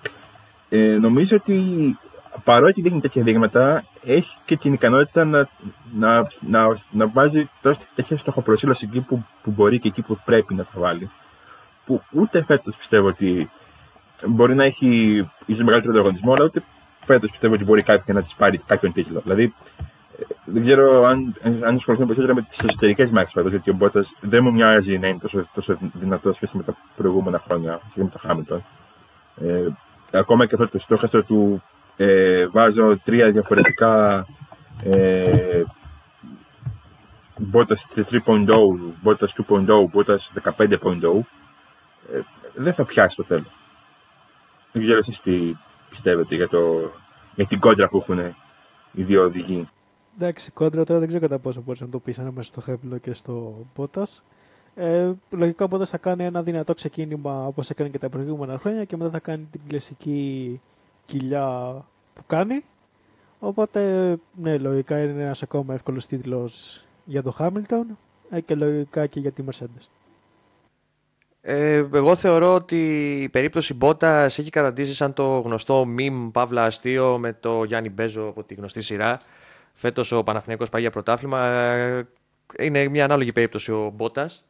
ε, 0.69 0.99
νομίζω 1.01 1.37
ότι 1.37 1.63
παρότι 2.45 2.83
δείχνει 2.83 3.01
τέτοια 3.01 3.23
δείγματα, 3.23 3.85
έχει 4.03 4.37
και 4.45 4.57
την 4.57 4.73
ικανότητα 4.73 5.25
να, 5.25 5.49
να, 5.95 6.27
να, 6.41 6.67
να 6.91 7.09
βάζει 7.09 7.51
τέτοια 7.95 8.17
στοχοπροσύλωση 8.17 8.87
εκεί 8.89 9.01
που, 9.01 9.25
που 9.43 9.51
μπορεί 9.51 9.79
και 9.79 9.89
εκεί 9.89 10.03
που 10.03 10.19
πρέπει 10.25 10.55
να 10.55 10.65
τα 10.65 10.73
βάλει. 10.75 11.11
Που 11.85 12.03
ούτε 12.11 12.43
φέτος 12.43 12.77
πιστεύω 12.77 13.07
ότι 13.07 13.51
μπορεί 14.27 14.55
να 14.55 14.65
έχει 14.65 14.89
ίσως 15.47 15.65
μεγαλύτερο 15.65 15.95
ανταγωνισμό, 15.95 16.33
αλλά 16.33 16.45
ούτε 16.45 16.63
φέτος 17.05 17.31
πιστεύω 17.31 17.55
ότι 17.55 17.65
μπορεί 17.65 17.83
κάποιον 17.83 18.17
να 18.17 18.23
της 18.23 18.35
πάρει 18.35 18.59
κάποιον 18.67 18.93
τίτλο. 18.93 19.21
Δηλαδή, 19.21 19.55
δεν 20.45 20.63
ξέρω 20.63 21.05
αν, 21.05 21.35
αν 21.43 21.75
ασχοληθούμε 21.75 22.07
περισσότερο 22.07 22.35
με 22.35 22.43
τις 22.43 22.59
εσωτερικές 22.59 23.11
μάχες 23.11 23.33
φέτος, 23.33 23.51
γιατί 23.51 23.71
ο 23.71 23.75
Μπότας 23.75 24.15
δεν 24.21 24.43
μου 24.45 24.53
μοιάζει 24.53 24.99
να 24.99 25.07
είναι 25.07 25.19
τόσο, 25.19 25.49
τόσο 25.55 25.79
δυνατός 25.93 26.37
σχέση 26.37 26.57
με 26.57 26.63
τα 26.63 26.77
προηγούμενα 26.97 27.39
χρόνια, 27.39 27.81
σχέση 27.91 28.05
με 28.05 28.11
το 28.11 28.19
Χάμιλτον. 28.19 28.65
Ε, 29.37 29.67
ακόμα 30.13 30.47
και 30.47 30.55
αυτό 30.55 30.69
το 30.69 30.79
στόχαστρο 30.79 31.23
του 31.23 31.63
ε, 32.03 32.47
βάζω 32.47 32.99
τρία 32.99 33.31
διαφορετικά 33.31 34.27
ε, 34.83 35.63
Μπότας 37.39 37.87
3.0, 37.95 38.47
Μπότας 39.03 39.35
2.0, 39.49 39.67
Μπότας 39.91 40.33
15.0. 40.43 41.21
Ε, 42.13 42.21
δεν 42.55 42.75
θα 42.75 42.85
πιάσει 42.85 43.17
το 43.17 43.25
τέλος. 43.25 43.53
Δεν 44.73 44.83
ξέρω 44.83 44.99
εσείς 44.99 45.21
τι 45.21 45.53
πιστεύετε 45.91 46.35
για, 46.35 46.49
το, 46.49 46.93
για 47.35 47.47
την 47.47 47.61
κόντρα 47.61 47.89
που 47.89 47.97
έχουν 47.97 48.19
οι 48.93 49.03
δύο 49.03 49.23
οδηγοί. 49.23 49.69
Εντάξει, 50.19 50.51
κόντρα 50.51 50.85
τώρα 50.85 50.99
δεν 50.99 51.09
ξέρω 51.09 51.27
κατά 51.27 51.39
πόσο 51.39 51.61
μπορείς 51.61 51.81
να 51.81 51.89
το 51.89 51.99
πεις 51.99 52.19
ανάμεσα 52.19 52.49
στο 52.49 52.61
Χέμπλο 52.61 52.99
και 52.99 53.13
στο 53.13 53.67
Πότα. 53.75 54.07
Ε, 54.75 55.13
λογικά 55.31 55.69
ο 55.71 55.85
θα 55.85 55.99
κάνει 55.99 56.25
ένα 56.25 56.43
δυνατό 56.43 56.75
ξεκίνημα 56.75 57.47
όπως 57.47 57.71
έκανε 57.71 57.91
και 57.91 57.99
τα 57.99 58.09
προηγούμενα 58.09 58.59
χρόνια 58.59 58.85
και 58.85 58.97
μετά 58.97 59.11
θα 59.11 59.19
κάνει 59.19 59.49
την 59.51 59.61
κλασική 59.69 60.61
κοιλιά 61.05 61.85
που 62.15 62.23
κάνει. 62.27 62.65
Οπότε, 63.39 64.17
ναι, 64.35 64.59
λογικά 64.59 65.03
είναι 65.03 65.23
ένας 65.23 65.43
ακόμα 65.43 65.75
εύκολος 65.75 66.07
τίτλος 66.07 66.85
για 67.05 67.23
το 67.23 67.37
Hamilton 67.39 67.97
ε, 68.31 68.41
και 68.41 68.55
λογικά 68.55 69.07
και 69.07 69.21
για 69.21 69.31
τη 69.31 69.45
Mercedes. 69.51 69.87
Ε, 71.43 71.87
εγώ 71.93 72.17
θεωρώ 72.17 72.55
ότι 72.55 73.13
η 73.23 73.29
περίπτωση 73.29 73.75
Μπότας 73.75 74.39
έχει 74.39 74.51
καταντήσει 74.51 74.95
σαν 74.95 75.13
το 75.13 75.39
γνωστό 75.39 75.87
meme 75.99 76.29
παύλα 76.33 76.65
αστείο 76.65 77.19
με 77.19 77.33
το 77.33 77.65
Γιάννη 77.65 77.91
Μπέζο 77.91 78.29
από 78.29 78.43
τη 78.43 78.55
γνωστή 78.55 78.81
σειρά. 78.81 79.19
Φέτος 79.75 80.13
ο 80.13 80.23
Παναθηναίκος 80.23 80.69
πάει 80.69 80.81
για 80.81 80.91
πρωτάθλημα. 80.91 81.47
Ε, 81.47 82.09
είναι 82.59 82.89
μια 82.89 83.05
ανάλογη 83.05 83.33
περίπτωση 83.33 83.73
ο 83.73 83.93
Μπότας, 83.95 84.45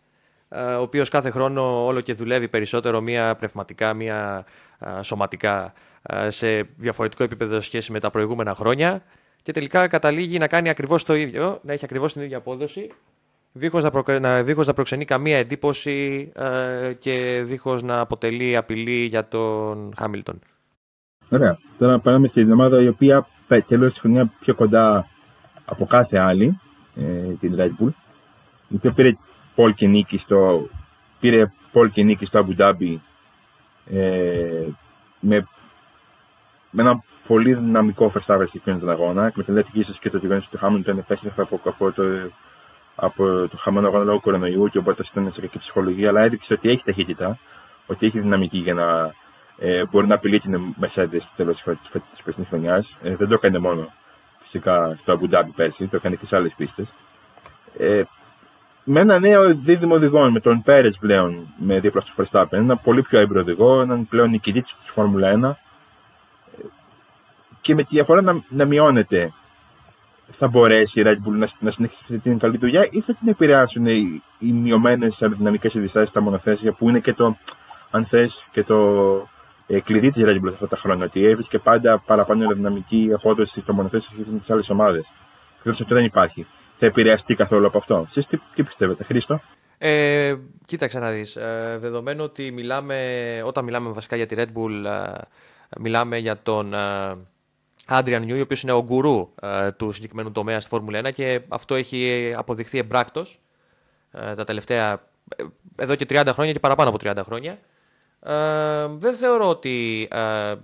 ε, 0.49 0.61
ο 0.61 0.83
οποίος 0.83 1.09
κάθε 1.09 1.31
χρόνο 1.31 1.85
όλο 1.85 2.01
και 2.01 2.15
δουλεύει 2.15 2.49
περισσότερο, 2.49 3.01
μία 3.01 3.35
πνευματικά, 3.35 3.95
μία 3.95 4.45
σωματικά, 5.01 5.73
σε 6.29 6.63
διαφορετικό 6.77 7.23
επίπεδο 7.23 7.61
σχέση 7.61 7.93
με 7.93 8.01
τα 8.01 8.11
προηγούμενα 8.11 8.55
χρόνια. 8.55 9.03
Και 9.43 9.53
τελικά 9.53 9.89
καταλήγει 9.89 10.39
να 10.39 10.47
κάνει 10.47 10.69
ακριβώς 10.69 11.05
το 11.05 11.15
ίδιο, 11.15 11.61
να 11.63 11.73
έχει 11.73 11.85
ακριβώς 11.85 12.13
την 12.13 12.23
ίδια 12.23 12.37
απόδοση, 12.37 12.91
δίχως 13.53 13.83
να, 13.83 13.91
προ... 13.91 14.19
να, 14.19 14.43
δίχως 14.43 14.67
να 14.67 14.73
προξενεί 14.73 15.05
καμία 15.05 15.39
εντύπωση 15.39 16.33
ε, 16.35 16.93
και 16.93 17.43
δίχως 17.45 17.83
να 17.83 18.01
αποτελεί 18.01 18.57
απειλή 18.57 19.05
για 19.05 19.29
τον 19.29 19.95
Χάμιλτον. 19.97 20.39
Ωραία. 21.31 21.59
Τώρα 21.79 21.99
πάμε 21.99 22.29
στην 22.29 22.53
ομάδα 22.53 22.83
η 22.83 22.89
οποία 22.89 23.27
τελείωσε 23.67 23.95
τη 23.95 24.01
χρονιά 24.01 24.33
πιο 24.41 24.55
κοντά 24.55 25.07
από 25.65 25.87
κάθε 25.87 26.19
άλλη, 26.19 26.61
ε, 26.97 27.33
την 27.41 27.55
Red 27.59 27.85
Bull, 27.85 27.93
η 28.69 28.75
οποία 28.75 28.93
πήρε 28.93 29.13
πόλ 29.55 29.75
και 29.75 29.87
νίκη 29.87 30.17
στο, 30.17 30.69
πήρε 31.21 31.53
πόλ 31.73 31.91
και 31.91 32.03
νίκη 32.03 32.25
στο 32.25 32.47
Abu 32.47 32.61
Dhabi 32.61 32.97
ε, 33.91 34.67
με, 35.21 35.49
με 36.71 36.83
ένα 36.83 37.03
πολύ 37.27 37.55
δυναμικό 37.55 38.13
Verstappen 38.15 38.45
στην 38.47 38.79
τον 38.81 38.91
αγώνα. 38.91 39.27
Εκμεταλλεύτηκε 39.27 39.79
ίσω 39.79 39.93
και 40.01 40.11
το 40.11 40.19
γεγονό 40.19 40.41
ότι 40.47 40.57
ο 40.57 40.59
Χάμιλτον 40.59 40.99
επέστρεφε 40.99 41.43
από, 41.43 41.61
από 41.65 41.93
το 41.93 42.03
από 43.03 43.49
το 43.49 43.57
χαμένο 43.57 43.87
αγώνα 43.87 44.05
λόγω 44.05 44.21
κορονοϊού 44.21 44.69
και 44.69 44.79
οπότε 44.79 45.05
ήταν 45.11 45.33
σε 45.33 45.41
κακή 45.41 45.59
ψυχολογία, 45.59 46.09
αλλά 46.09 46.23
έδειξε 46.23 46.55
ότι 46.55 46.69
έχει 46.71 46.85
ταχύτητα, 46.85 47.39
ότι 47.87 48.07
έχει 48.07 48.21
δυναμική 48.21 48.59
για 48.59 48.75
να 48.75 49.15
ε, 49.59 49.85
μπορεί 49.91 50.07
να 50.07 50.15
απειλεί 50.15 50.39
την 50.39 50.75
Mercedes 50.81 51.21
στο 51.21 51.33
τέλος 51.37 51.63
της 52.11 52.23
περσινής 52.25 52.49
χρονιάς. 52.49 52.97
Ε, 53.03 53.17
δεν 53.17 53.29
το 53.29 53.35
έκανε 53.35 53.59
μόνο 53.59 53.93
φυσικά 54.39 54.95
στο 54.97 55.19
Abu 55.19 55.35
Dhabi 55.35 55.49
πέρσι, 55.57 55.87
το 55.87 55.97
έκανε 55.97 56.17
και 56.17 56.27
σε 56.27 56.37
άλλες 56.37 56.55
πίστες. 56.55 56.93
Ε, 57.79 58.03
με 58.85 59.01
ένα 59.01 59.19
νέο 59.19 59.55
δίδυμο 59.55 59.95
οδηγών, 59.95 60.31
με 60.31 60.41
τον 60.41 60.63
Πέρε 60.63 60.91
πλέον 61.01 61.55
με 61.59 61.81
δίπλα 61.81 62.01
στο 62.01 62.25
Verstappen, 62.25 62.53
ένα 62.53 62.77
πολύ 62.77 63.03
πιο 63.03 63.19
έμπειρο 63.19 63.41
οδηγό, 63.41 63.81
έναν 63.81 64.09
πλέον 64.09 64.31
νικητή 64.31 64.61
της 64.61 64.75
Φόρμουλα 64.79 65.33
1 65.33 65.43
ε, 65.43 65.53
και 67.61 67.75
με 67.75 67.83
τη 67.83 67.89
διαφορά 67.91 68.23
να, 68.23 68.45
να 68.49 68.65
μειώνεται 68.65 69.33
θα 70.31 70.49
μπορέσει 70.49 71.01
η 71.01 71.03
Red 71.07 71.17
Bull 71.29 71.33
να, 71.33 71.49
να 71.59 71.71
συνεχίσει 71.71 72.01
αυτή 72.03 72.19
την 72.19 72.39
καλή 72.39 72.57
δουλειά 72.57 72.89
ή 72.91 73.01
θα 73.01 73.15
την 73.15 73.29
επηρεάσουν 73.29 73.87
οι, 73.87 74.23
οι 74.39 74.53
μειωμένες 74.53 75.23
αεροδυναμικές 75.23 75.77
αντιστάσει 75.77 76.07
στα 76.07 76.21
μονοθέσια 76.21 76.73
που 76.73 76.89
είναι 76.89 77.01
και 77.01 77.13
το, 77.13 77.37
αν 77.91 78.07
θες, 78.07 78.49
και 78.53 78.63
το 78.63 78.77
ε, 79.67 79.81
κλειδί 79.81 80.11
της 80.11 80.23
Red 80.27 80.37
Bull 80.37 80.53
αυτά 80.53 80.69
τα 80.69 80.77
χρόνια. 80.77 81.05
Ότι 81.05 81.25
έβρισκε 81.25 81.59
πάντα 81.59 81.99
παραπάνω 81.99 82.43
αεροδυναμική 82.43 83.11
απόδοση 83.15 83.61
στο 83.61 83.73
μονοθέσιο 83.73 84.17
σε 84.17 84.23
τις 84.39 84.51
άλλες 84.51 84.71
ομάδες. 84.71 85.13
Και 85.63 85.69
αυτό 85.69 85.95
δεν 85.95 86.05
υπάρχει. 86.05 86.47
Θα 86.77 86.87
επηρεαστεί 86.87 87.35
καθόλου 87.35 87.67
από 87.67 87.79
αυτό. 87.79 88.05
Εσείς 88.09 88.27
τι, 88.27 88.39
τι 88.55 88.63
πιστεύετε, 88.63 89.05
Χρήστο; 89.05 89.41
Ε, 89.79 90.35
κοίταξε 90.65 90.99
να 90.99 91.11
δεις. 91.11 91.37
Ε, 91.37 91.79
δεδομένου 91.81 92.25
ότι 92.25 92.51
μιλάμε, 92.51 92.97
όταν 93.45 93.65
μιλάμε 93.65 93.91
βασικά 93.91 94.17
για 94.17 94.27
τη 94.27 94.35
Red 94.39 94.47
Bull, 94.47 94.85
ε, 94.85 95.19
μιλάμε 95.79 96.19
για 96.19 96.43
τον 96.43 96.75
ε, 96.75 97.17
Άντριαν 97.93 98.25
Νιού, 98.25 98.39
ο 98.39 98.41
οποίος 98.41 98.63
είναι 98.63 98.73
ο 98.73 98.83
γκουρού 98.83 99.29
ε, 99.43 99.71
του 99.71 99.93
συγκεκριμένου 99.93 100.33
τομέα 100.33 100.61
στη 100.61 100.69
Φόρμουλα 100.69 101.01
1 101.01 101.13
και 101.13 101.41
αυτό 101.49 101.75
έχει 101.75 102.33
αποδειχθεί 102.37 102.79
εμπράκτος 102.79 103.41
ε, 104.13 104.35
τα 104.35 104.45
τελευταία 104.45 104.93
ε, 105.37 105.45
εδώ 105.77 105.95
και 105.95 106.07
30 106.09 106.31
χρόνια 106.33 106.53
και 106.53 106.59
παραπάνω 106.59 106.89
από 106.89 106.99
30 107.03 107.23
χρόνια. 107.25 107.59
Ε, 108.21 108.87
δεν 108.89 109.15
θεωρώ 109.15 109.49
ότι 109.49 110.09
ε, 110.11 110.55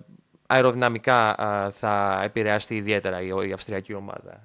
αεροδυναμικά 0.47 1.35
θα 1.73 2.21
επηρεαστεί 2.25 2.77
ιδιαίτερα 2.77 3.21
η, 3.21 3.49
η 3.49 3.53
αυστριακή 3.53 3.95
ομάδα. 3.95 4.45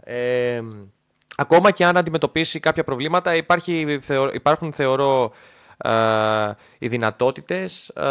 ακόμα 1.37 1.71
και 1.71 1.85
αν 1.85 1.97
αντιμετωπίσει 1.97 2.59
κάποια 2.59 2.83
προβλήματα 2.83 3.35
υπάρχει, 3.35 3.99
υπάρχουν 4.33 4.73
θεωρώ 4.73 5.23
ε, 5.23 5.50
οι 6.77 6.87
δυνατότητες 6.87 7.89
ε, 7.89 8.03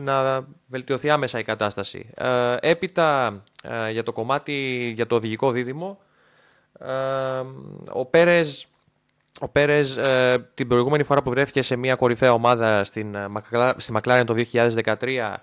να 0.00 0.46
βελτιωθεί 0.66 1.10
άμεσα 1.10 1.38
η 1.38 1.42
κατάσταση. 1.42 2.10
Ε, 2.14 2.56
έπειτα 2.60 3.42
για 3.90 4.02
το 4.02 4.12
κομμάτι, 4.12 4.90
για 4.94 5.06
το 5.06 5.14
οδηγικό 5.14 5.50
δίδυμο, 5.50 5.98
ο 7.92 8.04
Πέρες 8.04 8.66
ο 9.40 9.48
Πέρες 9.48 9.98
την 10.54 10.68
προηγούμενη 10.68 11.02
φορά 11.02 11.22
που 11.22 11.30
βρέθηκε 11.30 11.62
σε 11.62 11.76
μια 11.76 11.94
κορυφαία 11.94 12.32
ομάδα 12.32 12.84
στην, 12.84 13.16
στη 13.76 13.92
McLaren 13.96 14.22
το 14.26 14.34
2013 14.94 15.34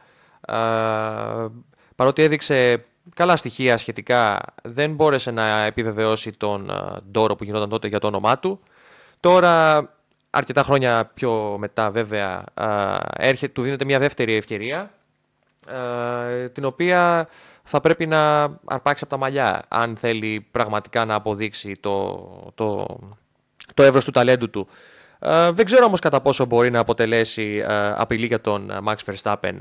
παρότι 1.95 2.21
έδειξε 2.21 2.85
καλά 3.15 3.35
στοιχεία 3.35 3.77
σχετικά 3.77 4.41
δεν 4.63 4.93
μπόρεσε 4.93 5.31
να 5.31 5.63
επιβεβαιώσει 5.63 6.31
τον 6.31 6.71
ντόρο 7.11 7.35
που 7.35 7.43
γινόταν 7.43 7.69
τότε 7.69 7.87
για 7.87 7.99
το 7.99 8.07
όνομά 8.07 8.39
του. 8.39 8.59
Τώρα 9.19 9.89
αρκετά 10.29 10.63
χρόνια 10.63 11.11
πιο 11.13 11.55
μετά 11.59 11.91
βέβαια 11.91 12.43
έρχεται, 13.13 13.53
του 13.53 13.61
δίνεται 13.61 13.85
μια 13.85 13.99
δεύτερη 13.99 14.35
ευκαιρία 14.35 14.91
την 16.53 16.65
οποία 16.65 17.27
θα 17.63 17.81
πρέπει 17.81 18.05
να 18.05 18.41
αρπάξει 18.65 19.03
από 19.03 19.13
τα 19.13 19.17
μαλλιά 19.17 19.63
αν 19.67 19.95
θέλει 19.95 20.47
πραγματικά 20.51 21.05
να 21.05 21.15
αποδείξει 21.15 21.75
το, 21.79 22.27
το, 22.55 22.97
το 23.73 23.83
εύρος 23.83 24.05
του 24.05 24.11
ταλέντου 24.11 24.49
του. 24.49 24.67
δεν 25.51 25.65
ξέρω 25.65 25.85
όμως 25.85 25.99
κατά 25.99 26.21
πόσο 26.21 26.45
μπορεί 26.45 26.71
να 26.71 26.79
αποτελέσει 26.79 27.63
απειλή 27.95 28.25
για 28.25 28.41
τον 28.41 28.71
Max 28.87 28.95
Verstappen 29.05 29.55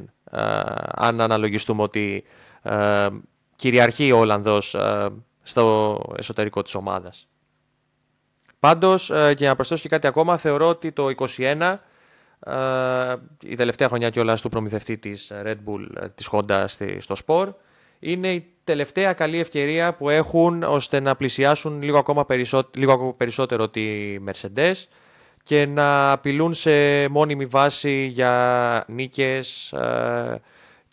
αν 0.94 1.20
αναλογιστούμε 1.20 1.82
ότι 1.82 2.24
κυριαρχεί 3.56 4.12
ο 4.12 4.18
Ολλανδός 4.18 4.76
στο 5.42 5.98
εσωτερικό 6.16 6.62
της 6.62 6.74
ομάδας. 6.74 7.28
Πάντως, 8.60 9.10
ε, 9.10 9.34
για 9.36 9.48
να 9.48 9.54
προσθέσω 9.54 9.82
και 9.82 9.88
κάτι 9.88 10.06
ακόμα, 10.06 10.36
θεωρώ 10.36 10.68
ότι 10.68 10.92
το 10.92 11.08
2021, 11.08 11.80
ε, 12.40 13.16
η 13.42 13.54
τελευταία 13.54 13.88
χρονιά 13.88 14.10
κιόλας 14.10 14.40
του 14.40 14.48
προμηθευτή 14.48 14.98
της 14.98 15.32
Red 15.44 15.56
Bull, 15.66 15.86
ε, 16.00 16.08
της 16.08 16.28
Honda 16.32 16.64
στο 16.98 17.14
Sport, 17.26 17.48
είναι 17.98 18.32
η 18.32 18.46
τελευταία 18.64 19.12
καλή 19.12 19.38
ευκαιρία 19.38 19.94
που 19.94 20.08
έχουν 20.08 20.62
ώστε 20.62 21.00
να 21.00 21.16
πλησιάσουν 21.16 21.82
λίγο 21.82 21.98
ακόμα 21.98 22.26
περισσότερο, 22.26 22.70
λίγο 22.74 23.14
περισσότερο 23.16 23.68
τη 23.68 24.16
Mercedes 24.26 24.74
και 25.42 25.66
να 25.66 26.12
απειλούν 26.12 26.54
σε 26.54 27.08
μόνιμη 27.08 27.46
βάση 27.46 28.06
για 28.06 28.84
νίκες 28.88 29.74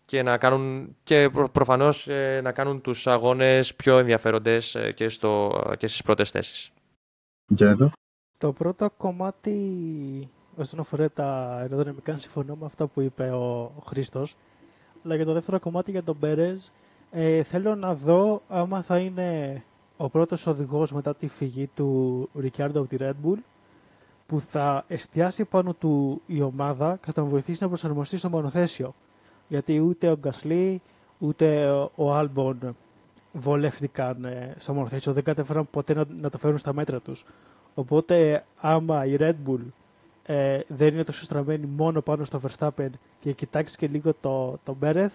και, 0.06 0.24
να 0.24 0.38
κάνουν, 0.38 0.96
και 1.04 1.30
προφανώς 1.52 2.08
να 2.42 2.52
κάνουν 2.52 2.82
τους 2.82 3.08
αγώνες 3.08 3.76
πιο 3.76 3.98
ενδιαφέροντες 3.98 4.78
και, 4.96 5.10
στο, 5.10 5.62
και 5.78 5.88
στις 5.88 6.02
πρώτες 6.02 6.30
θέσεις. 6.30 6.72
Το 8.38 8.54
πρώτο 8.54 8.90
κομμάτι 8.98 10.30
όσον 10.58 10.80
αφορά 10.80 11.10
τα 11.10 11.56
αεροδυναμικά 11.60 12.20
συμφωνώ 12.20 12.56
με 12.56 12.66
αυτό 12.66 12.88
που 12.88 13.02
είπε 13.02 13.32
ο 13.32 13.72
Χρήστος 13.86 14.36
αλλά 15.06 15.16
για 15.16 15.26
το 15.26 15.34
δεύτερο 15.34 15.60
κομμάτι 15.60 15.92
για 15.92 16.04
τον 16.04 16.16
Μπέρες 16.20 16.72
ε, 17.12 17.44
θέλω 17.44 17.76
να 17.76 17.96
δω 17.96 18.42
άμα 18.48 18.82
θα 18.82 19.00
είναι 19.00 19.64
ο 19.98 20.10
πρώτος 20.10 20.48
οδηγός 20.48 20.92
μετά 20.92 21.16
τη 21.16 21.28
φυγή 21.28 21.68
του 21.68 22.30
Ρικιάρντο 22.36 22.80
από 22.80 22.90
τη 22.90 22.98
Red 23.00 23.14
Bull 23.26 23.38
που 24.26 24.40
θα 24.40 24.84
εστιάσει 24.88 25.46
πάνω 25.46 25.74
του 25.74 26.22
η 26.26 26.42
ομάδα 26.42 26.96
και 26.96 27.06
θα 27.06 27.14
τον 27.14 27.28
βοηθήσει 27.28 27.62
να 27.64 27.68
προσαρμοστεί 27.68 28.18
στο 28.18 28.30
μονοθέσιο. 28.30 28.94
Γιατί 29.48 29.80
ούτε 29.80 30.10
ο 30.10 30.18
Γκασλή 30.18 30.82
ούτε 31.20 31.70
ο 31.96 32.14
Άλμπον 32.14 32.76
βολεύτηκαν 33.38 34.26
ε, 34.26 34.54
στο 34.58 34.74
μονοθέσιο, 34.74 35.14
δεν 35.14 35.24
κατέφεραν 35.24 35.68
ποτέ 35.72 35.94
να, 35.94 36.06
να, 36.22 36.30
το 36.30 36.38
φέρουν 36.38 36.58
στα 36.58 36.74
μέτρα 36.74 37.00
τους. 37.00 37.26
Οπότε 37.74 38.46
άμα 38.62 39.06
η 39.06 39.16
Red 39.20 39.36
Bull 39.48 39.62
ε, 40.26 40.60
δεν 40.68 40.94
είναι 40.94 41.04
τόσο 41.04 41.24
στραμμένη 41.24 41.66
μόνο 41.66 42.02
πάνω 42.02 42.24
στο 42.24 42.42
Verstappen 42.48 42.90
και 43.20 43.32
κοιτάξεις 43.32 43.78
και 43.78 43.88
λίγο 43.88 44.14
το, 44.22 44.60
το 44.64 44.76
Μπέρεθ, 44.80 45.14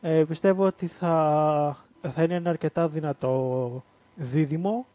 ε, 0.00 0.24
πιστεύω 0.28 0.66
ότι 0.66 0.86
θα, 0.86 1.84
θα 2.00 2.22
είναι 2.22 2.34
ένα 2.34 2.50
αρκετά 2.50 2.88
δυνατό 2.88 3.82
δίδυμο 4.14 4.86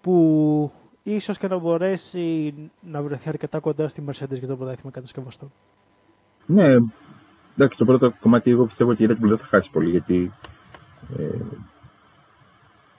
που 0.00 0.72
ίσως 1.02 1.38
και 1.38 1.48
να 1.48 1.58
μπορέσει 1.58 2.54
να 2.80 3.02
βρεθεί 3.02 3.28
αρκετά 3.28 3.58
κοντά 3.58 3.88
στη 3.88 4.04
Mercedes 4.06 4.38
για 4.38 4.48
το 4.48 4.56
πρωτάθλημα 4.56 4.90
κατασκευαστό. 4.90 5.50
Ναι, 6.46 6.66
εντάξει, 7.54 7.78
το 7.78 7.84
πρώτο 7.84 8.12
κομμάτι 8.20 8.50
εγώ 8.50 8.64
πιστεύω 8.64 8.90
ότι 8.90 9.02
η 9.02 9.06
Red 9.10 9.24
Bull 9.24 9.28
δεν 9.28 9.38
θα 9.38 9.46
χάσει 9.46 9.70
πολύ 9.70 9.90
γιατί 9.90 10.32
ε, 11.18 11.28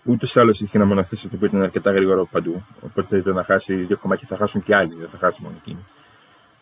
Ούτως 0.03 0.35
ή 0.35 0.39
άλλως 0.39 0.61
είχε 0.61 0.77
ένα 0.77 0.85
μονοθέσιο 0.85 1.29
που 1.39 1.45
ήταν 1.45 1.61
αρκετά 1.61 1.91
γρήγορο 1.91 2.25
παντού. 2.31 2.65
Οπότε 2.81 3.21
το 3.21 3.33
να 3.33 3.43
χάσει 3.43 3.75
δύο 3.75 3.97
κομμάτια 3.97 4.27
θα 4.27 4.37
χάσουν 4.37 4.63
και 4.63 4.75
άλλοι, 4.75 4.95
δεν 4.95 5.09
θα 5.09 5.17
χάσει 5.17 5.39
μόνο 5.41 5.55
εκείνοι. 5.59 5.85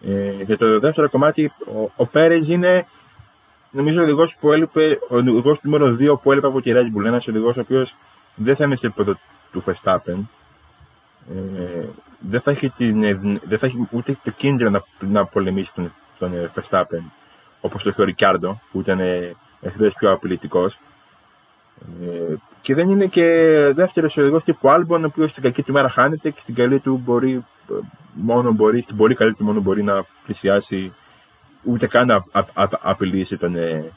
Ε, 0.06 0.44
για 0.44 0.58
το 0.58 0.80
δεύτερο 0.80 1.10
κομμάτι, 1.10 1.52
ο, 1.74 1.92
ο 1.96 2.06
Πέρες 2.06 2.48
είναι 2.48 2.86
νομίζω 3.72 4.00
ο 4.00 4.04
οδηγός 4.04 4.36
που 4.40 4.52
έλειπε, 4.52 5.00
ο 5.10 5.16
οδηγός 5.16 5.60
του 5.60 5.70
νούμερο 5.70 5.98
2 6.00 6.22
που 6.22 6.32
έλειπε 6.32 6.48
από 6.48 6.62
τη 6.62 6.72
Red 6.74 6.98
Bull. 6.98 7.06
Ένας 7.06 7.28
οδηγός 7.28 7.58
ο 7.58 7.62
οποίος 7.62 7.96
δεν 8.36 8.56
θα 8.56 8.64
είναι 8.64 8.76
στο 8.76 8.88
επίπεδο 8.88 9.20
του 9.52 9.64
Verstappen. 9.66 10.20
Ε, 11.36 11.86
δεν, 12.20 12.42
θα 12.42 12.52
έχει 12.52 12.70
την, 12.70 13.02
δεν 13.44 13.60
θα 13.60 13.66
έχει 13.66 13.88
ούτε 13.92 14.18
το 14.24 14.32
κίνδυνο 14.32 14.70
να, 14.70 14.84
να 15.00 15.26
πολεμήσει 15.26 15.74
τον, 15.74 15.94
τον 16.20 16.52
Verstappen 16.56 17.04
όπως 17.62 17.84
το 17.84 17.90
είχε 17.90 18.02
ο 18.02 18.06
Ρικάρντο 18.06 18.62
που 18.72 18.80
ήταν 18.80 19.00
εχθρό 19.62 19.92
πιο 19.98 20.12
απειλητικός. 20.12 20.80
Ε, 22.04 22.11
και 22.62 22.76
δεν 22.76 22.90
είναι 22.90 23.06
και 23.06 23.26
δεύτερος 23.76 24.18
οδηγός 24.18 24.44
τύπου 24.44 24.70
Άλμπον, 24.70 25.04
ο 25.04 25.08
οποίος 25.08 25.30
στην 25.30 25.44
κακή 25.44 25.64
του 25.64 25.74
μέρα 25.74 25.90
χάνεται 25.90 26.30
και 26.30 26.40
στην 26.40 26.56
καλή 26.56 26.80
του 26.80 27.02
μπορεί, 27.04 27.46
μόνο 28.14 28.52
μπορεί, 28.52 28.82
στην 28.82 28.96
πολύ 28.98 29.16
καλή 29.16 29.34
του 29.34 29.44
μόνο 29.44 29.60
μπορεί 29.62 29.84
να 29.84 30.06
πλησιάσει 30.26 30.94
ούτε 31.64 31.88
καν 31.88 32.08
να 32.08 32.24
απειλήσει 32.82 33.38
τον 33.38 33.56
ε, 33.56 33.92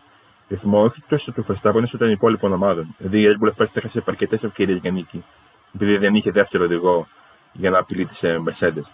ρυθμό, 0.49 0.83
όχι 0.83 1.03
τόσο 1.09 1.33
του 1.33 1.45
Verstappen, 1.47 1.83
όσο 1.83 1.99
των 1.99 2.11
υπόλοιπων 2.11 2.53
ομάδων. 2.53 2.95
Δηλαδή 2.99 3.21
η 3.21 3.27
Red 3.29 3.45
Bull 3.45 3.53
πέρσι 3.57 3.73
έχασε 3.77 4.03
αρκετές 4.07 4.45
ευκαιρίες 4.45 4.79
για 4.79 4.91
νίκη, 4.91 5.25
επειδή 5.75 5.97
δεν 5.97 6.15
είχε 6.15 6.31
δεύτερο 6.31 6.65
οδηγό 6.65 7.07
για 7.53 7.71
να 7.71 7.79
απειλεί 7.79 8.07
τις 8.07 8.23
ε, 8.23 8.43
Mercedes. 8.51 8.85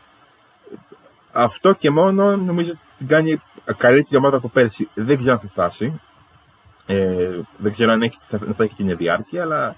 Αυτό 1.33 1.72
και 1.72 1.90
μόνο 1.90 2.37
νομίζω 2.37 2.70
ότι 2.70 2.80
την 2.96 3.06
κάνει 3.06 3.40
καλύτερη 3.76 4.16
ομάδα 4.16 4.37
από 4.37 4.48
πέρσι. 4.48 4.88
Δεν 4.94 5.16
ξέρω 5.16 5.33
αν 5.33 5.40
θα 5.40 5.48
φτάσει. 5.48 6.00
Ε, 6.92 7.40
δεν 7.57 7.72
ξέρω 7.72 7.92
αν 7.92 8.03
έχει, 8.03 8.18
θα, 8.29 8.38
θα 8.57 8.64
έχει 8.64 8.74
την 8.74 8.96
διάρκεια, 8.96 9.42
αλλά 9.42 9.76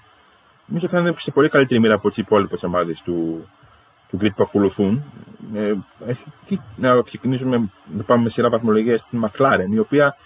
νομίζω 0.65 0.85
ότι 0.85 0.95
θα 0.95 1.01
είναι 1.01 1.13
σε 1.17 1.31
πολύ 1.31 1.49
καλύτερη 1.49 1.79
μοίρα 1.79 1.93
από 1.93 2.09
τις 2.09 2.17
υπόλοιπες 2.17 2.63
ομάδες 2.63 3.01
του, 3.01 3.47
του 4.09 4.17
grid 4.21 4.35
που 4.35 4.43
ακολουθούν. 4.43 5.03
Ε, 5.53 5.73
να 6.75 7.01
ξεκινήσουμε 7.01 7.69
να 7.97 8.03
πάμε 8.03 8.23
με 8.23 8.29
σειρά 8.29 8.49
βαθμολογία 8.49 8.97
στην 8.97 9.25
McLaren, 9.25 9.67
η 9.69 9.79
οποία 9.79 10.17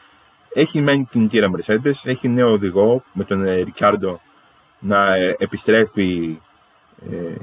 έχει 0.53 0.81
μένει 0.81 1.07
την 1.11 1.27
κύρα 1.27 1.49
Mercedes, 1.55 1.93
έχει 2.03 2.27
νέο 2.27 2.51
οδηγό 2.51 3.03
με 3.13 3.23
τον 3.23 3.43
Ρικάρντο 3.43 4.21
να 4.79 5.15
ε, 5.15 5.35
επιστρέφει, 5.39 6.39
ε, 7.11 7.35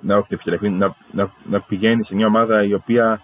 να, 0.00 0.16
όχι, 0.16 0.34
επιστρέφει 0.34 0.68
να, 0.68 0.96
να, 1.12 1.32
να, 1.44 1.60
πηγαίνει 1.60 2.04
σε 2.04 2.14
μια 2.14 2.26
ομάδα 2.26 2.64
η 2.64 2.74
οποία 2.74 3.22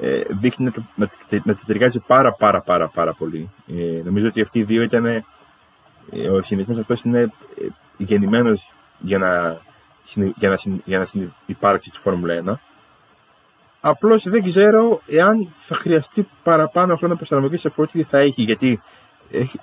ε, 0.00 0.22
δείχνει 0.28 0.64
να 0.64 0.70
του, 0.70 0.88
να, 0.94 1.10
να 1.44 1.54
του 1.54 1.62
ταιριάζει 1.66 2.00
πάρα 2.00 2.32
πάρα 2.32 2.60
πάρα 2.60 2.88
πάρα 2.88 3.14
πολύ. 3.14 3.50
Ε, 3.68 4.02
νομίζω 4.04 4.26
ότι 4.26 4.40
αυτοί 4.40 4.58
οι 4.58 4.62
δύο 4.62 4.82
ήταν, 4.82 5.06
ε, 5.06 5.24
ο 6.32 6.42
συνδυασμός 6.42 6.78
αυτός 6.78 7.02
είναι 7.02 7.20
ε, 7.20 7.66
γεννημένος 7.96 8.72
για 8.98 9.18
να 9.18 9.60
για 10.36 10.48
να, 10.48 10.58
για 10.84 10.98
να 10.98 11.06
υπάρξει 11.46 11.88
στη 11.88 11.98
Φόρμουλα 11.98 12.42
1. 12.46 12.52
Απλώς 13.80 14.28
δεν 14.28 14.42
ξέρω 14.42 15.00
εάν 15.06 15.52
θα 15.56 15.74
χρειαστεί 15.74 16.28
παραπάνω 16.42 16.96
χρόνο 16.96 17.16
προσαρμογής 17.16 17.66
από 17.66 17.82
ό,τι 17.82 18.02
θα 18.02 18.18
έχει. 18.18 18.42
Γιατί 18.42 18.80
έχει, 19.30 19.60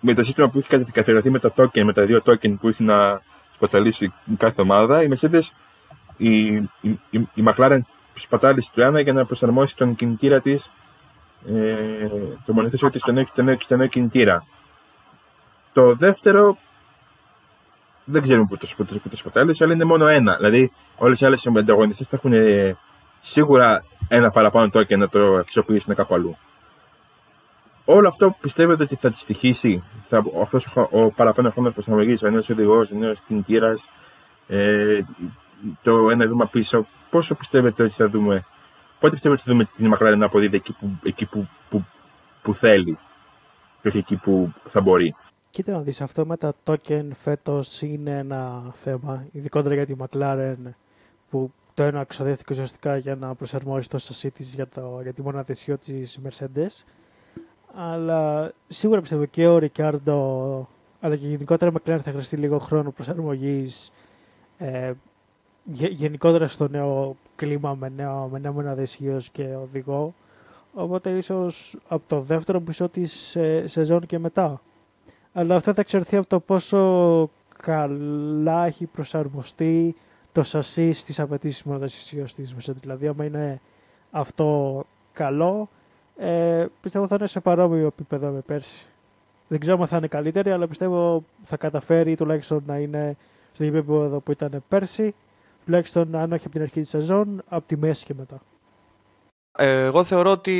με 0.00 0.14
το 0.14 0.24
σύστημα 0.24 0.48
που 0.48 0.58
έχει 0.58 0.92
καθιερωθεί 0.92 1.30
με 1.30 1.38
τα 1.38 1.52
token, 1.56 1.82
με 1.82 1.92
τα 1.92 2.04
δύο 2.04 2.22
token 2.24 2.54
που 2.60 2.68
έχει 2.68 2.82
να 2.82 3.20
σπαταλήσει 3.54 4.12
κάθε 4.36 4.60
ομάδα, 4.60 5.02
η 5.02 5.08
Mercedes, 5.10 5.42
η, 6.16 6.54
η, 6.54 6.68
η, 7.10 7.28
η 7.34 7.44
McLaren 7.46 7.80
σπατάλησε 8.14 8.70
το 8.74 8.82
ένα 8.82 9.00
για 9.00 9.12
να 9.12 9.24
προσαρμόσει 9.24 9.76
τον 9.76 9.94
κινητήρα 9.94 10.40
της, 10.40 10.72
ε, 11.46 12.08
το 12.46 12.52
μονοθέσιο 12.52 12.90
της 12.90 13.02
στο 13.60 13.76
νέο 13.76 13.86
κινητήρα. 13.86 14.46
Το 15.72 15.94
δεύτερο 15.94 16.58
δεν 18.04 18.22
ξέρουμε 18.22 18.46
που 18.46 18.56
το, 18.56 18.68
που 18.76 18.84
το, 18.84 18.98
που 18.98 19.08
το 19.08 19.16
σπατάλησε, 19.16 19.64
αλλά 19.64 19.72
είναι 19.72 19.84
μόνο 19.84 20.06
ένα. 20.06 20.36
Δηλαδή, 20.36 20.72
όλες 20.96 21.20
οι 21.20 21.26
άλλες 21.26 21.46
ανταγωνιστές 21.46 22.06
θα 22.06 22.16
έχουν 22.16 22.32
ε, 22.32 22.76
σίγουρα 23.20 23.84
ένα 24.08 24.30
παραπάνω 24.30 24.70
token 24.72 24.98
να 24.98 25.08
το 25.08 25.34
αξιοποιήσουν 25.34 25.94
κάπου 25.94 26.14
αλλού. 26.14 26.36
Όλο 27.84 28.08
αυτό 28.08 28.36
πιστεύετε 28.40 28.82
ότι 28.82 28.94
θα 28.94 29.10
της 29.10 29.20
στοιχήσει 29.20 29.82
αυτός 30.42 30.66
ο, 30.66 30.88
ο 30.90 31.10
παραπάνω 31.10 31.50
χρόνος 31.50 31.72
προσαρμογής, 31.72 32.22
ο 32.22 32.30
νέος 32.30 32.48
οδηγός, 32.50 32.90
ο 32.90 32.94
νέος 32.94 33.20
κινητήρας, 33.26 33.88
ε, 34.48 35.00
το 35.82 36.10
ένα 36.10 36.26
βήμα 36.26 36.46
πίσω. 36.46 36.86
Πόσο 37.10 37.34
πιστεύετε 37.34 37.82
ότι 37.82 37.92
θα 37.92 38.08
δούμε, 38.08 38.44
πότε 39.00 39.12
πιστεύετε 39.14 39.42
ότι 39.42 39.50
θα 39.50 39.52
δούμε 39.52 39.68
την 39.76 39.94
McLaren 39.94 40.18
να 40.18 40.26
αποδίδει 40.26 40.56
εκεί 40.56 40.72
που, 40.72 40.98
εκεί 41.02 41.26
που, 41.26 41.48
που, 41.70 41.84
που 42.42 42.54
θέλει 42.54 42.98
και 43.82 43.88
όχι 43.88 43.98
εκεί 43.98 44.16
που 44.16 44.52
θα 44.66 44.80
μπορεί. 44.80 45.14
Κοίτα 45.50 45.72
να 45.72 45.80
δεις, 45.80 46.00
αυτό 46.00 46.26
με 46.26 46.36
τα 46.36 46.54
token 46.64 47.08
φέτος 47.14 47.82
είναι 47.82 48.18
ένα 48.18 48.70
θέμα, 48.72 49.26
ειδικότερα 49.32 49.74
για 49.74 49.86
τη 49.86 49.94
McLaren 49.98 50.56
που 51.30 51.52
το 51.74 51.82
ένα 51.82 52.04
ξοδεύτηκε 52.04 52.52
ουσιαστικά 52.52 52.96
για 52.96 53.14
να 53.14 53.34
προσαρμόσει 53.34 53.88
το 53.88 53.98
σασί 53.98 54.30
της 54.30 54.54
για, 54.54 54.68
το, 54.68 54.98
για 55.02 55.12
τη 55.12 55.22
μοναδεσιό 55.22 55.78
της 55.78 56.18
Mercedes. 56.24 56.84
Αλλά 57.74 58.52
σίγουρα 58.68 59.00
πιστεύω 59.00 59.24
και 59.24 59.46
ο 59.46 59.58
Ρικάρντο 59.58 60.68
αλλά 61.00 61.16
και 61.16 61.26
γενικότερα 61.26 61.70
η 61.70 61.74
McLaren 61.76 62.00
θα 62.02 62.10
χρειαστεί 62.10 62.36
λίγο 62.36 62.58
χρόνο 62.58 62.90
προσαρμογής 62.90 63.92
ε, 64.58 64.92
γενικότερα 65.64 66.48
στο 66.48 66.68
νέο 66.68 67.16
κλίμα 67.36 67.74
με 67.74 67.88
νέο, 67.96 68.28
με 68.32 68.38
νέο 68.38 68.52
μοναδεσιός 68.52 69.30
και 69.30 69.54
οδηγό. 69.62 70.14
Οπότε 70.74 71.10
ίσως 71.10 71.76
από 71.88 72.02
το 72.06 72.20
δεύτερο 72.20 72.62
μισό 72.66 72.88
της 72.88 73.36
ε, 73.36 73.66
σεζόν 73.66 74.06
και 74.06 74.18
μετά 74.18 74.60
αλλά 75.32 75.54
αυτό 75.54 75.72
θα 75.74 75.80
εξαρθεί 75.80 76.16
από 76.16 76.26
το 76.26 76.40
πόσο 76.40 77.30
καλά 77.62 78.66
έχει 78.66 78.86
προσαρμοστεί 78.86 79.94
το 80.32 80.42
σασί 80.42 80.92
στις 80.92 81.20
απαιτήσεις 81.20 81.62
μονοδοσίας 81.62 82.34
της 82.34 82.54
Mercedes. 82.54 82.74
Δηλαδή, 82.74 83.06
άμα 83.06 83.24
είναι 83.24 83.60
αυτό 84.10 84.82
καλό, 85.12 85.68
ε, 86.16 86.66
πιστεύω 86.80 87.06
θα 87.06 87.16
είναι 87.18 87.26
σε 87.26 87.40
παρόμοιο 87.40 87.86
επίπεδο 87.86 88.30
με 88.30 88.40
πέρσι. 88.40 88.86
Δεν 89.48 89.60
ξέρω 89.60 89.80
αν 89.80 89.86
θα 89.86 89.96
είναι 89.96 90.06
καλύτερη, 90.06 90.50
αλλά 90.50 90.68
πιστεύω 90.68 91.24
θα 91.42 91.56
καταφέρει 91.56 92.14
τουλάχιστον 92.14 92.62
να 92.66 92.78
είναι 92.78 93.16
στο 93.52 93.64
επίπεδο 93.64 94.20
που 94.20 94.30
ήταν 94.30 94.62
πέρσι, 94.68 95.14
τουλάχιστον 95.70 96.16
αν 96.16 96.32
όχι 96.32 96.42
από 96.44 96.52
την 96.54 96.62
αρχή 96.62 96.80
της 96.80 96.88
σεζόν, 96.88 97.42
από 97.48 97.66
τη 97.66 97.76
μέση 97.76 98.04
και 98.04 98.14
μετά. 98.14 98.42
Ε, 99.58 99.84
εγώ 99.84 100.04
θεωρώ 100.04 100.30
ότι 100.30 100.56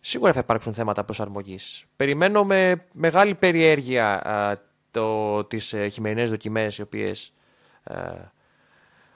σίγουρα 0.00 0.32
θα 0.32 0.38
υπάρξουν 0.38 0.74
θέματα 0.74 1.04
προσαρμογής. 1.04 1.84
Περιμένω 1.96 2.44
με 2.44 2.84
μεγάλη 2.92 3.34
περιέργεια 3.34 4.26
α, 4.26 4.58
το, 4.90 5.44
τις 5.44 5.72
ε, 5.72 5.88
χειμερινές 5.88 6.30
δοκιμές 6.30 6.78
οι 6.78 6.82
οποίες 6.82 7.32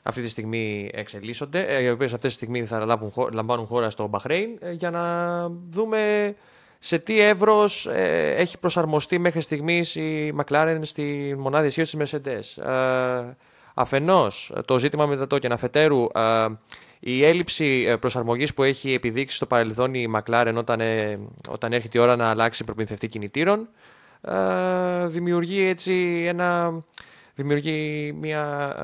αυτή 0.03 0.23
τη 0.23 0.29
στιγμή 0.29 0.91
εξελίσσονται, 0.93 1.63
ε, 1.63 1.83
οι 1.83 1.89
οποίες 1.89 2.13
αυτή 2.13 2.27
τη 2.27 2.33
στιγμή 2.33 2.67
θα 2.67 2.85
λάβουν, 2.85 3.13
λαμβάνουν 3.33 3.67
χώρα 3.67 3.91
στο 3.91 4.07
Μπαχρέιν 4.07 4.51
ε, 4.61 4.73
για 4.73 4.91
να 4.91 5.49
δούμε 5.71 6.35
σε 6.79 6.99
τι 6.99 7.21
εύρος 7.21 7.89
έχει 8.37 8.59
προσαρμοστεί 8.59 9.19
μέχρι 9.19 9.41
στιγμής 9.41 9.95
η 9.95 10.35
McLaren 10.41 10.79
στη 10.83 11.35
μονάδα 11.39 11.67
ισχύω 11.67 11.83
της 11.83 11.97
Mercedes. 11.99 12.63
Αφενός 13.81 14.53
το 14.65 14.79
ζήτημα 14.79 15.07
με 15.07 15.17
τα 15.17 15.27
token, 15.31 15.51
αφετέρου 15.51 16.07
η 17.01 17.25
έλλειψη 17.25 17.85
ε, 17.89 17.97
προσαρμογής 17.97 18.55
που 18.55 18.63
έχει 18.63 18.93
επιδείξει 18.93 19.37
στο 19.37 19.47
παρελθόν 19.47 19.95
η 19.95 20.11
McLaren 20.17 20.55
όταν, 20.57 20.81
ε, 20.81 21.19
όταν 21.49 21.73
έρχεται 21.73 21.99
η 21.99 22.01
ώρα 22.01 22.17
να 22.17 22.31
αλλάξει 22.31 22.65
προπινθευτή 22.65 23.09
κινητήρων 23.09 23.69
ε, 24.21 25.07
δημιουργεί 25.07 25.63
έτσι 25.63 26.25
ένα, 26.27 26.83
δημιουργεί 27.35 28.13
μια 28.21 28.75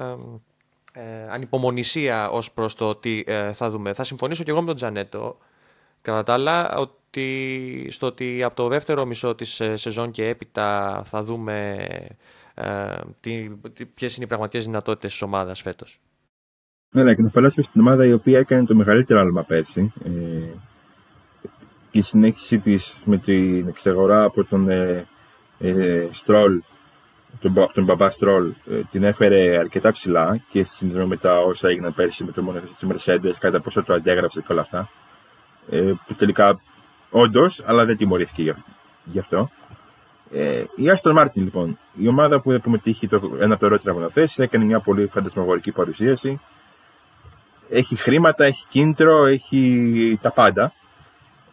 ε, 0.92 1.02
ανυπομονησία 1.30 2.30
ως 2.30 2.52
προς 2.52 2.74
το 2.74 2.94
τι 2.94 3.24
θα 3.52 3.70
δούμε. 3.70 3.92
Θα 3.92 4.04
συμφωνήσω 4.04 4.44
και 4.44 4.50
εγώ 4.50 4.61
με 4.61 4.66
τον 4.66 4.76
Τζανέτο 4.76 5.38
κατά 6.02 6.22
τα 6.22 6.33
άλλα 6.33 6.76
ότι, 6.76 7.87
στο 7.90 8.07
ότι 8.07 8.42
από 8.42 8.57
το 8.57 8.68
δεύτερο 8.68 9.04
μισό 9.04 9.35
της 9.35 9.62
σεζόν 9.74 10.11
και 10.11 10.28
έπειτα 10.28 11.02
θα 11.04 11.22
δούμε 11.22 11.87
ε, 12.55 12.97
τι, 13.21 13.51
ποιες 13.95 14.17
είναι 14.17 14.25
οι 14.25 14.29
πραγματικές 14.29 14.64
δυνατότητες 14.64 15.11
της 15.11 15.23
ομάδας 15.23 15.62
φέτος; 15.62 16.01
Ναι, 16.90 17.14
και 17.14 17.23
να 17.23 17.31
περάσουμε 17.31 17.64
στην 17.64 17.81
ομάδα 17.81 18.07
η 18.07 18.12
οποία 18.12 18.38
έκανε 18.38 18.64
το 18.64 18.75
μεγαλύτερο 18.75 19.21
άλμα 19.21 19.45
πέρσι. 19.45 19.93
Ε, 20.05 20.11
και 21.90 21.99
η 21.99 22.03
συνέχιση 22.03 22.59
της 22.59 23.03
με 23.05 23.19
την 23.19 23.69
εξαγορά 23.69 24.23
από 24.23 24.45
τον 24.45 24.69
ε, 24.69 25.07
ε, 25.59 26.09
Στρόλ, 26.11 26.62
τον, 27.40 27.55
τον 27.73 27.85
μπαμπά 27.85 28.11
Στρόλ, 28.11 28.55
ε, 28.71 28.81
την 28.90 29.05
έφερε 29.05 29.57
αρκετά 29.57 29.93
ψηλά 29.93 30.40
και 30.49 30.64
συνδυασμό 30.64 31.07
με 31.07 31.17
τα 31.17 31.38
όσα 31.38 31.69
έγιναν 31.69 31.95
πέρσι 31.95 32.25
με 32.25 32.33
το 32.33 32.43
μονοθέσιο 32.43 32.88
της 32.88 33.07
Mercedes, 33.07 33.33
κατά 33.38 33.61
πόσο 33.61 33.83
το 33.83 33.95
αντέγραψε 33.95 34.40
και 34.40 34.53
όλα 34.53 34.61
αυτά. 34.61 34.90
Ε, 35.71 35.93
που 36.07 36.14
τελικά 36.14 36.61
όντως, 37.11 37.62
αλλά 37.67 37.85
δεν 37.85 37.97
τιμωρήθηκε 37.97 38.57
γι' 39.05 39.19
αυτό. 39.19 39.51
Ε, 40.35 40.64
η 40.77 40.85
Aston 40.85 41.18
Martin 41.18 41.29
λοιπόν, 41.35 41.79
η 41.94 42.09
ομάδα 42.09 42.40
που 42.40 42.51
δεν 42.51 42.62
μετήχε 42.64 43.07
το, 43.07 43.31
ένα 43.40 43.53
από 43.53 43.61
τα 43.61 43.66
ερώτητα 43.66 43.92
μονοθέσεις, 43.92 44.38
έκανε 44.38 44.64
μια 44.64 44.81
πολύ 44.81 45.07
φαντασμαγορική 45.07 45.73
παρουσίαση 45.73 46.40
έχει 47.68 47.97
χρήματα, 47.97 48.44
έχει 48.44 48.64
κίνητρο, 48.68 49.27
έχει 49.27 50.18
τα 50.20 50.33
πάντα. 50.33 50.73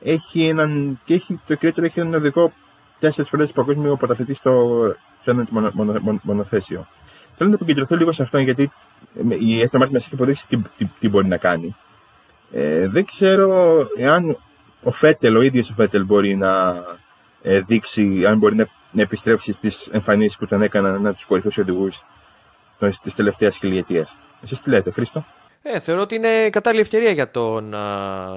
Έχει 0.04 0.48
έναν, 0.48 1.00
και 1.04 1.14
έχει, 1.14 1.40
το 1.48 1.56
κυριότερο 1.56 1.86
έχει 1.86 2.00
έναν 2.00 2.14
οδικό 2.14 2.54
τέσσερις 3.00 3.30
φορές 3.30 3.52
παγκόσμιο 3.52 3.96
πρωταθλητή 3.96 4.34
στο, 4.34 4.80
σε 5.22 5.32
ένα 5.32 5.48
μονο, 5.50 5.72
μονο, 5.74 6.20
μονοθέσιο. 6.24 6.88
Θέλω 7.36 7.50
να 7.50 7.56
επικεντρωθώ 7.56 7.96
λίγο 7.96 8.12
σε 8.12 8.24
αυτό 8.24 8.38
γιατί 8.38 8.72
η 9.40 9.64
Aston 9.64 9.82
Martin 9.82 9.90
μας 9.92 10.06
έχει 10.06 10.14
αποδείξει 10.14 10.48
τι, 10.48 10.58
τι, 10.78 10.86
τι, 11.00 11.10
μπορεί 11.10 11.28
να 11.28 11.38
κάνει. 11.38 11.76
Ε, 12.52 12.88
δεν 12.88 13.06
ξέρω 13.06 13.78
εάν 13.98 14.38
ο 14.84 14.92
Φέτελ, 14.92 15.36
ο 15.36 15.42
ίδιος 15.42 15.70
ο 15.70 15.74
Φέτελ 15.74 16.06
μπορεί 16.06 16.36
να 16.36 16.68
ε, 16.68 16.84
δείξει, 17.42 18.26
αν 18.26 18.38
μπορεί 18.38 18.56
να, 18.56 18.68
να 18.92 19.02
επιστρέψει 19.02 19.52
στις 19.52 19.88
εμφανίσεις 19.88 20.38
που 20.38 20.46
τον 20.46 20.62
έκαναν 20.62 20.96
ένα 20.96 21.08
από 21.08 21.18
τους 21.18 21.26
κορυφαίους 21.26 21.58
οδηγούς 21.58 22.06
της 23.02 23.14
τελευταίας 23.14 23.58
χιλιετίας. 23.58 24.18
Εσείς 24.42 24.60
τι 24.60 24.70
λέτε, 24.70 24.92
Χρήστο; 24.92 25.26
Ε, 25.62 25.80
θεωρώ 25.80 26.02
ότι 26.02 26.16
είναι 26.16 26.50
κατάλληλη 26.50 26.82
ευκαιρία 26.82 27.12
για 27.12 27.32
τον 27.32 27.76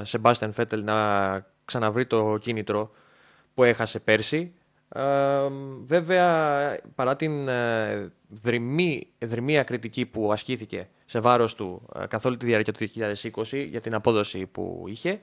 Σεμπάστιαν 0.03 0.53
Φέτελ 0.53 0.85
να 0.85 0.97
ξαναβρει 1.65 2.07
το 2.07 2.39
κίνητρο 2.41 2.91
που 3.55 3.65
έχασε 3.65 3.99
πέρσι. 3.99 4.53
Ε, 4.89 5.03
βέβαια, 5.85 6.81
παρά 6.95 7.17
την 7.17 7.49
ε, 7.49 8.13
δρυμή, 8.29 9.07
δρυμία 9.19 9.63
κριτική 9.63 10.07
που 10.07 10.33
ασκήθηκε 10.33 10.89
σε 11.05 11.21
βάρος 11.21 11.55
του 11.55 11.89
ε, 12.01 12.07
καθ' 12.07 12.25
όλη 12.25 12.37
τη 12.37 12.47
διάρκεια 12.47 12.73
του 12.73 12.87
2020 13.35 13.67
για 13.69 13.81
την 13.81 13.95
απόδοση 13.95 14.47
που 14.47 14.85
είχε, 14.87 15.11
ε, 15.11 15.19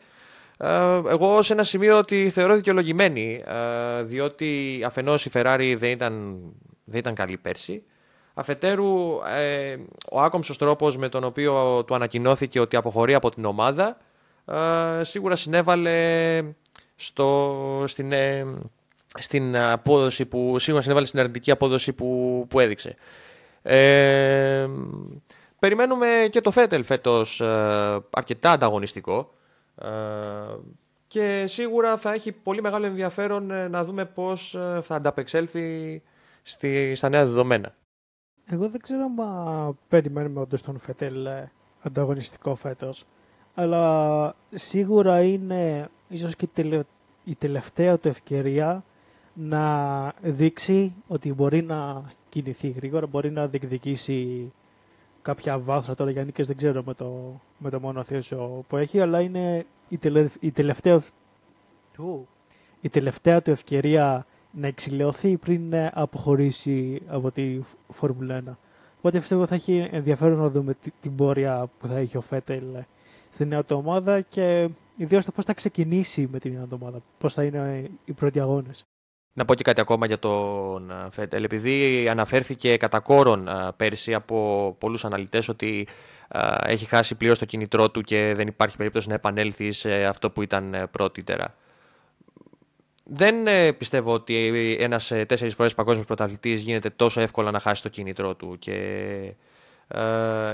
εγώ 1.10 1.42
σε 1.42 1.54
ένα 1.54 1.64
σημείο 1.64 1.98
ότι 1.98 2.30
θεωρώ 2.30 2.56
δικαιολογημένη, 2.56 3.44
ε, 3.46 4.04
διότι 4.04 4.82
αφενός 4.86 5.26
η 5.26 5.32
Ferrari 5.34 5.76
δεν 5.78 5.90
ήταν, 5.90 6.40
δεν 6.84 7.00
ήταν 7.00 7.16
καλή 7.16 7.38
πέρσι, 7.38 7.84
αφετέρου 8.34 9.20
ε, 9.36 9.76
ο 10.12 10.22
άκομψος 10.22 10.58
τρόπος 10.58 10.98
με 10.98 11.10
τον 11.10 11.24
οποίο 11.24 11.84
του 11.84 11.96
ανακοινώθηκε 11.96 12.60
ότι 12.60 12.76
αποχωρεί 12.76 13.14
από 13.14 13.30
την 13.30 13.46
ομάδα 13.46 13.98
σίγουρα 15.02 15.36
συνέβαλε 15.36 16.42
στο, 16.96 17.84
στην, 17.88 18.14
στην 19.18 19.58
απόδοση 19.58 20.26
που 20.26 20.60
σίγουρα 20.60 20.82
συνέβαλε 20.82 21.06
στην 21.06 21.20
αρνητική 21.20 21.52
απόδοση 21.52 21.94
που, 21.94 22.46
που 22.50 22.60
έδειξε. 22.60 22.96
Ε, 23.62 24.68
περιμένουμε 25.60 26.08
και 26.30 26.42
το 26.42 26.52
Φέτελ 26.52 26.84
φέτος 26.84 27.42
αρκετά 28.10 28.52
ανταγωνιστικό. 28.52 29.32
Ε, 29.76 29.88
και 31.08 31.46
σίγουρα 31.48 31.98
θα 31.98 32.14
έχει 32.14 32.32
πολύ 32.32 32.62
μεγάλο 32.62 32.86
ενδιαφέρον 32.86 33.52
ε, 33.52 33.68
να 33.68 33.86
δούμε 33.86 34.06
πώς 34.06 34.56
ε, 34.56 34.82
θα 34.84 34.96
ανταπεξέλθει 34.96 36.02
στη, 36.44 36.96
στα 36.96 37.10
νέα 37.10 37.26
δεδομένα. 37.26 37.76
Εγώ 38.46 38.70
δεν 38.70 38.82
ξέρω 38.82 39.02
αν 39.04 39.78
περιμένουμε 39.88 40.40
όντως 40.40 40.62
τον 40.62 40.80
Φετέλ 40.80 41.28
ανταγωνιστικό 41.82 42.56
φέτος, 42.56 43.06
αλλά 43.54 44.36
σίγουρα 44.52 45.22
είναι 45.22 45.90
ίσως 46.08 46.36
και 46.36 46.48
η 47.24 47.36
τελευταία 47.36 47.98
του 47.98 48.08
ευκαιρία 48.08 48.84
να 49.34 50.14
δείξει 50.22 50.96
ότι 51.08 51.34
μπορεί 51.34 51.64
να 51.64 52.04
κινηθεί 52.30 52.70
γρήγορα, 52.70 53.08
μπορεί 53.08 53.32
να 53.32 53.48
διεκδικήσει 53.48 54.52
κάποια 55.22 55.60
βάθρα 55.60 55.96
τώρα 55.96 56.12
για 56.12 56.24
νίκες 56.24 56.48
δεν 56.48 56.58
ξέρω 56.58 56.84
με 56.86 56.94
το, 56.94 57.40
με 57.58 57.70
το 57.70 57.80
μόνο 57.80 58.04
θέσιο 58.04 58.64
που 58.68 58.78
έχει, 58.78 59.00
αλλά 59.00 59.22
είναι 59.22 59.66
η, 59.90 59.98
τελε, 59.98 60.28
η, 60.40 60.52
τελευταία, 60.52 61.02
του, 61.94 62.28
η 62.82 62.90
τελευταία 62.90 63.42
του 63.42 63.52
ευκαιρία 63.52 64.26
να 64.52 64.68
εξηλαιωθεί 64.68 65.38
πριν 65.38 65.74
ε, 65.74 65.92
αποχωρήσει 65.94 67.02
από 67.08 67.32
τη 67.32 67.60
Φόρμουλα 67.90 68.44
1. 68.48 68.54
Οπότε 68.98 69.20
πιστεύω 69.20 69.46
θα 69.46 69.56
έχει 69.56 69.90
ενδιαφέρον 69.92 70.38
να 70.38 70.50
δούμε 70.50 70.76
την 71.00 71.16
πορεία 71.16 71.70
που 71.80 71.88
θα 71.88 71.98
έχει 71.98 72.18
ο 72.18 72.22
Φέτελ 72.22 72.74
ε, 72.76 72.88
στην 73.30 73.48
νέα 73.48 73.64
του 73.64 73.78
ομάδα 73.78 74.22
και 74.22 74.70
ιδίως 74.98 75.26
το 75.26 75.32
πώς 75.32 75.46
θα 75.46 75.54
ξεκινήσει 75.54 76.28
με 76.32 76.40
την 76.40 76.54
νέα 76.54 76.64
του 76.64 76.78
ομάδα, 76.82 77.02
πώς 77.18 77.34
θα 77.34 77.44
είναι 77.44 77.90
οι 78.06 78.12
πρώτοι 78.14 78.40
αγώνες. 78.40 78.86
Να 79.34 79.46
πω 79.46 79.54
και 79.54 79.64
κάτι 79.64 79.82
ακόμα 79.82 80.06
για 80.06 80.20
τον 80.20 80.92
Φέτελ. 81.12 81.44
Επειδή 81.44 82.08
αναφέρθηκε 82.10 82.78
κατά 82.78 83.00
κόρον 83.00 83.50
πέρσι 83.78 84.14
από 84.14 84.76
πολλούς 84.80 85.06
αναλυτές 85.06 85.50
ότι 85.50 85.88
έχει 86.64 86.86
χάσει 86.86 87.16
πλήρως 87.16 87.40
το 87.40 87.46
κινητρό 87.46 87.90
του 87.92 88.02
και 88.02 88.34
δεν 88.36 88.48
υπάρχει 88.48 88.78
περίπτωση 88.78 89.08
να 89.08 89.14
επανέλθει 89.14 89.72
σε 89.72 90.06
αυτό 90.06 90.30
που 90.30 90.42
ήταν 90.42 90.74
ε, 90.74 90.88
πρώτητερα. 90.88 91.56
Δεν 93.04 93.48
ε, 93.48 93.72
πιστεύω 93.72 94.14
ότι 94.14 94.78
ένας 94.80 95.12
ε, 95.12 95.26
τέσσερις 95.26 95.54
φορές 95.54 95.74
παγκόσμιος 95.74 96.06
πρωταθλητής 96.06 96.62
γίνεται 96.62 96.90
τόσο 96.90 97.22
εύκολα 97.22 97.52
να 97.52 97.60
χάσει 97.60 97.82
το 97.82 97.90
κινητρό 97.90 98.36
του 98.36 98.56
και 98.60 99.34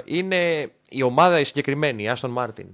είναι 0.06 0.72
η 0.90 1.02
ομάδα 1.02 1.40
η 1.40 1.44
συγκεκριμένη, 1.44 2.04
η 2.04 2.12
Aston 2.16 2.34
Martin, 2.34 2.66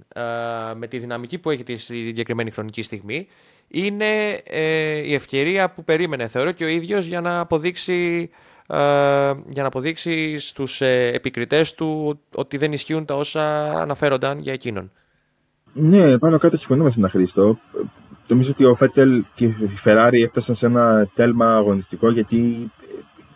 με 0.76 0.86
τη 0.88 0.98
δυναμική 0.98 1.38
που 1.38 1.50
έχει 1.50 1.62
τη 1.62 1.76
συγκεκριμένη 1.76 2.50
χρονική 2.50 2.82
στιγμή 2.82 3.26
είναι 3.68 4.42
ε, 4.44 4.96
η 4.96 5.14
ευκαιρία 5.14 5.70
που 5.70 5.84
περίμενε 5.84 6.28
θεωρώ 6.28 6.52
και 6.52 6.64
ο 6.64 6.68
ίδιος 6.68 7.06
για 7.06 7.20
να 7.20 7.40
αποδείξει, 7.40 8.30
ε, 8.66 8.76
για 9.48 9.62
να 9.62 9.66
αποδείξει 9.66 10.38
στους 10.38 10.80
ε, 10.80 11.10
επικριτές 11.14 11.74
του 11.74 12.20
ότι 12.34 12.56
δεν 12.56 12.72
ισχύουν 12.72 13.04
τα 13.04 13.14
όσα 13.14 13.70
αναφέρονταν 13.80 14.38
για 14.38 14.52
εκείνον. 14.52 14.90
Ναι, 15.72 16.18
πάνω 16.18 16.38
κάτω 16.38 16.56
συμφωνούμε 16.56 16.92
με 16.94 17.00
τον 17.00 17.10
Χρήστο. 17.10 17.58
Νομίζω 18.26 18.50
ότι 18.50 18.64
ο 18.64 18.74
Φέτελ 18.74 19.24
και 19.34 19.44
η 19.44 19.78
Ferrari 19.84 20.22
έφτασαν 20.24 20.54
σε 20.54 20.66
ένα 20.66 21.08
τέλμα 21.14 21.56
αγωνιστικό 21.56 22.10
γιατί 22.10 22.70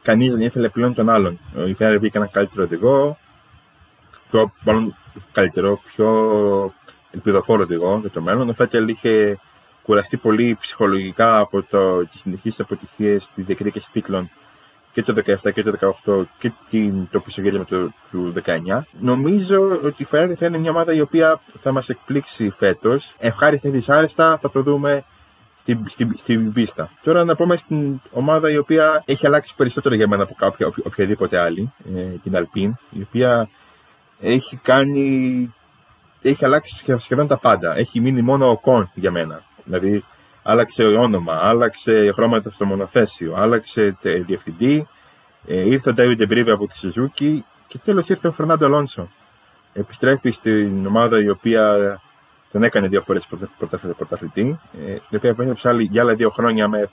κανείς 0.02 0.30
δεν 0.30 0.40
ήθελε 0.40 0.68
πλέον 0.68 0.94
τον 0.94 1.08
άλλον. 1.08 1.38
Η 1.68 1.76
Ferrari 1.78 1.96
βγήκε 1.98 2.18
ένα 2.18 2.26
καλύτερο 2.26 2.62
οδηγό, 2.62 3.18
πιο, 4.30 4.52
μάλλον 4.64 4.96
καλύτερο, 5.32 5.80
πιο 5.84 6.08
ελπιδοφόρο 7.10 7.62
οδηγό 7.62 7.98
για 8.00 8.10
το 8.10 8.20
μέλλον. 8.20 8.48
Ο 8.48 8.52
Φέτελ 8.52 8.88
είχε 8.88 9.38
κουραστεί 9.88 10.16
πολύ 10.16 10.56
ψυχολογικά 10.60 11.38
από 11.38 11.62
το, 11.62 12.06
τις 12.06 12.20
συνεχείς 12.20 12.60
αποτυχίες 12.60 13.22
στη 13.22 13.42
διεκδίκηση 13.42 13.90
τίτλων 13.92 14.30
και 14.92 15.02
το 15.02 15.14
17 15.26 15.52
και 15.52 15.62
το 15.62 15.94
18 16.04 16.24
και 16.38 16.52
την, 16.68 17.08
το 17.10 17.20
πισωγέλιο 17.20 17.64
το, 17.64 17.92
του 18.10 18.32
19. 18.44 18.80
Νομίζω 19.00 19.80
ότι 19.84 20.02
η 20.02 20.06
Ferrari 20.10 20.32
θα 20.36 20.46
είναι 20.46 20.58
μια 20.58 20.70
ομάδα 20.70 20.92
η 20.92 21.00
οποία 21.00 21.40
θα 21.58 21.72
μας 21.72 21.88
εκπλήξει 21.88 22.50
φέτος. 22.50 23.14
Ευχάριστα 23.18 23.68
ή 23.68 23.70
δυσάρεστα 23.70 24.38
θα 24.38 24.50
το 24.50 24.62
δούμε 24.62 25.04
στην, 25.56 25.88
στην, 25.88 26.16
στην 26.16 26.52
πίστα. 26.52 26.90
Τώρα 27.02 27.24
να 27.24 27.36
πούμε 27.36 27.56
στην 27.56 28.00
ομάδα 28.10 28.50
η 28.50 28.56
οποία 28.56 29.02
έχει 29.06 29.26
αλλάξει 29.26 29.54
περισσότερο 29.56 29.94
για 29.94 30.08
μένα 30.08 30.22
από 30.22 30.34
κάποια 30.34 30.72
οποιαδήποτε 30.84 31.38
άλλη, 31.38 31.72
ε, 31.96 32.00
την 32.00 32.32
Alpine, 32.34 32.72
η 32.90 33.02
οποία 33.02 33.48
έχει 34.20 34.56
κάνει 34.56 35.52
έχει 36.22 36.44
αλλάξει 36.44 36.84
σχεδόν 36.96 37.26
τα 37.26 37.38
πάντα. 37.38 37.76
Έχει 37.76 38.00
μείνει 38.00 38.22
μόνο 38.22 38.50
ο 38.50 38.58
Κον 38.58 38.90
για 38.94 39.10
μένα. 39.10 39.42
Δηλαδή, 39.68 40.04
άλλαξε 40.42 40.82
όνομα, 40.82 41.38
άλλαξε 41.42 42.12
χρώματα 42.14 42.50
στο 42.50 42.64
μονοθέσιο, 42.64 43.34
άλλαξε 43.36 43.96
διευθυντή, 44.02 44.88
ε, 45.46 45.68
ήρθε 45.68 45.90
ο 45.90 45.94
David 45.96 46.20
Εμπρίβε 46.20 46.52
από 46.52 46.66
τη 46.66 46.74
Suzuki 46.82 47.38
και 47.66 47.78
τέλος 47.78 48.08
ήρθε 48.08 48.28
ο 48.28 48.32
Φερνάντο 48.32 48.64
Αλόνσο. 48.66 49.08
Επιστρέφει 49.72 50.30
στην 50.30 50.86
ομάδα 50.86 51.22
η 51.22 51.28
οποία 51.28 52.00
τον 52.52 52.62
έκανε 52.62 52.88
δύο 52.88 53.02
φορές 53.02 53.28
πρωταθλητή, 53.96 54.60
ε, 54.86 54.96
στην 55.02 55.16
οποία 55.16 55.30
επέστρεψε 55.30 55.72
για 55.78 56.02
άλλα 56.02 56.14
δύο 56.14 56.30
χρόνια 56.30 56.68
με 56.68 56.90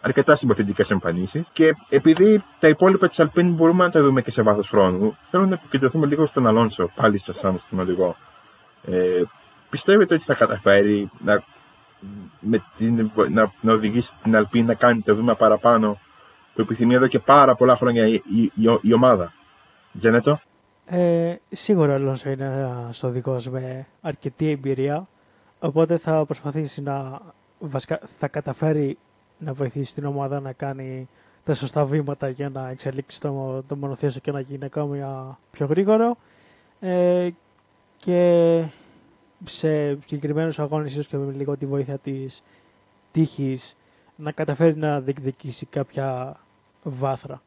αρκετά 0.00 0.36
συμπαθητικέ 0.36 0.84
εμφανίσεις. 0.88 1.48
Και 1.52 1.74
επειδή 1.88 2.44
τα 2.58 2.68
υπόλοιπα 2.68 3.08
της 3.08 3.20
Αλπίνη 3.20 3.50
μπορούμε 3.50 3.84
να 3.84 3.90
τα 3.90 4.02
δούμε 4.02 4.22
και 4.22 4.30
σε 4.30 4.42
βάθος 4.42 4.68
χρόνου, 4.68 5.16
θέλω 5.22 5.46
να 5.46 5.54
επικεντρωθούμε 5.54 6.06
λίγο 6.06 6.26
στον 6.26 6.46
Αλόνσο, 6.46 6.90
πάλι 6.94 7.18
στο 7.18 7.32
Σάμ, 7.32 7.56
στον 7.56 7.80
οδηγό. 7.80 8.16
Ε, 8.84 9.22
πιστεύετε 9.70 10.14
ότι 10.14 10.24
θα 10.24 10.34
καταφέρει 10.34 11.10
να 11.18 11.42
με 12.40 12.64
την, 12.76 13.10
να, 13.30 13.52
να 13.60 13.72
οδηγήσει 13.72 14.12
την 14.22 14.36
Αλπίνη 14.36 14.66
να 14.66 14.74
κάνει 14.74 15.00
το 15.00 15.16
βήμα 15.16 15.34
παραπάνω 15.34 15.98
που 16.54 16.60
επιθυμεί 16.60 16.94
εδώ 16.94 17.06
και 17.06 17.18
πάρα 17.18 17.54
πολλά 17.54 17.76
χρόνια 17.76 18.06
η, 18.06 18.12
η, 18.12 18.42
η, 18.42 18.78
η 18.80 18.92
ομάδα. 18.92 19.32
Τζένετο. 19.98 20.40
Ε, 20.86 21.34
σίγουρα 21.50 21.92
ο 21.92 21.94
Αλόνσο 21.94 22.30
είναι 22.30 22.44
ένας 22.44 23.02
οδηγός 23.02 23.48
με 23.48 23.86
αρκετή 24.00 24.50
εμπειρία. 24.50 25.08
Οπότε 25.58 25.96
θα 25.96 26.24
προσπαθήσει 26.24 26.82
να 26.82 27.20
βασικά, 27.58 28.00
θα 28.18 28.28
καταφέρει 28.28 28.98
να 29.38 29.52
βοηθήσει 29.52 29.94
την 29.94 30.04
ομάδα 30.04 30.40
να 30.40 30.52
κάνει 30.52 31.08
τα 31.44 31.54
σωστά 31.54 31.84
βήματα 31.84 32.28
για 32.28 32.48
να 32.48 32.68
εξελίξει 32.68 33.20
το, 33.20 33.62
το 33.66 33.76
μονοθέσιο 33.76 34.20
και 34.20 34.32
να 34.32 34.40
γίνει 34.40 34.64
ακόμα 34.64 35.38
πιο 35.50 35.66
γρήγορο. 35.66 36.16
Ε, 36.80 37.28
και 37.96 38.64
σε 39.44 40.00
συγκεκριμένους 40.00 40.58
αγώνες 40.58 40.92
ίσως 40.92 41.06
και 41.06 41.16
με 41.16 41.32
λίγο 41.32 41.56
τη 41.56 41.66
βοήθεια 41.66 41.98
της 41.98 42.42
τύχης 43.12 43.76
να 44.16 44.32
καταφέρει 44.32 44.76
να 44.76 45.00
διεκδικήσει 45.00 45.66
κάποια 45.66 46.36
βάθρα. 46.82 47.42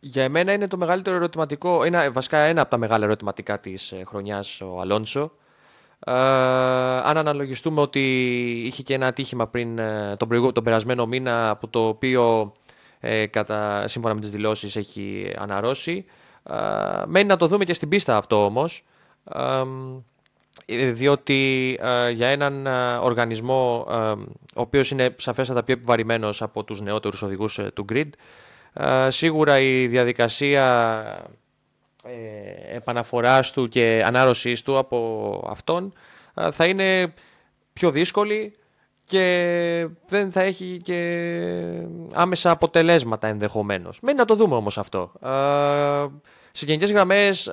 Για 0.00 0.22
εμένα 0.22 0.52
είναι 0.52 0.66
το 0.68 0.76
μεγαλύτερο 0.76 1.16
ερωτηματικό, 1.16 1.84
είναι 1.84 2.08
βασικά 2.08 2.38
ένα 2.38 2.60
από 2.60 2.70
τα 2.70 2.76
μεγάλα 2.76 3.04
ερωτηματικά 3.04 3.60
της 3.60 3.92
ε, 3.92 4.02
χρονιάς 4.06 4.60
ο 4.60 4.80
Αλόνσο. 4.80 5.32
Ε, 6.06 6.12
αν 7.02 7.16
αναλογιστούμε 7.16 7.80
ότι 7.80 8.00
είχε 8.66 8.82
και 8.82 8.94
ένα 8.94 9.06
ατύχημα 9.06 9.46
πριν 9.46 9.78
ε, 9.78 10.16
τον, 10.16 10.52
τον 10.52 10.64
περασμένο 10.64 11.06
μήνα 11.06 11.50
από 11.50 11.68
το 11.68 11.88
οποίο 11.88 12.52
ε, 13.00 13.26
κατά, 13.26 13.88
σύμφωνα 13.88 14.14
με 14.14 14.20
τις 14.20 14.30
δηλώσεις 14.30 14.76
έχει 14.76 15.34
αναρρώσει. 15.38 16.04
Ε, 16.42 17.02
μένει 17.06 17.26
να 17.26 17.36
το 17.36 17.46
δούμε 17.46 17.64
και 17.64 17.72
στην 17.72 17.88
πίστα 17.88 18.16
αυτό 18.16 18.44
όμως. 18.44 18.84
Ε, 20.64 20.90
διότι 20.90 21.78
ε, 21.82 22.10
για 22.10 22.26
έναν 22.28 22.66
ε, 22.66 22.96
οργανισμό 22.96 23.86
ο 24.56 24.60
οποίος 24.60 24.90
είναι 24.90 25.14
σαφέστατα 25.18 25.62
πιο 25.62 25.74
επιβαρημένος 25.74 26.42
από 26.42 26.64
τους 26.64 26.80
νεότερους 26.80 27.22
οδηγούς 27.22 27.60
του 27.74 27.84
grid 27.92 28.08
σίγουρα 29.08 29.60
η 29.60 29.86
διαδικασία 29.86 31.28
επαναφοράς 32.72 33.52
του 33.52 33.68
και 33.68 34.02
ανάρρωσής 34.06 34.62
του 34.62 34.78
από 34.78 35.48
αυτόν 35.50 35.92
θα 36.52 36.64
είναι 36.64 37.14
πιο 37.72 37.90
δύσκολη 37.90 38.54
και 39.04 39.88
δεν 40.08 40.32
θα 40.32 40.40
έχει 40.40 40.80
και 40.82 41.30
άμεσα 42.12 42.50
αποτελέσματα 42.50 43.26
ενδεχομένως. 43.26 44.00
Μένει 44.00 44.18
να 44.18 44.24
το 44.24 44.34
δούμε 44.34 44.54
όμως 44.54 44.78
αυτό. 44.78 45.12
Σε 46.52 46.66
γενικές 46.66 46.92
γραμμές 46.92 47.50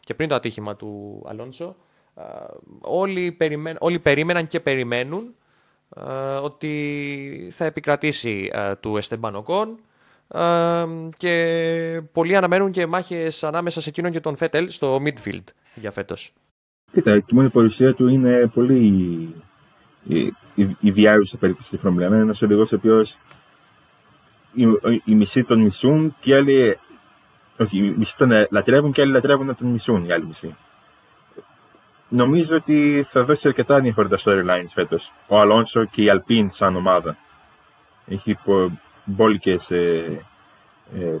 και 0.00 0.14
πριν 0.14 0.28
το 0.28 0.34
ατύχημα 0.34 0.76
του 0.76 1.22
Αλόνσο 1.26 1.76
όλοι, 2.80 3.36
όλοι 3.78 3.98
περίμεναν 3.98 4.46
και 4.46 4.60
περιμένουν 4.60 5.34
ότι 6.42 7.52
θα 7.52 7.64
επικρατήσει 7.64 8.50
του 8.80 8.96
Εστεμπάν 8.96 9.34
Οκόν 9.34 9.78
και 11.16 12.02
πολλοί 12.12 12.36
αναμένουν 12.36 12.70
και 12.70 12.86
μάχες 12.86 13.44
ανάμεσα 13.44 13.80
σε 13.80 13.88
εκείνον 13.88 14.10
και 14.10 14.20
τον 14.20 14.36
Φέτελ 14.36 14.70
στο 14.70 15.02
midfield 15.04 15.44
για 15.74 15.90
φέτος. 15.90 16.32
Κοίτα, 16.92 17.16
η 17.16 17.24
μόνη 17.30 17.50
παρουσία 17.50 17.94
του 17.94 18.08
είναι 18.08 18.46
πολύ 18.54 19.34
ιδιάζουσα 20.80 21.36
περίπτωση 21.36 21.68
στη 21.68 21.76
Φορμουλά. 21.76 22.06
Είναι 22.06 22.16
ένας 22.16 22.42
οδηγός 22.42 22.72
ο 22.72 22.76
οποίος 22.76 23.18
οι, 25.04 25.14
μισοί 25.14 25.44
τον 25.44 25.60
μισούν 25.60 26.16
και 26.20 26.30
οι 26.30 26.34
άλλοι. 26.34 26.78
Όχι, 27.58 27.78
οι 27.78 27.94
μισοί 27.96 28.16
τον 28.16 28.30
λατρεύουν 28.50 28.92
και 28.92 29.00
οι 29.00 29.04
άλλοι 29.04 29.12
λατρεύουν 29.12 29.46
να 29.46 29.54
τον 29.54 29.66
μισούν 29.66 30.04
οι 30.04 30.12
άλλοι 30.12 30.26
μισοί. 30.26 30.56
Νομίζω 32.08 32.56
ότι 32.56 33.06
θα 33.08 33.24
δώσει 33.24 33.48
αρκετά 33.48 33.76
ενδιαφέροντα 33.76 34.18
storylines 34.24 34.68
φέτος. 34.68 35.12
Ο 35.26 35.40
Αλόνσο 35.40 35.84
και 35.84 36.02
η 36.02 36.08
Αλπίν 36.08 36.50
σαν 36.50 36.76
ομάδα. 36.76 37.16
Έχει 38.06 38.38
μπόλικες 39.04 39.70
ε, 39.70 40.26
ε, 40.94 41.16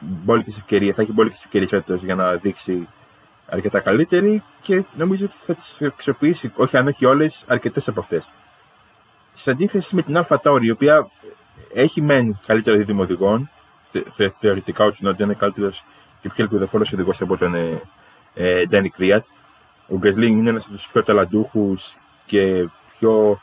μπόλικες 0.00 0.56
ευκαιρίες, 0.56 0.94
θα 0.94 1.02
έχει 1.02 1.12
μπόλικες 1.12 1.44
ευκαιρίες 1.44 1.70
φέτος 1.70 2.02
για 2.02 2.14
να 2.14 2.34
δείξει 2.34 2.88
αρκετά 3.46 3.80
καλύτερη 3.80 4.42
και 4.60 4.84
νομίζω 4.94 5.24
ότι 5.24 5.36
θα 5.36 5.54
τις 5.54 5.78
αξιοποιήσει, 5.80 6.52
όχι 6.56 6.76
αν 6.76 6.86
όχι 6.86 7.04
όλες, 7.04 7.44
αρκετές 7.48 7.88
από 7.88 8.00
αυτές. 8.00 8.30
Σε 9.32 9.50
αντίθεση 9.50 9.94
με 9.94 10.02
την 10.02 10.16
Αλφα 10.16 10.40
Tauri, 10.44 10.62
η 10.62 10.70
οποία 10.70 11.10
έχει 11.74 12.02
μεν 12.02 12.40
καλύτερα 12.46 12.76
δίδυμο 12.76 13.02
οδηγών, 13.02 13.50
θε, 14.10 14.28
θεωρητικά 14.28 14.84
ο 14.84 14.90
Τσινόντι 14.90 15.22
είναι 15.22 15.34
καλύτερος 15.34 15.84
και 16.20 16.28
πιο 16.28 16.44
ελπιδοφόρος 16.44 16.92
οδηγός 16.92 17.20
από 17.20 17.36
τον 17.36 17.54
ε, 18.34 18.66
Ντένι 18.66 18.90
Κρίατ. 18.90 19.24
Ο 19.88 19.96
Γκέσλινγκ 19.96 20.38
είναι 20.38 20.48
ένας 20.48 20.64
από 20.64 20.74
τους 20.74 20.88
πιο 20.92 21.02
ταλαντούχους 21.02 21.96
και 22.26 22.68
πιο 22.98 23.40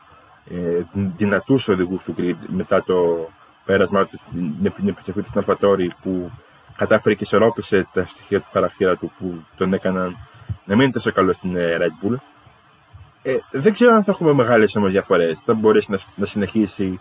ε, 0.50 0.82
δυνατούς 0.94 1.68
οδηγούς 1.68 2.04
του 2.04 2.16
Grid 2.18 2.38
μετά 2.48 2.84
το 2.84 3.30
πέρασμα 3.66 4.06
του 4.06 4.20
την 4.76 4.88
επιστροφή 4.88 5.22
του 5.22 5.30
Αλφατόρη 5.36 5.92
που 6.02 6.32
κατάφερε 6.76 7.16
και 7.16 7.24
ισορρόπησε 7.24 7.88
τα 7.94 8.06
στοιχεία 8.06 8.40
του 8.40 8.50
χαρακτήρα 8.52 8.96
του 8.96 9.12
που 9.20 9.46
τον 9.58 9.74
έκαναν 9.74 10.18
να 10.66 10.76
μην 10.76 10.84
είναι 10.84 10.92
τόσο 10.92 11.12
καλό 11.12 11.34
στην 11.34 11.56
ε, 11.56 11.78
Red 11.80 12.06
Bull. 12.06 12.16
Ε, 13.22 13.38
δεν 13.52 13.74
ξέρω 13.74 13.94
αν 13.94 14.04
θα 14.04 14.12
έχουμε 14.12 14.34
μεγάλες 14.34 14.76
όμως 14.76 14.92
διαφορές. 14.92 15.42
Θα 15.46 15.54
μπορέσει 15.54 15.92
να, 15.92 16.00
να 16.16 16.26
συνεχίσει 16.26 17.00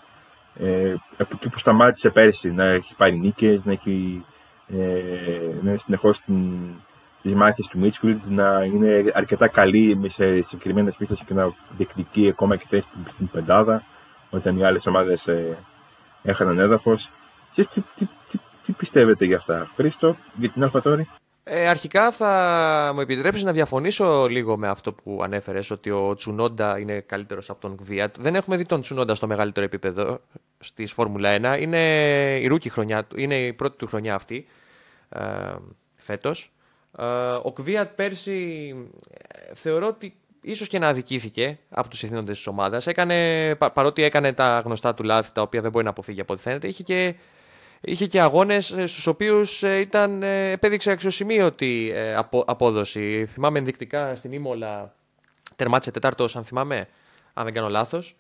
ε, 0.59 0.95
από 1.16 1.30
εκεί 1.34 1.49
που 1.49 1.59
σταμάτησε 1.59 2.11
πέρσι 2.11 2.51
να 2.51 2.64
έχει 2.64 2.95
πάρει 2.95 3.18
νίκες, 3.18 3.64
να 3.64 3.72
έχει 3.72 4.24
ε, 4.68 4.78
να 5.62 5.68
είναι 5.68 5.76
συνεχώς 5.76 6.20
στι 7.21 7.35
μάχε 7.35 7.62
του 7.71 7.79
Μίτσφιλντ, 7.79 8.27
να 8.27 8.64
είναι 8.64 9.11
αρκετά 9.14 9.49
καλή 9.49 10.01
σε 10.07 10.43
συγκεκριμένες 10.43 10.97
πίστες 10.97 11.23
και 11.27 11.35
να 11.35 11.55
διεκδικεί 11.77 12.29
ακόμα 12.29 12.57
και 12.57 12.66
θέση 12.68 12.89
στην 13.07 13.29
πεντάδα, 13.29 13.85
όταν 14.31 14.59
οι 14.59 14.64
άλλες 14.64 14.87
ομάδες 14.87 15.29
ε, 15.29 15.59
έχαναν 16.23 16.59
έδαφος. 16.59 17.11
τι, 17.55 17.66
τι, 17.66 17.83
τι, 17.95 18.39
τι 18.62 18.73
πιστεύετε 18.73 19.25
για 19.25 19.37
αυτά, 19.37 19.71
Χρήστο, 19.77 20.16
για 20.35 20.51
την 20.51 20.62
Αλφατόρη. 20.62 21.09
Ε, 21.45 21.68
αρχικά 21.68 22.11
θα 22.11 22.91
μου 22.95 23.01
επιτρέψεις 23.01 23.45
να 23.45 23.53
διαφωνήσω 23.53 24.27
λίγο 24.27 24.57
με 24.57 24.68
αυτό 24.68 24.93
που 24.93 25.21
ανέφερες 25.23 25.71
ότι 25.71 25.91
ο 25.91 26.14
Τσουνόντα 26.14 26.79
είναι 26.79 27.01
καλύτερος 27.01 27.51
από 27.51 27.61
τον 27.61 27.77
Κβιάτ. 27.77 28.14
Δεν 28.18 28.35
έχουμε 28.35 28.57
δει 28.57 28.64
τον 28.64 28.81
Τσουνόντα 28.81 29.14
στο 29.14 29.27
μεγαλύτερο 29.27 29.66
επίπεδο 29.66 30.21
στη 30.59 30.87
Φόρμουλα 30.87 31.57
1. 31.57 31.61
Είναι 31.61 31.79
η, 32.41 32.47
rookie 32.47 32.68
χρονιά, 32.68 33.07
είναι 33.14 33.37
η 33.39 33.53
πρώτη 33.53 33.77
του 33.77 33.87
χρονιά 33.87 34.14
αυτή 34.14 34.47
ε, 35.09 35.21
φέτος. 35.97 36.53
Ε, 36.99 37.05
ο 37.43 37.53
Κβιάτ 37.53 37.91
πέρσι 37.95 38.74
ε, 39.11 39.55
θεωρώ 39.55 39.86
ότι 39.86 40.14
ίσως 40.41 40.68
και 40.68 40.78
να 40.78 40.88
αδικήθηκε 40.88 41.59
από 41.70 41.88
τους 41.88 42.03
ιθύνοντες 42.03 42.36
της 42.36 42.47
ομάδας. 42.47 42.86
Έκανε, 42.86 43.55
παρότι 43.55 44.03
έκανε 44.03 44.32
τα 44.32 44.62
γνωστά 44.64 44.95
του 44.95 45.03
λάθη 45.03 45.32
τα 45.32 45.43
οποία 45.43 45.61
δεν 45.61 45.70
μπορεί 45.70 45.84
να 45.84 45.91
αποφύγει 45.91 46.20
από 46.20 46.32
ό,τι 46.32 46.43
φαίνεται, 46.43 46.68
είχε 46.68 46.82
και 46.82 47.14
είχε 47.80 48.07
και 48.07 48.20
αγώνες 48.20 48.70
ε, 48.70 48.86
στους 48.86 49.07
οποίους 49.07 49.62
ε, 49.62 49.78
ήταν, 49.78 50.22
ε, 50.22 50.51
επέδειξε 50.51 50.91
αξιοσημείωτη 50.91 51.93
απόδοση. 52.47 53.26
Θυμάμαι 53.26 53.59
ενδεικτικά 53.59 54.16
στην 54.16 54.32
Ίμολα 54.32 54.95
τερμάτισε 55.57 55.91
τέταρτος 55.91 56.36
αν 56.36 56.45
θυμάμαι, 56.45 56.88
αν 57.34 57.45
δεν 57.45 57.55
κάνω 57.55 57.68
λάθος. 57.68 58.16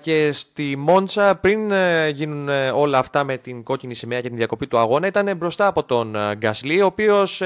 Και 0.00 0.32
στη 0.32 0.76
Μόντσα 0.76 1.36
πριν 1.36 1.72
γίνουν 2.12 2.48
όλα 2.74 2.98
αυτά 2.98 3.24
με 3.24 3.36
την 3.36 3.62
κόκκινη 3.62 3.94
σημαία 3.94 4.20
και 4.20 4.28
την 4.28 4.36
διακοπή 4.36 4.66
του 4.66 4.78
αγώνα 4.78 5.06
ήταν 5.06 5.36
μπροστά 5.36 5.66
από 5.66 5.84
τον 5.84 6.16
Γκασλή 6.34 6.82
ο 6.82 6.86
οποίος 6.86 7.40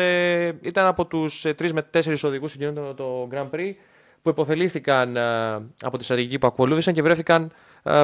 ήταν 0.61 0.87
από 0.87 1.05
τους 1.05 1.45
3 1.47 1.71
με 1.73 1.87
4 1.95 2.15
οδηγούς 2.23 2.57
που 2.57 2.73
το, 2.75 2.95
το 2.95 3.29
Grand 3.33 3.51
Prix 3.57 3.73
που 4.23 4.29
υποφελήθηκαν 4.29 5.17
από 5.81 5.99
τη 5.99 6.05
στρατηγική 6.05 6.39
που 6.39 6.47
ακολούθησαν 6.47 6.95
και 6.95 7.03
βρέθηκαν 7.03 7.53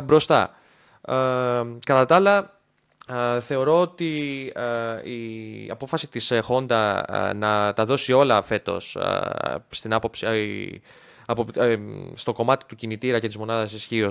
μπροστά. 0.04 0.54
Κατά 1.84 2.04
τα 2.06 2.14
άλλα, 2.14 2.60
θεωρώ 3.40 3.80
ότι 3.80 4.42
η 5.02 5.70
απόφαση 5.70 6.08
της 6.08 6.30
ε, 6.30 6.42
Honda 6.48 7.02
να 7.34 7.72
τα 7.72 7.84
δώσει 7.84 8.12
όλα 8.12 8.42
φέτος 8.42 8.96
στην 9.68 9.94
άποψη, 9.94 10.26
ε, 11.56 11.76
στο 12.14 12.32
κομμάτι 12.32 12.64
του 12.68 12.76
κινητήρα 12.76 13.18
και 13.18 13.26
της 13.26 13.36
μονάδας 13.36 13.72
ισχύω. 13.72 14.10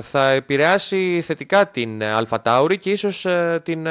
θα 0.00 0.30
επηρεάσει 0.30 1.20
θετικά 1.20 1.68
την 1.68 2.02
Alpha 2.02 2.38
Tauri 2.42 2.78
και 2.80 2.90
ίσως 2.90 3.24
ε, 3.24 3.60
την 3.64 3.86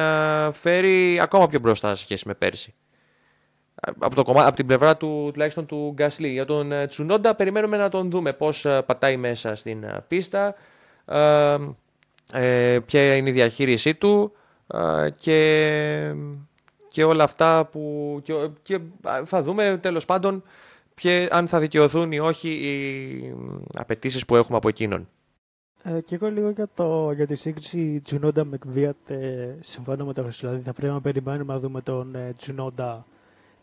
φέρει 0.52 1.20
ακόμα 1.20 1.48
πιο 1.48 1.60
μπροστά 1.60 1.96
σε 1.96 2.04
σχέση 2.04 2.28
με 2.28 2.34
πέρσι. 2.34 2.74
Από, 4.00 4.16
το 4.16 4.24
κομμάτι, 4.24 4.48
από 4.48 4.56
την 4.56 4.66
πλευρά 4.66 4.98
του 4.98 5.30
τουλάχιστον 5.34 5.66
του 5.66 5.92
Γκάσλι. 5.94 6.30
Για 6.30 6.46
τον 6.46 6.72
Τσουνόντα 6.88 7.36
περιμένουμε 7.36 7.78
να 7.78 7.90
τον 7.90 8.10
δούμε 8.10 8.34
πώς 8.34 8.66
πατάει 8.86 9.18
μέσα 9.18 9.56
στην 9.56 9.86
πίστα 10.08 10.56
ε, 12.32 12.80
ποια 12.86 13.16
είναι 13.16 13.30
η 13.30 13.32
διαχείρισή 13.32 13.96
του 13.96 14.32
ε, 14.74 15.10
και, 15.10 16.14
και 16.90 17.04
όλα 17.04 17.24
αυτά 17.24 17.66
που 17.72 18.20
και, 18.24 18.34
και 18.62 18.80
θα 19.26 19.44
δούμε 19.44 19.80
τέλος 19.82 20.06
πάντων 20.06 20.44
ποιε, 20.96 21.28
αν 21.32 21.48
θα 21.48 21.60
δικαιωθούν 21.60 22.12
ή 22.12 22.20
όχι 22.20 22.50
οι 22.50 23.36
απαιτήσεις 23.74 24.26
που 24.26 24.36
έχουμε 24.36 24.58
από 24.58 24.68
εκείνον. 24.68 25.08
Ε, 25.84 26.02
και 26.02 26.16
εγώ 26.16 26.30
λίγο 26.30 26.50
για, 26.50 26.68
το, 26.74 27.12
για 27.12 27.28
τη 27.28 27.36
σύγκριση 27.36 28.02
Τζουνόντα 28.02 28.46
με 28.46 28.58
Κβίατ 28.58 29.10
ε, 29.10 29.56
συμφωνώ 29.60 30.06
με 30.06 30.14
τον 30.14 30.24
Χρυσό. 30.24 30.48
Δηλαδή 30.48 30.66
θα 30.66 30.74
πρέπει 30.74 30.94
να 30.94 31.02
περιμένουμε 31.02 31.54
να 31.54 31.60
δούμε 31.60 31.82
τον 31.82 32.16
ε, 32.16 32.34
Τζουνόντα 32.38 33.06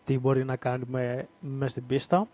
τι 0.05 0.18
μπορεί 0.18 0.45
να 0.45 0.57
κάνουμε 0.57 1.28
μέσα 1.41 1.70
στην 1.70 1.87
πίστα. 1.87 2.28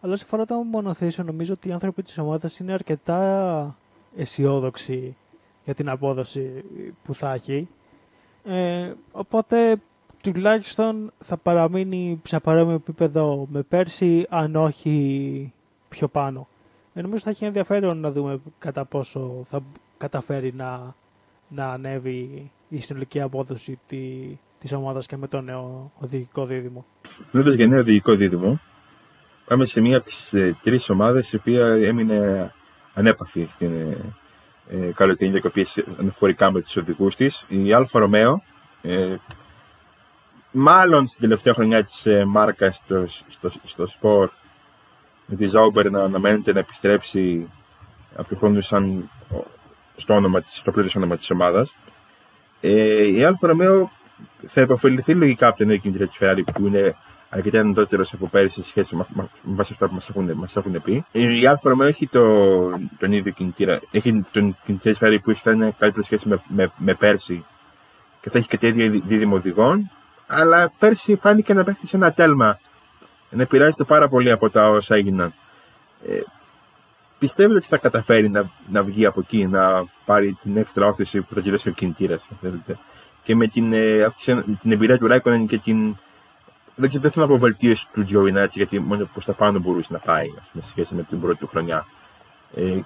Αλλά 0.00 0.16
σε 0.16 0.24
φορά 0.24 0.44
το 0.44 0.54
μονοθέσιο 0.54 1.24
νομίζω 1.24 1.52
ότι 1.52 1.68
οι 1.68 1.72
άνθρωποι 1.72 2.02
της 2.02 2.18
ομάδας 2.18 2.58
είναι 2.58 2.72
αρκετά 2.72 3.76
αισιόδοξοι 4.16 5.16
για 5.64 5.74
την 5.74 5.88
απόδοση 5.88 6.64
που 7.02 7.14
θα 7.14 7.32
έχει. 7.32 7.68
Ε, 8.44 8.92
οπότε 9.12 9.76
τουλάχιστον 10.32 11.12
θα 11.18 11.36
παραμείνει 11.36 12.20
σε 12.24 12.40
παρόμοιο 12.40 12.74
επίπεδο 12.74 13.46
με 13.50 13.62
πέρσι, 13.62 14.26
αν 14.28 14.56
όχι 14.56 15.52
πιο 15.88 16.08
πάνω. 16.08 16.48
Ε, 16.94 17.02
νομίζω 17.02 17.22
θα 17.22 17.30
έχει 17.30 17.44
ενδιαφέρον 17.44 17.98
να 17.98 18.10
δούμε 18.10 18.40
κατά 18.58 18.84
πόσο 18.84 19.44
θα 19.48 19.60
καταφέρει 19.98 20.52
να, 20.54 20.94
να 21.48 21.66
ανέβει 21.66 22.50
η 22.68 22.80
συνολική 22.80 23.20
απόδοση 23.20 23.78
τη, 23.86 23.98
της 24.58 24.72
ομάδας 24.72 25.06
και 25.06 25.16
με 25.16 25.26
το 25.26 25.40
νέο 25.40 25.92
οδηγικό 25.98 26.46
δίδυμο. 26.46 26.84
Μιλώντας 27.30 27.54
για 27.54 27.66
νέο 27.66 27.80
οδηγικό 27.80 28.14
δίδυμο, 28.14 28.60
πάμε 29.46 29.64
σε 29.64 29.80
μία 29.80 29.96
από 29.96 30.06
τις 30.06 30.34
ε, 30.34 30.56
τρεις 30.62 30.90
ομάδες 30.90 31.32
η 31.32 31.36
οποία 31.36 31.66
έμεινε 31.66 32.52
ανέπαφη 32.94 33.46
στην, 33.48 33.72
ε, 33.72 34.14
ε, 34.68 34.92
καλοκαιρινή 34.94 35.38
διακοπή 35.38 35.66
αναφορικά 35.98 36.50
με 36.50 36.60
τους 36.60 36.76
οδηγούς 36.76 37.14
της. 37.14 37.46
Η 37.48 37.72
Alfa 37.72 37.98
Romeo, 37.98 38.42
ε, 38.82 39.16
μάλλον 40.56 41.06
στην 41.06 41.20
τελευταία 41.20 41.54
χρονιά 41.54 41.82
της 41.82 42.06
ε, 42.06 42.24
μάρκας 42.24 42.76
στο, 42.76 43.04
στο, 43.28 43.50
στο 43.64 43.86
σπορ, 43.86 44.30
με 45.26 45.36
τη 45.36 45.46
Sauber 45.46 45.90
να 45.90 46.02
αναμένεται 46.02 46.52
να 46.52 46.58
επιστρέψει 46.58 47.48
από 48.16 48.28
το 48.28 48.36
χρόνο 48.36 48.60
σαν 48.60 49.10
στο, 49.96 50.14
όνομα 50.14 50.40
της, 50.40 50.56
στο 50.56 50.70
πλήρες 50.72 50.94
όνομα 50.96 51.16
της 51.16 51.30
ομάδας. 51.30 51.76
Ε, 52.60 53.06
η 53.06 53.24
Alfa 53.24 53.46
Romeo 53.46 53.90
θα 54.46 54.60
επωφεληθεί 54.60 55.14
λογικά 55.14 55.46
από 55.46 55.56
την 55.56 55.66
νέο 55.66 55.76
κινητήρα 55.76 56.06
της 56.06 56.16
Ferrari 56.20 56.42
που 56.54 56.66
είναι 56.66 56.96
αρκετά 57.28 57.58
ενδότερο 57.58 58.04
από 58.12 58.28
πέρυσι 58.28 58.62
σε 58.62 58.68
σχέση 58.68 58.96
με, 58.96 59.04
με 59.14 59.28
βάση 59.42 59.72
αυτά 59.72 59.86
που 59.88 59.94
μας 59.94 60.08
έχουν, 60.08 60.32
μας 60.34 60.56
έχουν 60.56 60.82
πει. 60.82 61.04
Η 61.12 61.42
Alfa 61.42 61.72
Romeo 61.72 61.86
έχει 61.86 62.06
το, 62.06 62.24
τον 62.98 63.12
ίδιο 63.12 63.32
κινητήρα. 63.32 63.80
Έχει 63.90 64.24
τον 64.30 64.56
κινητήρα 64.64 64.96
Ferrari 65.00 65.18
που 65.22 65.30
ήταν 65.30 65.74
καλύτερη 65.78 66.04
σχέση 66.04 66.28
με, 66.28 66.42
με, 66.48 66.72
με 66.76 66.94
πέρσι 66.94 67.44
και 68.20 68.30
θα 68.30 68.38
έχει 68.38 68.48
και 68.48 68.58
τέτοιο 68.58 69.02
δίδυμο 69.04 69.34
οδηγών. 69.36 69.90
Αλλά 70.26 70.72
πέρσι 70.78 71.16
φάνηκε 71.16 71.54
να 71.54 71.64
πέφτει 71.64 71.86
σε 71.86 71.96
ένα 71.96 72.12
τέλμα 72.12 72.58
να 73.34 73.42
επηρεάζεται 73.42 73.84
πάρα 73.84 74.08
πολύ 74.08 74.30
από 74.30 74.50
τα 74.50 74.70
όσα 74.70 74.94
έγιναν. 74.94 75.34
Ε, 76.06 76.20
πιστεύετε 77.18 77.56
ότι 77.56 77.66
θα 77.66 77.76
καταφέρει 77.78 78.28
να, 78.28 78.50
να 78.70 78.82
βγει 78.82 79.06
από 79.06 79.20
εκεί, 79.20 79.46
να 79.46 79.84
πάρει 80.04 80.38
την 80.42 80.56
έξτρα 80.56 80.86
όθηση 80.86 81.20
που 81.20 81.34
θα 81.34 81.40
κοιτάξει 81.40 81.68
ο 81.68 81.72
κινητήρα, 81.72 82.18
και 83.22 83.34
με 83.34 83.46
την, 83.46 83.72
ε, 83.72 84.14
με 84.26 84.58
την 84.60 84.72
εμπειρία 84.72 84.98
του 84.98 85.06
Ράικονεν 85.06 85.46
και 85.46 85.58
την. 85.58 85.96
Δεν 86.76 86.88
ξέρω, 86.88 87.02
δεν 87.02 87.12
θέλω 87.12 87.26
να 87.26 87.32
πω 87.32 87.38
βελτίωση 87.38 87.86
του 87.92 88.04
Τζιοβινάτσι, 88.04 88.58
γιατί 88.58 88.80
μόνο 88.80 89.08
προς 89.12 89.24
τα 89.24 89.32
πάνω 89.32 89.58
μπορούσε 89.58 89.92
να 89.92 89.98
πάει, 89.98 90.28
σε 90.60 90.68
σχέση 90.68 90.94
με 90.94 91.02
την 91.02 91.20
πρώτη 91.20 91.38
του 91.38 91.46
χρονιά. 91.46 91.86
Ε, 92.54 92.80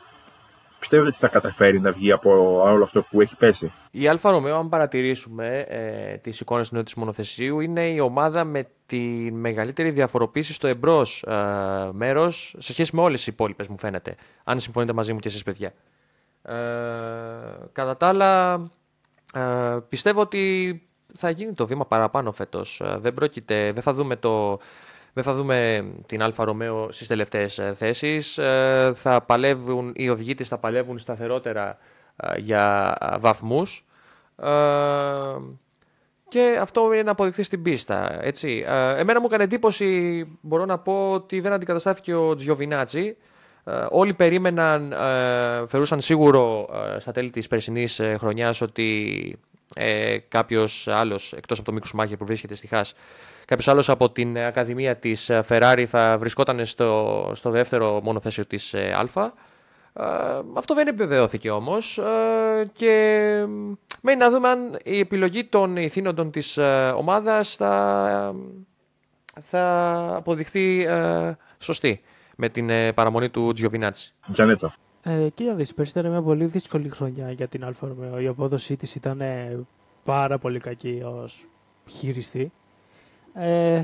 πιστεύετε 0.79 1.09
ότι 1.09 1.19
θα 1.19 1.29
καταφέρει 1.29 1.81
να 1.81 1.93
βγει 1.93 2.13
από 2.13 2.61
όλο 2.63 2.85
αυτό 2.85 3.03
που 3.03 3.21
έχει 3.21 3.37
πέσει; 3.37 3.73
Η 3.91 4.09
Alfa 4.09 4.31
Romeo, 4.31 4.57
αν 4.57 4.69
παρατηρήσουμε 4.69 5.65
ε, 5.69 6.17
τις 6.17 6.41
εικόνες 6.41 6.69
του 6.69 6.75
νέου 6.75 6.83
της 6.85 6.95
μονοθεσίου, 6.95 7.61
είναι 7.61 7.89
η 7.89 7.99
ομάδα 7.99 8.45
με 8.45 8.69
τη 8.87 8.99
μεγαλύτερη 9.33 9.91
διαφοροποίηση 9.91 10.53
στο 10.53 10.67
εμπρός 10.67 11.23
ε, 11.23 11.91
μέρος 11.93 12.55
σε 12.59 12.73
σχέση 12.73 12.97
με 12.97 13.03
όλες 13.03 13.25
τις 13.25 13.31
υπόλοιπες, 13.31 13.69
μου 13.69 13.79
φαίνεται. 13.79 14.15
Αν 14.45 14.61
συμφωνείτε 14.61 14.93
μαζί 14.93 15.13
μου 15.13 15.19
και 15.19 15.29
εσείς, 15.29 15.43
παιδιά. 15.43 15.73
Ε, 16.43 16.55
κατά 17.73 17.97
τα 17.97 18.07
άλλα, 18.07 18.63
ε, 19.35 19.77
πιστεύω 19.89 20.21
ότι 20.21 20.83
θα 21.15 21.31
γίνει 21.31 21.53
το 21.53 21.67
βήμα 21.67 21.87
παραπάνω 21.87 22.33
φέτος. 22.33 22.81
Ε, 22.81 22.99
δεν 23.01 23.15
πρόκειται, 23.15 23.73
δεν 23.73 23.83
θα 23.83 23.95
δούμε 23.95 24.17
το 24.17 24.59
δεν 25.13 25.25
θα 25.25 25.35
δούμε 25.35 25.87
την 26.07 26.23
Αλφα 26.23 26.45
Ρωμαίο 26.45 26.89
στις 26.93 27.07
τελευταίες 27.07 27.59
ε, 27.59 27.75
θέσεις. 27.77 28.39
Ε, 28.39 28.93
θα 28.95 29.21
παλεύουν, 29.23 29.93
οι 29.95 30.09
οδηγοί 30.09 30.35
της 30.35 30.49
θα 30.49 30.59
παλεύουν 30.59 30.99
σταθερότερα 30.99 31.79
ε, 32.17 32.39
για 32.39 32.97
βαθμούς. 33.21 33.85
Και 36.29 36.59
αυτό 36.61 36.93
είναι 36.93 37.03
να 37.03 37.11
αποδειχθεί 37.11 37.43
στην 37.43 37.63
πίστα. 37.63 38.19
Έτσι. 38.25 38.65
Εμένα 38.97 39.21
μου 39.21 39.27
έκανε 39.27 39.43
εντύπωση, 39.43 40.27
μπορώ 40.41 40.65
να 40.65 40.79
πω, 40.79 41.11
ότι 41.13 41.41
δεν 41.41 41.53
αντικαταστάθηκε 41.53 42.15
ο 42.15 42.35
Τζιοβινάτζι. 42.35 43.17
Όλοι 43.91 44.15
περίμεναν, 44.15 44.95
φερούσαν 45.69 46.01
σίγουρο 46.01 46.69
στα 46.99 47.13
τέλη 47.13 47.31
της 47.31 47.49
περσινής 47.49 48.01
χρονιάς 48.19 48.61
ότι 48.61 49.39
κάποιος 50.29 50.89
άλλος, 50.89 51.33
εκτός 51.33 51.59
από 51.59 51.67
το 51.67 51.73
Μικ 51.73 51.93
Σουμάχερ 51.93 52.17
που 52.17 52.25
βρίσκεται 52.25 52.55
στη 52.55 52.67
Haas, 52.67 52.95
κάποιος 53.49 53.69
άλλος 53.69 53.89
από 53.89 54.11
την 54.11 54.39
Ακαδημία 54.39 54.97
της 54.97 55.31
Ferrari 55.49 55.85
θα 55.89 56.19
βρισκόταν 56.19 56.67
στο, 56.67 57.31
στο 57.35 57.51
δεύτερο 57.51 58.01
μονοθέσιο 58.03 58.47
της 58.47 58.75
ε, 58.75 59.09
Α. 59.15 59.33
Ε, 59.93 60.05
αυτό 60.55 60.75
δεν 60.75 60.87
επιβεβαιώθηκε 60.87 61.51
όμως 61.51 62.01
και 62.73 62.87
μένει 64.01 64.19
να 64.19 64.31
δούμε 64.31 64.49
αν 64.49 64.79
η 64.85 64.99
επιλογή 64.99 65.45
των 65.45 65.77
ιθυνόντων 65.77 66.31
της 66.31 66.57
ε, 66.57 66.93
ομάδας 66.97 67.55
θα, 67.55 68.35
θα 69.43 69.95
αποδειχθεί 70.17 70.87
σωστή 71.59 72.01
με 72.37 72.49
την 72.49 72.71
παραμονή 72.95 73.29
του 73.29 73.53
Τζιοβινάτσι. 73.53 74.15
Τζανέτο. 74.33 74.73
Ε, 75.03 75.29
κοίτα 75.35 75.55
δεις, 75.55 75.75
πέρσι 75.75 75.99
ήταν 75.99 76.11
μια 76.11 76.23
πολύ 76.23 76.45
δύσκολη 76.45 76.89
χρονιά 76.89 77.31
για 77.31 77.49
την 77.49 77.65
Alfa 77.65 77.87
Romeo. 77.87 78.21
Η 78.21 78.27
απόδοσή 78.27 78.77
της 78.77 78.95
ήταν 78.95 79.23
πάρα 80.05 80.39
πολύ 80.39 80.59
κακή 80.59 81.03
ως 81.05 81.49
χειριστή. 81.89 82.53
Ε, 83.35 83.83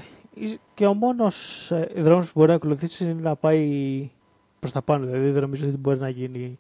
και 0.74 0.86
ο 0.86 0.94
μόνος 0.94 1.70
ε, 1.70 1.90
δρόμος 1.96 2.26
που 2.26 2.32
μπορεί 2.34 2.48
να 2.50 2.56
ακολουθήσει 2.56 3.04
είναι 3.04 3.20
να 3.22 3.36
πάει 3.36 4.10
προς 4.58 4.72
τα 4.72 4.82
πάνω. 4.82 5.06
Δηλαδή 5.06 5.30
δεν 5.30 5.42
νομίζω 5.42 5.68
ότι 5.68 5.76
μπορεί 5.76 5.98
να 5.98 6.08
γίνει 6.08 6.58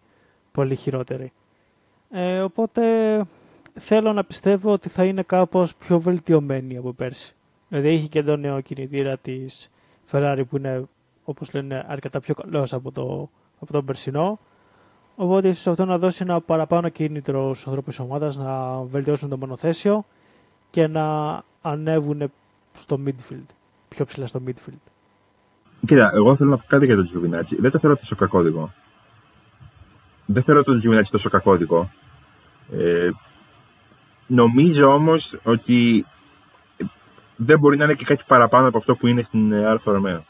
πολύ 0.52 0.76
χειρότερη. 0.76 1.32
Ε, 2.10 2.40
οπότε 2.40 2.82
θέλω 3.72 4.12
να 4.12 4.24
πιστεύω 4.24 4.72
ότι 4.72 4.88
θα 4.88 5.04
είναι 5.04 5.22
κάπως 5.22 5.74
πιο 5.74 6.00
βελτιωμένη 6.00 6.76
από 6.76 6.92
πέρσι. 6.92 7.34
Δηλαδή 7.68 7.88
έχει 7.88 8.08
και 8.08 8.22
τον 8.22 8.40
νέο 8.40 8.60
κινητήρα 8.60 9.18
της 9.18 9.70
Ferrari 10.10 10.42
που 10.48 10.56
είναι 10.56 10.84
όπως 11.24 11.52
λένε 11.52 11.84
αρκετά 11.88 12.20
πιο 12.20 12.34
καλός 12.34 12.72
από, 12.72 12.92
το, 12.92 13.28
από 13.60 13.72
τον 13.72 13.84
περσινό. 13.84 14.38
Οπότε 15.16 15.48
ίσως 15.48 15.66
αυτό 15.66 15.84
να 15.84 15.98
δώσει 15.98 16.22
ένα 16.22 16.40
παραπάνω 16.40 16.88
κίνητρο 16.88 17.54
στους 17.54 17.66
ανθρώπους 17.66 17.96
της 17.96 18.04
ομάδας 18.04 18.36
να 18.36 18.82
βελτιώσουν 18.82 19.28
το 19.28 19.36
μονοθέσιο 19.36 20.04
και 20.70 20.86
να 20.86 21.42
ανέβουν 21.62 22.30
στο 22.74 23.00
midfield. 23.06 23.46
Πιο 23.88 24.04
ψηλά 24.04 24.26
στο 24.26 24.42
midfield. 24.46 24.92
Κοίτα, 25.86 26.10
εγώ 26.14 26.36
θέλω 26.36 26.50
να 26.50 26.56
πω 26.56 26.64
κάτι 26.66 26.86
για 26.86 26.96
τον 26.96 27.04
Τζιοβινάτσι. 27.04 27.60
Δεν 27.60 27.70
το 27.70 27.78
θεωρώ 27.78 27.96
τόσο 27.96 28.16
κακό 28.16 28.39
οδηγό. 28.39 28.72
Δεν 30.26 30.42
θεωρώ 30.42 30.62
τον 30.62 30.78
Τζιοβινάτσι 30.78 31.10
τόσο 31.10 31.30
κακό 31.30 31.54
οδηγό. 31.54 31.90
Ε, 32.72 33.10
νομίζω 34.26 34.94
όμως 34.94 35.38
ότι 35.42 36.06
δεν 37.36 37.58
μπορεί 37.58 37.76
να 37.76 37.84
είναι 37.84 37.94
και 37.94 38.04
κάτι 38.04 38.24
παραπάνω 38.26 38.68
από 38.68 38.78
αυτό 38.78 38.96
που 38.96 39.06
είναι 39.06 39.22
στην 39.22 39.54
Alfa 39.54 39.92
Romeo. 39.92 40.24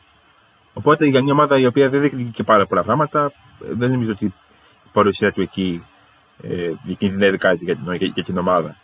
Οπότε 0.73 1.07
για 1.07 1.23
μια 1.23 1.33
ομάδα 1.33 1.59
η 1.59 1.67
οποία 1.67 1.89
δεν 1.89 2.01
διεκδικεί 2.01 2.31
και 2.31 2.43
πάρα 2.43 2.67
πολλά 2.67 2.83
πράγματα, 2.83 3.33
δεν 3.59 3.91
νομίζω 3.91 4.11
ότι 4.13 4.25
η 4.25 4.33
παρουσία 4.93 5.33
του 5.33 5.41
εκεί 5.41 5.85
ε, 6.43 6.73
διακινδυνεύει 6.85 7.39
κάτι 7.39 7.65
για 7.65 7.77
την, 7.77 7.93
για, 7.93 8.11
για 8.15 8.25
την 8.25 8.39
ομάδα 8.39 8.77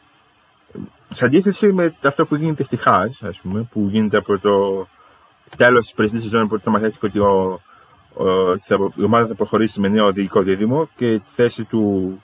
σε 1.11 1.25
αντίθεση 1.25 1.73
με 1.73 1.95
αυτό 2.03 2.27
που 2.27 2.35
γίνεται 2.35 2.63
στη 2.63 2.77
Χάζ, 2.77 3.23
ας 3.23 3.41
πούμε, 3.41 3.69
που 3.73 3.89
γίνεται 3.91 4.17
από 4.17 4.39
το 4.39 4.87
τέλος 5.57 5.85
της 5.85 5.93
περσινής 5.95 6.23
σεζόν 6.23 6.49
που 6.49 6.61
το 6.61 6.71
μαθαίνει 6.71 6.93
ότι 7.03 7.19
ο, 7.19 7.61
ο, 8.15 8.53
η 8.95 9.03
ομάδα 9.05 9.27
θα 9.27 9.35
προχωρήσει 9.35 9.81
με 9.81 9.89
νέο 9.89 10.07
οδηγικό 10.07 10.43
δίδυμο 10.43 10.89
και 10.97 11.19
τη 11.19 11.33
θέση 11.35 11.65
του 11.65 12.23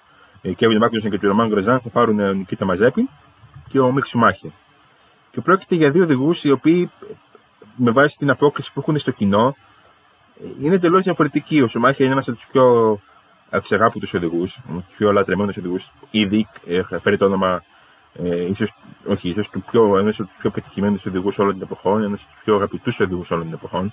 Κέβιν 0.56 0.78
Μάκνουσον 0.78 1.10
και 1.10 1.18
του 1.18 1.26
Ρωμάν 1.26 1.48
Γκροζάν 1.48 1.80
θα 1.80 1.88
πάρουν 1.88 2.20
ο 2.20 2.32
Νικήτα 2.32 2.64
Μαζέπιν 2.64 3.08
και 3.68 3.78
ο 3.78 3.92
Μίξ 3.92 4.08
Σουμάχερ. 4.08 4.50
Και 5.30 5.40
πρόκειται 5.40 5.74
για 5.74 5.90
δύο 5.90 6.02
οδηγούς 6.02 6.44
οι 6.44 6.50
οποίοι 6.50 6.90
με 7.76 7.90
βάση 7.90 8.16
την 8.16 8.30
απόκριση 8.30 8.72
που 8.72 8.80
έχουν 8.80 8.98
στο 8.98 9.10
κοινό 9.10 9.56
είναι 10.60 10.74
εντελώς 10.74 11.04
διαφορετικοί. 11.04 11.60
Ο 11.60 11.66
Σουμάχερ 11.66 12.00
είναι 12.00 12.12
ένας 12.12 12.28
από 12.28 12.36
τους 12.36 12.46
πιο 12.46 12.98
αξεγάπητου 13.50 14.08
οδηγούς, 14.14 14.58
τους 14.86 14.96
πιο 14.96 15.12
λατρεμένους 15.12 15.56
οδηγούς. 15.56 15.92
Ήδη 16.10 16.48
φέρει 17.00 17.16
το 17.16 17.24
όνομα 17.24 17.64
ε, 18.22 18.44
ίσως, 18.44 18.72
όχι, 19.06 19.28
ίσως 19.28 19.48
του 19.48 19.62
πιο, 19.70 19.98
ένας 19.98 20.20
από 20.20 20.28
τους 20.28 20.36
πιο 20.38 20.50
πετυχημένους 20.50 21.06
οδηγούς 21.06 21.38
όλων 21.38 21.52
των 21.52 21.62
εποχών, 21.62 22.02
ένας 22.02 22.22
από 22.22 22.30
τους 22.32 22.40
πιο 22.44 22.54
αγαπητούς 22.54 23.00
οδηγούς 23.00 23.30
όλων 23.30 23.44
των 23.44 23.52
εποχών. 23.52 23.92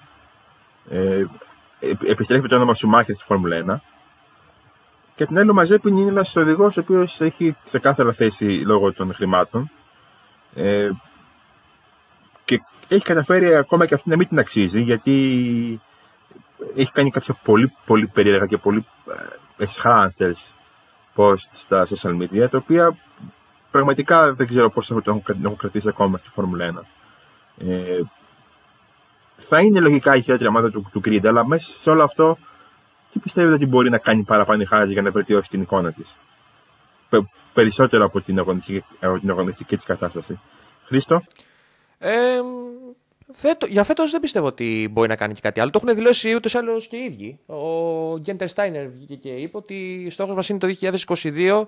Ε, 0.89 1.25
επιστρέφει 2.05 2.47
το 2.47 2.55
όνομα 2.55 2.73
Σουμάχερ 2.73 3.15
στη 3.15 3.23
Φόρμουλα 3.23 3.57
1. 3.57 3.81
Και 5.15 5.25
την 5.25 5.37
άλλη 5.37 5.49
ο 5.49 5.53
Μαζέπιν 5.53 5.97
είναι 5.97 6.09
ένας 6.09 6.35
οδηγός 6.35 6.77
ο 6.77 6.79
οποίος 6.79 7.21
έχει 7.21 7.55
ξεκάθαρα 7.63 8.13
θέση 8.13 8.45
λόγω 8.45 8.93
των 8.93 9.13
χρημάτων. 9.13 9.71
Ε, 10.55 10.89
και 12.45 12.61
έχει 12.87 13.03
καταφέρει 13.03 13.55
ακόμα 13.55 13.85
και 13.85 13.93
αυτή 13.93 14.09
να 14.09 14.15
μην 14.15 14.27
την 14.27 14.39
αξίζει, 14.39 14.81
γιατί 14.81 15.81
έχει 16.75 16.91
κάνει 16.91 17.11
κάποια 17.11 17.39
πολύ, 17.43 17.73
πολύ 17.85 18.07
περίεργα 18.07 18.45
και 18.45 18.57
πολύ 18.57 18.85
ε, 19.57 19.63
εσχρά, 19.63 19.95
αν 19.95 20.11
θες, 20.11 20.53
post 21.15 21.47
στα 21.51 21.85
social 21.85 22.21
media, 22.21 22.49
τα 22.49 22.57
οποία 22.57 22.97
πραγματικά 23.73 24.33
δεν 24.33 24.47
ξέρω 24.47 24.69
πώς 24.69 24.87
θα 24.87 25.01
το 25.01 25.21
έχουν 25.43 25.57
κρατήσει 25.57 25.87
ακόμα 25.87 26.17
στη 26.17 26.29
Φόρμουλα 26.29 26.85
1. 27.57 27.67
Ε, 27.67 27.99
θα 29.35 29.59
είναι 29.59 29.79
λογικά 29.79 30.15
η 30.15 30.21
χειρότερη 30.21 30.49
ομάδα 30.49 30.71
του, 30.71 30.89
του 30.91 31.01
Creed, 31.05 31.25
αλλά 31.25 31.47
μέσα 31.47 31.77
σε 31.77 31.89
όλο 31.89 32.03
αυτό, 32.03 32.37
τι 33.11 33.19
πιστεύετε 33.19 33.53
ότι 33.53 33.65
μπορεί 33.65 33.89
να 33.89 33.97
κάνει 33.97 34.23
παραπάνω 34.23 34.61
η 34.61 34.65
Χάζη 34.65 34.93
για 34.93 35.01
να 35.01 35.11
βελτιώσει 35.11 35.49
την 35.49 35.61
εικόνα 35.61 35.91
της; 35.91 36.17
περισσότερο 37.53 38.05
από 38.05 38.21
την 38.21 38.39
αγωνιστική, 38.39 38.85
την 39.19 39.29
αγωνιστική 39.29 39.75
της 39.75 39.85
κατάσταση. 39.85 40.39
Χρήστο; 40.85 41.21
Ε, 41.97 42.39
φέτο, 43.33 43.65
για 43.65 43.83
φέτος 43.83 44.11
δεν 44.11 44.19
πιστεύω 44.19 44.45
ότι 44.45 44.89
μπορεί 44.91 45.07
να 45.07 45.15
κάνει 45.15 45.33
και 45.33 45.41
κάτι 45.41 45.59
άλλο. 45.59 45.69
Το 45.69 45.79
έχουν 45.83 45.95
δηλώσει 45.95 46.35
ούτως 46.35 46.53
ή 46.53 46.57
άλλως 46.57 46.87
και 46.87 46.97
οι 46.97 47.03
ίδιοι. 47.03 47.39
Ο 47.45 48.17
Γκέντερ 48.19 48.47
Στάινερ 48.47 48.89
βγήκε 48.89 49.15
και 49.15 49.29
είπε 49.29 49.57
ότι 49.57 50.07
στόχος 50.09 50.35
μας 50.35 50.49
είναι 50.49 50.59
το 50.59 50.67
2022 50.67 51.67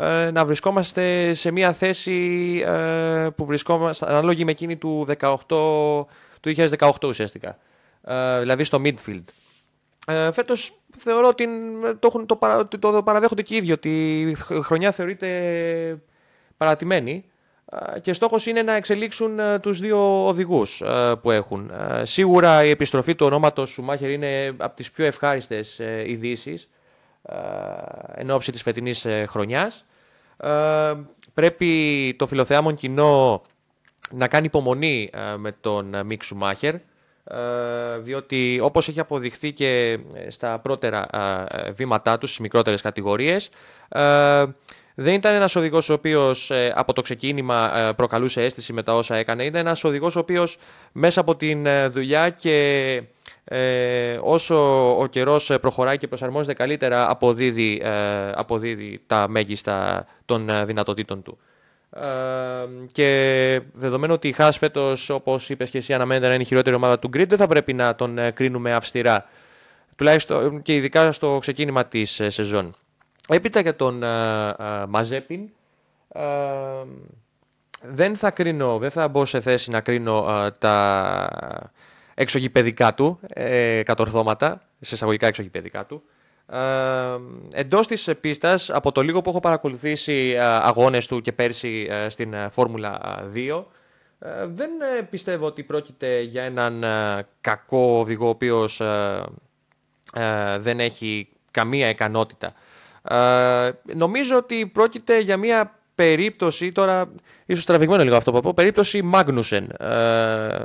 ε, 0.00 0.30
να 0.30 0.44
βρισκόμαστε 0.44 1.34
σε 1.34 1.50
μια 1.50 1.72
θέση 1.72 2.62
ε, 2.66 3.28
που 3.36 3.44
βρισκόμαστε 3.44 4.06
ανάλογη 4.08 4.44
με 4.44 4.50
εκείνη 4.50 4.76
του, 4.76 5.06
18, 5.20 5.36
του 5.48 6.08
2018 6.78 6.90
ουσιαστικά. 7.04 7.58
Ε, 8.02 8.40
δηλαδή 8.40 8.64
στο 8.64 8.80
midfield. 8.84 9.24
Ε, 10.06 10.32
φέτος 10.32 10.80
θεωρώ 10.98 11.28
ότι 11.28 11.48
το, 11.98 12.06
έχουν, 12.08 12.26
το, 12.26 12.38
το 12.78 13.02
παραδέχονται 13.02 13.42
και 13.42 13.54
οι 13.54 13.56
ίδιοι 13.56 13.72
ότι 13.72 14.20
η 14.20 14.34
χρονιά 14.62 14.92
θεωρείται 14.92 16.02
παρατημένη 16.56 17.24
και 18.00 18.12
στόχος 18.12 18.46
είναι 18.46 18.62
να 18.62 18.74
εξελίξουν 18.74 19.40
τους 19.60 19.80
δύο 19.80 20.26
οδηγούς 20.26 20.82
που 21.22 21.30
έχουν. 21.30 21.70
Σίγουρα 22.02 22.64
η 22.64 22.70
επιστροφή 22.70 23.14
του 23.14 23.26
ονόματος 23.26 23.70
Σουμάχερ 23.70 24.10
είναι 24.10 24.54
από 24.56 24.76
τις 24.76 24.90
πιο 24.90 25.04
ευχάριστες 25.04 25.80
ειδήσεις 26.06 26.68
εν 28.14 28.30
ώψη 28.30 28.52
της 28.52 28.62
φετινής 28.62 29.04
ε, 29.04 29.26
χρονιάς. 29.28 29.84
Ε, 30.36 30.92
πρέπει 31.34 32.14
το 32.18 32.26
φιλοθεάμον 32.26 32.74
κοινό 32.74 33.42
να 34.10 34.28
κάνει 34.28 34.46
υπομονή 34.46 35.10
ε, 35.12 35.36
με 35.36 35.52
τον 35.60 36.06
Μικ 36.06 36.22
Σουμάχερ, 36.22 36.74
διότι 38.00 38.58
όπως 38.62 38.88
έχει 38.88 39.00
αποδειχθεί 39.00 39.52
και 39.52 39.98
στα 40.28 40.58
πρώτερα 40.58 41.08
βήματά 41.74 42.18
του 42.18 42.26
στις 42.26 42.38
μικρότερες 42.38 42.82
κατηγορίες, 42.82 43.50
δεν 44.98 45.14
ήταν 45.14 45.34
ένας 45.34 45.56
οδηγός 45.56 45.88
ο 45.88 45.92
οποίος 45.92 46.50
ε, 46.50 46.72
από 46.76 46.92
το 46.92 47.02
ξεκίνημα 47.02 47.78
ε, 47.78 47.92
προκαλούσε 47.92 48.42
αίσθηση 48.42 48.72
με 48.72 48.82
τα 48.82 48.94
όσα 48.94 49.16
έκανε. 49.16 49.44
Είναι 49.44 49.58
ένας 49.58 49.84
οδηγός 49.84 50.16
ο 50.16 50.18
οποίος 50.18 50.58
μέσα 50.92 51.20
από 51.20 51.36
την 51.36 51.66
ε, 51.66 51.88
δουλειά 51.88 52.30
και 52.30 53.02
όσο 54.20 54.56
ο 54.98 55.06
καιρός 55.06 55.52
προχωράει 55.60 55.98
και 55.98 56.08
προσαρμόζεται 56.08 56.54
καλύτερα, 56.54 57.10
αποδίδει, 57.10 57.82
αποδίδει 58.34 59.02
τα 59.06 59.28
μέγιστα 59.28 60.06
των 60.24 60.50
δυνατοτήτων 60.66 61.22
του. 61.22 61.38
και 62.92 63.60
δεδομένου 63.72 64.14
ότι 64.14 64.28
η 64.28 64.32
Χάς 64.32 64.58
φέτος, 64.58 65.10
όπως 65.10 65.50
είπες 65.50 65.70
και 65.70 65.78
εσύ, 65.78 65.94
αναμένεται 65.94 66.26
να 66.26 66.34
είναι 66.34 66.42
η 66.42 66.46
χειρότερη 66.46 66.76
ομάδα 66.76 66.98
του 66.98 67.08
Grid, 67.08 67.28
δεν 67.28 67.38
θα 67.38 67.46
πρέπει 67.46 67.72
να 67.72 67.94
τον 67.94 68.18
κρίνουμε 68.34 68.72
αυστηρά. 68.72 69.28
Τουλάχιστον 69.96 70.62
και 70.62 70.74
ειδικά 70.74 71.12
στο 71.12 71.38
ξεκίνημα 71.40 71.84
της 71.84 72.22
σεζόν. 72.26 72.74
Έπειτα 73.28 73.60
για 73.60 73.76
τον 73.76 74.00
uh, 74.04 74.84
Μαζέπιν, 74.88 75.48
δεν 77.82 78.16
θα 78.16 78.30
κρίνω, 78.30 78.78
δεν 78.78 78.90
θα 78.90 79.08
μπω 79.08 79.24
σε 79.24 79.40
θέση 79.40 79.70
να 79.70 79.80
κρίνω 79.80 80.26
τα 80.58 81.28
εξωγηπαιδικά 82.14 82.94
του 82.94 83.20
ε, 83.28 83.82
κατορθώματα, 83.82 84.62
σε 84.80 84.94
εισαγωγικά 84.94 85.26
εξωγηπαιδικά 85.26 85.84
του. 85.86 86.02
Ε, 86.46 86.58
εντός 87.52 87.86
της 87.86 88.10
πίστας, 88.20 88.70
από 88.70 88.92
το 88.92 89.02
λίγο 89.02 89.22
που 89.22 89.30
έχω 89.30 89.40
παρακολουθήσει 89.40 90.36
αγώνες 90.40 91.06
του 91.06 91.20
και 91.20 91.32
πέρσι 91.32 91.88
στην 92.08 92.34
Φόρμουλα 92.50 93.00
2, 93.34 93.64
δεν 94.46 94.70
πιστεύω 95.10 95.46
ότι 95.46 95.62
πρόκειται 95.62 96.20
για 96.20 96.42
έναν 96.42 96.84
κακό 97.40 97.98
οδηγό 97.98 98.26
ο 98.26 98.28
οποίος 98.28 98.82
δεν 100.58 100.80
έχει 100.80 101.28
καμία 101.50 101.88
ικανότητα 101.88 102.54
ε, 103.08 103.70
νομίζω 103.94 104.36
ότι 104.36 104.66
πρόκειται 104.66 105.20
για 105.20 105.36
μια 105.36 105.76
περίπτωση, 105.96 106.72
τώρα 106.72 107.12
ίσως 107.46 107.64
τραβηγμένο 107.64 108.02
λίγο 108.02 108.16
αυτό 108.16 108.32
που 108.32 108.40
πω, 108.40 108.54
περίπτωση 108.54 109.02
Μάγνουσεν. 109.02 109.70
Ε, 109.78 110.64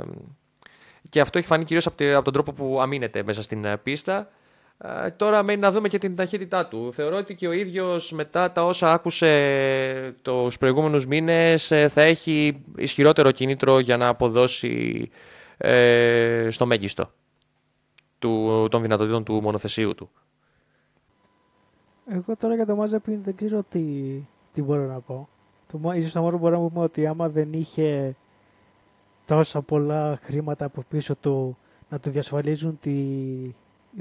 και 1.08 1.20
αυτό 1.20 1.38
έχει 1.38 1.46
φανεί 1.46 1.64
κυρίως 1.64 1.86
από, 1.86 2.22
τον 2.22 2.32
τρόπο 2.32 2.52
που 2.52 2.78
αμήνεται 2.80 3.22
μέσα 3.22 3.42
στην 3.42 3.64
ε, 3.64 3.76
πίστα. 3.76 4.28
Ε, 4.78 5.10
τώρα 5.10 5.42
μένει 5.42 5.60
να 5.60 5.72
δούμε 5.72 5.88
και 5.88 5.98
την 5.98 6.16
ταχύτητά 6.16 6.66
του. 6.66 6.92
Θεωρώ 6.94 7.16
ότι 7.16 7.34
και 7.34 7.48
ο 7.48 7.52
ίδιος 7.52 8.12
μετά 8.12 8.52
τα 8.52 8.64
όσα 8.64 8.92
άκουσε 8.92 10.14
τους 10.22 10.58
προηγούμενους 10.58 11.06
μήνες 11.06 11.66
θα 11.66 12.02
έχει 12.02 12.64
ισχυρότερο 12.76 13.30
κίνητρο 13.30 13.78
για 13.78 13.96
να 13.96 14.08
αποδώσει 14.08 15.10
στο 16.48 16.66
μέγιστο 16.66 17.12
του, 18.18 18.66
των 18.70 18.82
δυνατοτήτων 18.82 19.24
του 19.24 19.40
μονοθεσίου 19.42 19.94
του. 19.94 20.10
Εγώ 22.14 22.36
τώρα 22.36 22.54
για 22.54 22.66
το 22.66 22.82
Mazepin 22.82 23.18
δεν 23.22 23.36
ξέρω 23.36 23.64
τι, 23.70 23.82
τι 24.52 24.62
μπορώ 24.62 24.86
να 24.86 25.00
πω. 25.00 25.28
Το, 25.72 25.92
ίσως 25.92 26.12
το 26.12 26.20
μόνο 26.20 26.36
που 26.36 26.42
μπορώ 26.42 26.60
να 26.60 26.68
πούμε 26.68 26.84
ότι 26.84 27.06
άμα 27.06 27.28
δεν 27.28 27.52
είχε 27.52 28.14
τόσα 29.26 29.62
πολλά 29.62 30.18
χρήματα 30.22 30.64
από 30.64 30.82
πίσω 30.88 31.14
του 31.14 31.56
να 31.88 31.98
του 31.98 32.10
διασφαλίζουν 32.10 32.78
τη 32.80 32.96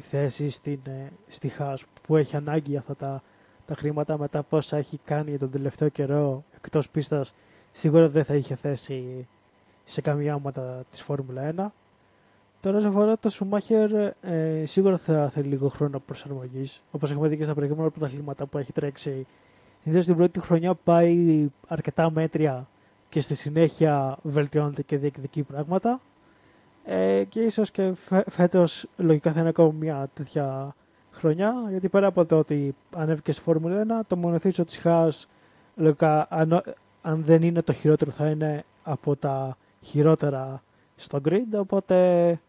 θέση 0.01 0.49
στην, 0.49 0.80
ε, 0.84 1.12
στη 1.28 1.47
ΧΑΣ 1.47 1.84
που 2.01 2.16
έχει 2.16 2.36
ανάγκη 2.36 2.70
για 2.70 2.80
αυτά 2.80 2.95
τα, 2.95 3.24
τα 3.66 3.76
χρήματα 3.76 4.18
μετά 4.18 4.43
πόσα 4.43 4.78
έχει 4.78 4.99
κάνει 5.05 5.38
τον 5.38 5.51
τελευταίο 5.51 5.89
καιρό 5.89 6.43
εκτός 6.55 6.89
πίστας 6.89 7.34
σίγουρα 7.72 8.09
δεν 8.09 8.24
θα 8.24 8.36
είχε 8.36 8.55
θέση 8.55 9.28
σε 9.84 10.01
καμία 10.01 10.36
ομάδα 10.36 10.84
της 10.89 11.01
Φόρμουλα 11.01 11.53
1 11.57 11.66
Τώρα, 12.62 12.80
σε 12.80 12.88
αφορά 12.88 13.18
το 13.18 13.30
Σουμάχερ, 13.30 13.91
ε, 14.22 14.64
σίγουρα 14.66 14.97
θα 14.97 15.30
θέλει 15.30 15.47
λίγο 15.47 15.70
χρόνο 15.70 15.99
προσαρμογής. 15.99 16.84
Όπως 16.91 17.12
έχουμε 17.12 17.28
δει 17.28 17.38
και 17.38 17.43
στα 17.43 17.53
προηγούμενα 17.53 17.89
πρωταθλήματα 17.89 18.45
που 18.45 18.57
έχει 18.57 18.74
τρέξει. 18.74 19.28
Συνήθως 19.84 20.05
την 20.05 20.16
πρώτη 20.16 20.39
χρονιά 20.39 20.74
πάει 20.74 21.47
αρκετά 21.68 22.12
μέτρια 22.12 22.68
και 23.09 23.20
στη 23.20 23.36
συνέχεια 23.36 24.18
βελτιώνεται 24.22 24.82
και 24.82 24.97
διεκδικεί 24.97 25.43
πράγματα. 25.43 26.01
Ε, 26.86 27.24
και 27.30 27.39
ίσως 27.39 27.72
και 27.72 27.93
φέτος 28.30 28.88
λογικά 28.97 29.32
θα 29.32 29.39
είναι 29.39 29.49
ακόμα 29.49 29.74
μια 29.80 30.09
τέτοια 30.14 30.76
χρονιά. 31.12 31.53
Γιατί 31.70 31.89
πέρα 31.89 32.07
από 32.07 32.26
το 32.26 32.38
ότι 32.38 32.76
ανέβηκε 32.95 33.32
στη 33.32 33.41
Φόρμουλα 33.41 33.84
1, 34.01 34.01
το 34.07 34.16
μονοθήσιο 34.16 34.66
της 34.66 34.78
Χάς 34.78 35.28
λογικά 35.76 36.28
αν, 36.30 36.64
αν 37.01 37.24
δεν 37.26 37.41
είναι 37.41 37.62
το 37.62 37.74
χειρότερο 37.74 38.12
θα 38.12 38.30
είναι 38.30 38.64
από 38.84 39.16
τα 39.16 39.57
χειρότερα 39.82 40.64
στο 40.95 41.22
grid. 41.26 41.59
Οπότε 41.59 42.39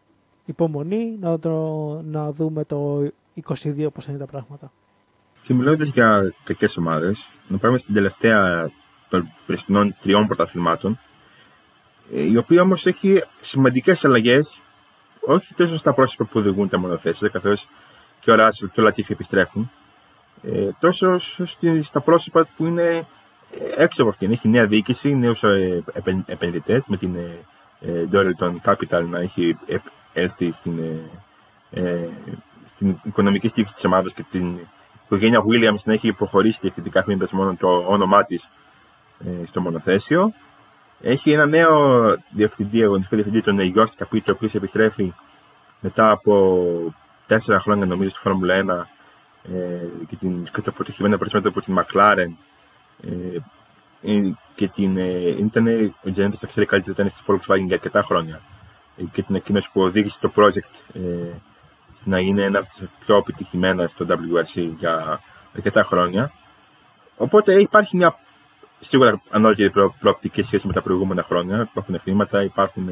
υπομονή 0.45 1.17
να, 1.19 1.39
το, 1.39 1.51
να 2.05 2.31
δούμε 2.31 2.63
το 2.63 3.11
22 3.47 3.87
πώς 3.93 4.05
θα 4.05 4.11
είναι 4.11 4.19
τα 4.19 4.25
πράγματα. 4.25 4.71
Και 5.43 5.53
μιλώντα 5.53 5.83
για 5.83 6.33
κακέ 6.43 6.67
ομάδες, 6.77 7.39
να 7.47 7.57
πάμε 7.57 7.77
στην 7.77 7.93
τελευταία 7.93 8.71
των 9.09 9.33
πρεστινών 9.45 9.95
τριών 9.99 10.27
πρωταθλημάτων, 10.27 10.99
ε, 12.13 12.21
η 12.21 12.37
οποία 12.37 12.61
όμως 12.61 12.85
έχει 12.85 13.23
σημαντικές 13.39 14.05
αλλαγές, 14.05 14.61
όχι 15.19 15.53
τόσο 15.53 15.77
στα 15.77 15.93
πρόσωπα 15.93 16.25
που 16.25 16.39
οδηγούν 16.39 16.69
τα 16.69 16.79
μονοθέσεις, 16.79 17.31
καθώς 17.31 17.69
και 18.19 18.31
ο 18.31 18.35
Ράσιλ 18.35 18.69
και 18.69 18.81
ο 18.81 18.83
Λατίφη 18.83 19.11
επιστρέφουν, 19.11 19.71
ε, 20.41 20.69
τόσο 20.79 21.17
στα 21.81 22.01
πρόσωπα 22.01 22.47
που 22.57 22.65
είναι 22.65 23.07
έξω 23.77 24.01
από 24.01 24.11
αυτήν. 24.11 24.31
Έχει 24.31 24.47
νέα 24.49 24.67
διοίκηση, 24.67 25.15
νέους 25.15 25.43
ε, 25.43 25.83
επενδυτές, 26.25 26.85
με 26.87 26.97
την 26.97 27.15
Dorilton 28.11 28.55
Capital 28.63 29.05
να 29.09 29.19
έχει 29.19 29.57
έρθει 30.13 30.51
στην, 30.51 30.79
ε, 30.79 31.81
ε, 31.81 32.09
στην 32.65 32.99
οικονομική 33.03 33.47
στήριξη 33.47 33.73
της 33.73 33.85
ομάδας 33.85 34.13
και 34.13 34.23
την 34.29 34.57
οικογένεια 35.05 35.39
Williams 35.39 35.83
να 35.83 35.93
έχει 35.93 36.13
προχωρήσει 36.13 36.59
διακριτικά 36.61 36.99
αφήνοντας 36.99 37.31
μόνο 37.31 37.55
το 37.55 37.85
όνομά 37.87 38.23
της 38.23 38.49
ε, 39.25 39.45
στο 39.45 39.61
μονοθέσιο. 39.61 40.33
Έχει 41.01 41.31
ένα 41.31 41.45
νέο 41.45 42.03
διευθυντή, 42.29 42.83
αγωνιστικό 42.83 43.15
διευθυντή, 43.15 43.41
τον 43.41 43.59
Γιώργο 43.59 43.91
Καπίτο, 43.97 44.31
ο 44.31 44.35
οποίος 44.35 44.55
επιστρέφει 44.55 45.13
μετά 45.79 46.09
από 46.09 46.93
τέσσερα 47.25 47.59
χρόνια 47.59 47.85
νομίζω 47.85 48.09
στη 48.09 48.19
Φόρμουλα 48.19 48.87
1 49.45 49.51
ε, 49.53 50.05
και 50.07 50.15
την 50.15 50.47
αποτυχημένα 50.65 51.17
περισσότερο 51.17 51.53
από 51.55 51.65
την 51.65 51.77
McLaren 51.79 52.31
ε, 53.01 53.37
ε, 54.11 54.33
και 54.55 54.67
την, 54.67 54.97
ε, 54.97 55.29
ήταν 55.29 55.95
ο 56.05 56.11
Τζέντε 56.11 56.35
θα 56.35 56.47
ξέρει 56.47 56.65
καλύτερα 56.65 56.95
ήταν 56.99 57.09
στη 57.09 57.23
Volkswagen 57.27 57.65
για 57.65 57.75
αρκετά 57.75 58.03
χρόνια 58.03 58.41
και 59.11 59.23
την 59.23 59.35
εκείνος 59.35 59.69
που 59.69 59.81
οδήγησε 59.81 60.17
το 60.19 60.31
project 60.35 60.93
ε, 60.93 60.99
να 62.03 62.19
είναι 62.19 62.43
ένα 62.43 62.59
από 62.59 62.67
τις 62.67 62.83
πιο 63.05 63.17
επιτυχημένα 63.17 63.87
στο 63.87 64.05
WRC 64.09 64.69
για 64.77 65.21
αρκετά 65.55 65.83
χρόνια. 65.83 66.31
Οπότε 67.17 67.61
υπάρχει 67.61 67.95
μια 67.95 68.17
σίγουρα 68.79 69.21
ανώτερη 69.29 69.69
προ, 69.69 69.95
προοπτική 69.99 70.41
σχέση 70.41 70.67
με 70.67 70.73
τα 70.73 70.81
προηγούμενα 70.81 71.23
χρόνια. 71.23 71.61
Υπάρχουν 71.61 71.99
χρήματα, 71.99 72.43
υπάρχουν, 72.43 72.89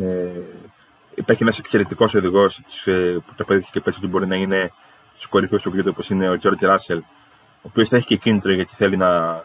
ε, 0.00 0.30
υπάρχει 1.14 1.42
ένας 1.42 1.58
εξαιρετικός 1.58 2.14
οδηγός 2.14 2.62
ε, 2.84 3.16
που 3.26 3.34
το 3.36 3.44
παιδί 3.44 3.66
και 3.70 3.80
πέσει 3.80 3.98
ότι 3.98 4.06
μπορεί 4.06 4.26
να 4.26 4.36
είναι 4.36 4.72
στους 5.12 5.26
κορυφαίους 5.26 5.62
του 5.62 5.68
γρήγορου 5.68 5.92
όπως 5.92 6.10
είναι 6.10 6.30
ο 6.30 6.36
George 6.42 6.70
Russell, 6.70 7.00
ο 7.62 7.68
οποίος 7.68 7.88
θα 7.88 7.96
έχει 7.96 8.06
και 8.06 8.16
κίνητρο 8.16 8.52
γιατί 8.52 8.74
θέλει 8.74 8.96
να, 8.96 9.42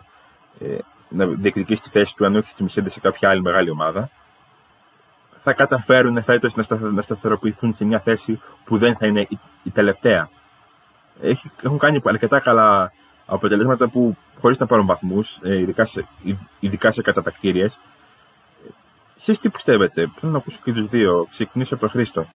ε, 0.59 0.77
να 1.09 1.25
διεκδικήσει 1.25 1.81
τη 1.81 1.89
θέση 1.89 2.15
του 2.15 2.25
αν 2.25 2.35
όχι 2.35 2.49
στη 2.49 2.65
Mercedes 2.67 2.89
σε 2.89 2.99
κάποια 2.99 3.29
άλλη 3.29 3.41
μεγάλη 3.41 3.69
ομάδα 3.69 4.09
θα 5.47 5.53
καταφέρουν 5.53 6.23
φέτος 6.23 6.55
να 6.79 7.01
σταθεροποιηθούν 7.01 7.73
σε 7.73 7.85
μια 7.85 7.99
θέση 7.99 8.41
που 8.65 8.77
δεν 8.77 8.95
θα 8.95 9.07
είναι 9.07 9.27
η 9.63 9.69
τελευταία. 9.71 10.29
Έχουν 11.63 11.77
κάνει 11.77 12.01
αρκετά 12.03 12.39
καλά 12.39 12.91
αποτελέσματα 13.25 13.89
που 13.89 14.17
χωρίς 14.39 14.57
να 14.57 14.65
πάρουν 14.65 14.85
βαθμούς, 14.85 15.39
ε, 15.43 15.59
ειδικά 15.59 15.85
σε, 15.85 16.07
ειδικά 16.59 16.91
σε 16.91 17.01
κατατακτήριες. 17.01 17.79
Εσείς 19.17 19.39
τι 19.39 19.49
πιστεύετε, 19.49 20.11
θέλω 20.19 20.31
να 20.31 20.37
ακούσω 20.37 20.59
και 20.63 20.73
τους 20.73 20.87
δύο. 20.87 21.27
Ξεκινήσω 21.29 21.73
από 21.73 21.81
τον 21.83 21.91
Χρήστο. 21.91 22.29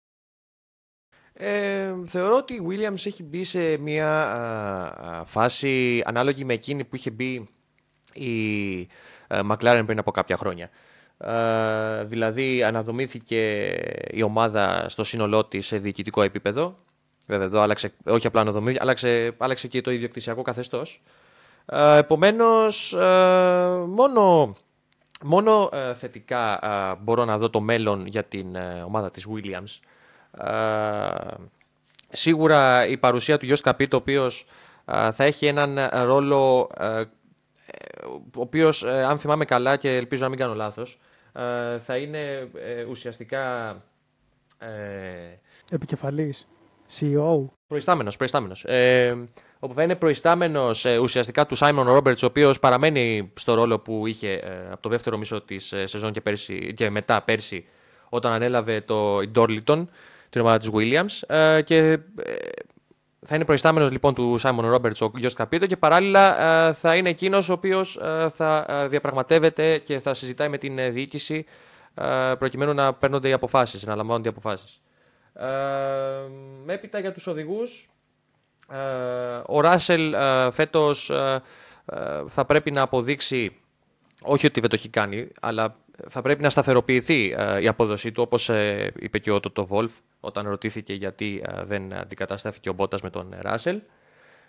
Ε, 1.32 1.94
θεωρώ 2.06 2.36
ότι 2.36 2.54
η 2.54 2.66
Williams 2.68 3.06
έχει 3.06 3.22
μπει 3.22 3.44
σε 3.44 3.76
μια 3.76 5.24
φάση 5.26 6.02
ανάλογη 6.06 6.44
με 6.44 6.52
εκείνη 6.52 6.84
που 6.84 6.96
είχε 6.96 7.10
μπει 7.10 7.48
η 8.12 8.80
α, 9.28 9.40
McLaren 9.50 9.82
πριν 9.86 9.98
από 9.98 10.10
κάποια 10.10 10.36
χρόνια. 10.36 10.70
Ε, 11.24 12.04
δηλαδή 12.04 12.62
αναδομήθηκε 12.62 13.72
η 14.10 14.22
ομάδα 14.22 14.88
στο 14.88 15.04
σύνολό 15.04 15.44
της 15.44 15.66
σε 15.66 15.78
διοικητικό 15.78 16.22
επίπεδο. 16.22 16.76
Βέβαια 17.26 17.46
εδώ 17.46 17.60
άλλαξε, 17.60 17.92
όχι 18.04 18.26
απλά 18.26 18.40
αναδομήθηκε, 18.40 18.82
άλλαξε, 18.82 19.34
άλλαξε 19.38 19.68
και 19.68 19.80
το 19.80 19.90
ιδιοκτησιακό 19.90 20.42
καθεστώς. 20.42 21.02
Ε, 21.66 21.96
επομένως, 21.96 22.92
ε, 22.92 23.68
μόνο, 23.86 24.56
μόνο 25.22 25.68
ε, 25.72 25.94
θετικά 25.94 26.58
ε, 26.62 27.02
μπορώ 27.02 27.24
να 27.24 27.38
δω 27.38 27.50
το 27.50 27.60
μέλλον 27.60 28.06
για 28.06 28.24
την 28.24 28.56
ομάδα 28.84 29.10
της 29.10 29.26
Williams. 29.34 29.80
Σίγουρα 32.10 32.86
η 32.86 32.96
παρουσία 32.96 33.38
του 33.38 33.44
Γιώργου 33.44 33.62
Καπίτο, 33.62 33.96
ο 33.96 34.00
οποίος 34.00 34.46
θα 34.84 35.24
έχει 35.24 35.46
έναν 35.46 35.78
ρόλο 36.04 36.68
ο 38.36 38.40
οποίος, 38.40 38.84
αν 38.84 39.18
θυμάμαι 39.18 39.44
καλά 39.44 39.76
και 39.76 39.96
ελπίζω 39.96 40.22
να 40.22 40.28
μην 40.28 40.38
κάνω 40.38 40.54
λάθος, 40.54 40.92
ε, 40.92 41.08
θα 41.80 41.96
είναι 41.96 42.48
ε, 42.54 42.84
ουσιαστικά... 42.84 43.70
Ε, 44.58 44.68
Επικεφαλής, 45.72 46.48
CEO. 46.98 47.44
Προϊστάμενος, 47.66 48.16
προϊστάμενος. 48.16 48.64
Ε, 48.64 49.16
όπου 49.58 49.74
θα 49.74 49.82
είναι 49.82 49.96
προϊστάμενος 49.96 50.84
ε, 50.84 50.98
ουσιαστικά 50.98 51.46
του 51.46 51.54
Σάιμον 51.54 51.86
Ρόμπερτ, 51.86 52.22
ο 52.22 52.26
οποίος 52.26 52.58
παραμένει 52.58 53.32
στο 53.34 53.54
ρόλο 53.54 53.78
που 53.78 54.06
είχε 54.06 54.32
ε, 54.32 54.70
από 54.70 54.82
το 54.82 54.88
δεύτερο 54.88 55.18
μισό 55.18 55.40
της 55.40 55.72
ε, 55.72 55.86
σεζόν 55.86 56.12
και, 56.12 56.20
πέρσι, 56.20 56.74
και 56.74 56.90
μετά 56.90 57.22
πέρσι, 57.22 57.66
όταν 58.08 58.32
ανέλαβε 58.32 58.80
το 58.80 59.28
Ντόρλιτον, 59.28 59.90
την 60.30 60.40
ομάδα 60.40 60.58
της 60.58 60.70
Williams. 60.72 61.34
Ε, 61.36 61.62
και 61.62 61.76
ε, 61.76 61.98
θα 63.26 63.34
είναι 63.34 63.44
προϊστάμενος 63.44 63.90
λοιπόν 63.90 64.14
του 64.14 64.38
Σάιμον 64.38 64.70
Ρόμπερτς 64.70 65.00
ο 65.00 65.10
Γιώργο 65.14 65.36
Καπίτο 65.36 65.66
και 65.66 65.76
παράλληλα 65.76 66.40
ε, 66.68 66.72
θα 66.72 66.96
είναι 66.96 67.08
εκείνος 67.08 67.48
ο 67.48 67.52
οποίος 67.52 67.98
θα 68.34 68.66
ε, 68.68 68.88
διαπραγματεύεται 68.88 69.78
και 69.78 70.00
θα 70.00 70.14
συζητάει 70.14 70.48
με 70.48 70.58
την 70.58 70.78
ε, 70.78 70.90
διοίκηση 70.90 71.44
ε, 71.94 72.32
προκειμένου 72.38 72.74
να 72.74 72.94
παίρνονται 72.94 73.28
οι 73.28 73.32
αποφάσεις, 73.32 73.84
να 73.84 73.94
λαμβάνονται 73.94 74.28
οι 74.28 74.30
αποφάσεις. 74.30 74.82
Ε, 75.34 76.72
έπειτα 76.72 76.98
για 76.98 77.12
τους 77.12 77.26
οδηγούς. 77.26 77.90
Ε, 78.70 78.78
ο 79.46 79.60
Ράσελ 79.60 80.12
ε, 80.12 80.50
φέτος 80.50 81.10
ε, 81.10 81.42
ε, 81.86 82.22
θα 82.28 82.44
πρέπει 82.44 82.70
να 82.70 82.82
αποδείξει 82.82 83.56
όχι 84.22 84.46
ότι 84.46 84.60
δεν 84.60 84.68
το 84.68 84.74
έχει 84.74 84.88
κάνει, 84.88 85.28
αλλά 85.40 85.76
θα 86.08 86.22
πρέπει 86.22 86.42
να 86.42 86.50
σταθεροποιηθεί 86.50 87.34
ε, 87.36 87.62
η 87.62 87.68
απόδοσή 87.68 88.12
του, 88.12 88.22
όπως 88.22 88.48
ε, 88.48 88.92
είπε 88.98 89.18
και 89.18 89.30
ο 89.30 89.40
Τότο 89.40 89.66
Βόλφ 89.66 89.92
όταν 90.20 90.48
ρωτήθηκε 90.48 90.92
γιατί 90.92 91.42
ε, 91.46 91.64
δεν 91.64 91.92
αντικαταστάθηκε 91.92 92.68
ο 92.68 92.72
Μπότας 92.72 93.02
με 93.02 93.10
τον 93.10 93.34
Ράσελ. 93.40 93.80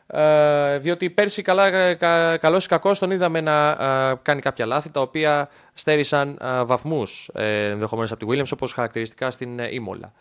Ε, 0.07 0.77
διότι 0.77 1.09
πέρσι 1.09 1.41
καλά, 1.41 1.93
κα, 1.93 2.37
καλώς 2.37 2.65
ή 2.65 2.67
κακώς 2.67 2.99
τον 2.99 3.11
είδαμε 3.11 3.41
να 3.41 3.69
ε, 3.69 4.19
κάνει 4.21 4.41
κάποια 4.41 4.65
λάθη 4.65 4.89
τα 4.89 5.01
οποία 5.01 5.49
στέρισαν 5.73 6.37
ε, 6.41 6.63
βαθμούς 6.63 7.29
ε, 7.33 7.65
ενδεχομένως 7.65 8.11
από 8.11 8.25
τη 8.25 8.31
Williams 8.31 8.51
όπως 8.53 8.73
χαρακτηριστικά 8.73 9.31
στην 9.31 9.59
ε, 9.59 9.73
Ήμολα. 9.73 10.13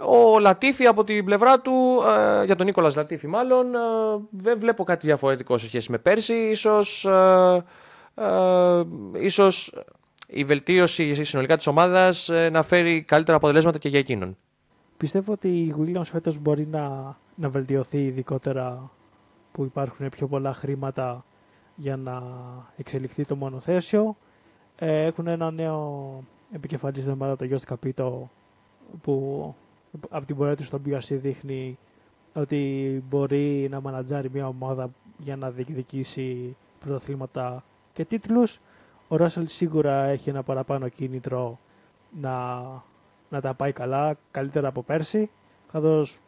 Ο 0.00 0.38
Λατίφη 0.38 0.86
από 0.86 1.04
την 1.04 1.24
πλευρά 1.24 1.60
του, 1.60 2.02
ε, 2.40 2.44
για 2.44 2.56
τον 2.56 2.66
Νίκολας 2.66 2.94
Λατίφη 2.94 3.26
μάλλον, 3.26 3.74
ε, 3.74 3.78
δεν 4.30 4.58
βλέπω 4.58 4.84
κάτι 4.84 5.06
διαφορετικό 5.06 5.58
σε 5.58 5.66
σχέση 5.66 5.90
με 5.90 5.98
πέρσι. 5.98 6.34
Ίσως, 6.34 7.04
ε, 7.04 7.64
ε, 8.14 8.82
ίσως 9.12 9.72
η 10.34 10.44
βελτίωση 10.44 11.24
συνολικά 11.24 11.56
της 11.56 11.66
ομάδας 11.66 12.28
ε, 12.28 12.48
να 12.50 12.62
φέρει 12.62 13.02
καλύτερα 13.02 13.36
αποτελέσματα 13.36 13.78
και 13.78 13.88
για 13.88 13.98
εκείνον. 13.98 14.36
Πιστεύω 14.96 15.32
ότι 15.32 15.48
η 15.48 15.74
Williams 15.78 16.04
φέτος 16.04 16.38
μπορεί 16.38 16.66
να, 16.66 17.16
να 17.34 17.48
βελτιωθεί 17.48 18.04
ειδικότερα 18.04 18.90
που 19.52 19.64
υπάρχουν 19.64 20.08
πιο 20.08 20.26
πολλά 20.26 20.54
χρήματα 20.54 21.24
για 21.76 21.96
να 21.96 22.22
εξελιχθεί 22.76 23.24
το 23.24 23.36
μονοθέσιο. 23.36 24.16
Ε, 24.76 25.04
έχουν 25.04 25.26
ένα 25.26 25.50
νέο 25.50 26.22
επικεφαλής 26.52 27.00
στην 27.00 27.12
ομάδα, 27.12 27.36
το 27.36 27.44
Γιώργο 27.44 27.64
Καπίτο, 27.66 28.30
που 29.02 29.54
από 30.08 30.26
την 30.26 30.36
πορεία 30.36 30.56
του 30.56 30.64
στο 30.64 30.80
BRC 30.86 31.00
δείχνει 31.08 31.78
ότι 32.32 33.02
μπορεί 33.08 33.68
να 33.70 33.80
μανατζάρει 33.80 34.30
μια 34.32 34.46
ομάδα 34.46 34.90
για 35.18 35.36
να 35.36 35.50
διεκδικήσει 35.50 36.56
πρωταθλήματα 36.78 37.64
και 37.92 38.04
τίτλους. 38.04 38.60
Ο 39.08 39.16
Ράσελ 39.16 39.46
σίγουρα 39.46 40.04
έχει 40.04 40.28
ένα 40.30 40.42
παραπάνω 40.42 40.88
κίνητρο 40.88 41.58
να, 42.20 42.60
να 43.28 43.40
τα 43.40 43.54
πάει 43.54 43.72
καλά, 43.72 44.16
καλύτερα 44.30 44.68
από 44.68 44.82
πέρσι, 44.82 45.30
καθώς 45.72 46.20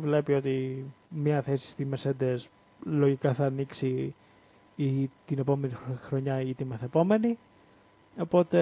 βλέπει 0.00 0.32
ότι 0.32 0.84
μια 1.08 1.42
θέση 1.42 1.68
στη 1.68 1.88
Mercedes 1.94 2.36
λογικά 2.84 3.34
θα 3.34 3.44
ανοίξει 3.44 4.14
ή 4.76 5.10
την 5.26 5.38
επόμενη 5.38 5.72
χρονιά 6.02 6.40
ή 6.40 6.54
τη 6.54 6.64
μεθεπόμενη. 6.64 7.38
Οπότε, 8.18 8.58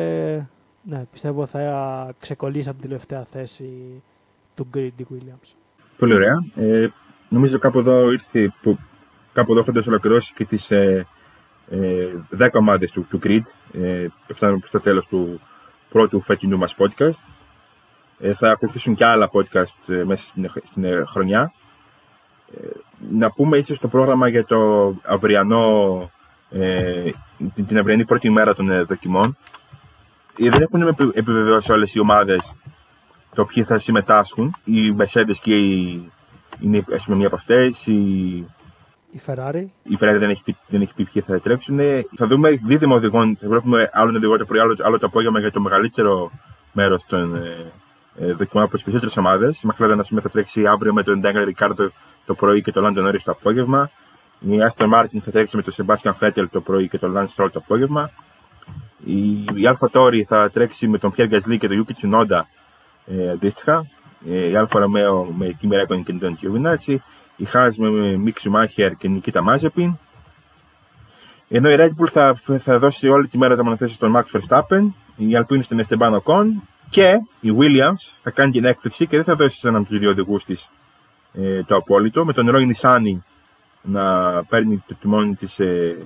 ναι, 0.82 1.04
πιστεύω 1.12 1.46
θα 1.46 2.14
ξεκολλήσει 2.18 2.68
από 2.68 2.78
την 2.78 2.88
τελευταία 2.88 3.24
θέση 3.24 4.02
του 4.54 4.68
Grid 4.74 5.02
Williams. 5.12 5.54
Πολύ 5.98 6.14
ωραία. 6.14 6.44
Ε, 6.54 6.88
νομίζω 7.28 7.58
κάπου 7.58 7.78
εδώ 7.78 8.10
ήρθε, 8.10 8.54
που, 8.62 8.78
κάπου 9.32 9.52
εδώ 9.52 9.60
έχοντας 9.60 9.86
ολοκληρώσει 9.86 10.34
και 10.34 10.44
τις 10.44 10.70
ε, 10.70 10.76
ε, 10.76 11.06
10 11.70 12.48
ομάδες 12.52 12.90
του, 12.90 13.06
του 13.10 13.20
Grid. 13.22 13.42
Ε, 13.72 14.06
φτάνουμε 14.32 14.60
στο 14.64 14.80
τέλος 14.80 15.06
του 15.06 15.40
πρώτου 15.88 16.20
φετινού 16.20 16.58
μας 16.58 16.74
podcast. 16.78 17.18
Ε, 18.18 18.34
θα 18.34 18.50
ακολουθήσουν 18.50 18.94
και 18.94 19.04
άλλα 19.04 19.30
podcast 19.32 19.92
ε, 19.94 20.04
μέσα 20.04 20.26
στην, 20.28 20.50
στην 20.64 20.84
ε, 20.84 21.04
χρονιά. 21.06 21.52
Ε, 22.54 22.68
να 23.10 23.30
πούμε 23.30 23.56
ίσως 23.56 23.78
το 23.78 23.88
πρόγραμμα 23.88 24.28
για 24.28 24.44
το 24.44 24.94
αυριανό, 25.04 26.10
ε, 26.50 27.10
την, 27.54 27.66
την 27.66 27.78
αυριανή 27.78 28.04
πρώτη 28.04 28.30
μέρα 28.30 28.54
των 28.54 28.70
ε, 28.70 28.82
δοκιμών. 28.82 29.36
Ε, 30.38 30.48
δεν 30.48 30.62
έχουν 30.62 30.96
επιβεβαιώσει 31.12 31.72
όλες 31.72 31.94
οι 31.94 32.00
ομάδες 32.00 32.54
το 33.34 33.44
ποιοι 33.44 33.64
θα 33.64 33.78
συμμετάσχουν. 33.78 34.54
Οι 34.64 34.96
Mercedes 34.98 35.36
και 35.40 35.56
οι, 35.56 36.10
είναι 36.60 36.84
ας 36.94 37.04
πούμε, 37.04 37.16
μία 37.16 37.26
από 37.26 37.36
αυτές. 37.36 37.86
Η, 37.86 38.46
Η 39.18 39.20
Ferrari, 39.26 39.64
η 39.82 39.96
Ferrari 40.00 40.16
δεν 40.18 40.30
έχει, 40.30 40.42
πει, 40.42 40.56
δεν 40.68 40.80
έχει 40.80 40.94
πει 40.94 41.04
ποιοι 41.04 41.22
θα 41.22 41.40
τρέξουν. 41.40 41.78
Θα 42.16 42.26
δούμε 42.26 42.50
δίδυμα 42.50 42.94
οδηγών. 42.94 43.36
Θα 43.40 43.48
βλέπουμε 43.48 43.90
άλλον 43.92 44.16
οδηγό 44.16 44.36
το 44.36 44.44
πρωί, 44.44 44.60
άλλο, 44.60 44.76
άλλο 44.82 44.98
το 44.98 45.06
απόγευμα 45.06 45.40
για 45.40 45.50
το 45.50 45.60
μεγαλύτερο 45.60 46.30
μέρος 46.72 47.04
των 47.04 47.36
ε, 47.36 47.72
ε, 48.18 48.32
δοκιμών 48.32 48.64
από 48.64 48.76
τι 48.76 48.82
περισσότερες 48.82 49.16
ομάδες. 49.16 49.62
Η 49.62 49.68
McLaren 49.72 49.96
ας 49.98 50.08
πούμε, 50.08 50.20
θα 50.20 50.28
τρέξει 50.28 50.66
αύριο 50.66 50.92
με 50.92 51.02
τον 51.02 51.20
Daniel 51.24 51.52
Ricciardo 51.52 51.88
το 52.26 52.34
πρωί 52.34 52.62
και 52.62 52.72
τον 52.72 52.84
Lando 52.86 53.08
Norris 53.08 53.22
το 53.24 53.30
απόγευμα. 53.30 53.90
Η 54.40 54.58
Aston 54.60 54.88
Martin 54.94 55.18
θα 55.22 55.30
τρέξει 55.30 55.56
με 55.56 55.62
τον 55.62 55.74
Sebastian 55.76 56.12
Vettel 56.20 56.44
το 56.50 56.60
πρωί 56.60 56.88
και 56.88 56.98
τον 56.98 57.14
Lance 57.16 57.42
Stroll 57.42 57.48
το 57.52 57.58
απόγευμα. 57.64 58.10
Η, 59.04 59.30
η 59.32 59.62
Alfa 59.64 59.88
Tauri 59.92 60.22
θα 60.22 60.50
τρέξει 60.50 60.88
με 60.88 60.98
τον 60.98 61.14
Pierre 61.16 61.30
Gasly 61.30 61.56
και 61.58 61.68
τον 61.68 61.86
Yuki 61.86 61.92
Tsunoda 62.02 62.40
ε, 63.06 63.30
αντίστοιχα. 63.30 63.86
Ε, 64.30 64.46
η 64.46 64.52
Alfa 64.54 64.82
Romeo 64.82 65.26
με 65.36 65.56
Kimi 65.62 65.72
Räikkönen 65.72 66.02
και 66.04 66.12
τον 66.12 66.38
Giovinazzi. 66.42 66.96
Η 67.38 67.46
Haas 67.52 67.70
με 67.76 68.20
Mick 68.24 68.42
Schumacher 68.42 68.90
και 68.98 69.10
Nikita 69.14 69.40
Mazepin. 69.48 69.94
Ενώ 71.48 71.70
η 71.70 71.76
Red 71.78 71.88
Bull 71.88 72.08
θα, 72.10 72.40
θα 72.58 72.78
δώσει 72.78 73.08
όλη 73.08 73.28
τη 73.28 73.38
μέρα 73.38 73.56
τα 73.56 73.64
μονοθέσει 73.64 73.94
στον 73.94 74.16
Max 74.16 74.38
Verstappen, 74.38 74.88
η 75.16 75.26
Alpine 75.32 75.62
στον 75.62 75.80
Esteban 75.86 76.18
Ocon 76.22 76.46
και 76.88 77.20
η 77.40 77.50
Williams 77.58 78.12
θα 78.22 78.30
κάνει 78.30 78.52
την 78.52 78.64
έκπληξη 78.64 79.06
και 79.06 79.16
δεν 79.16 79.24
θα 79.24 79.34
δώσει 79.34 79.58
σε 79.58 79.68
έναν 79.68 79.80
από 79.80 79.90
τους 79.90 79.98
δύο 79.98 80.10
οδηγούς 80.10 80.44
της 80.44 80.70
ε, 81.32 81.62
το 81.62 81.76
απόλυτο, 81.76 82.24
με 82.24 82.32
τον 82.32 82.50
Roy 82.50 82.72
Nissani 82.72 83.18
να 83.82 84.32
παίρνει 84.44 84.82
το 84.86 84.94
τιμόνι 84.94 85.34
της 85.34 85.58
ε, 85.58 85.96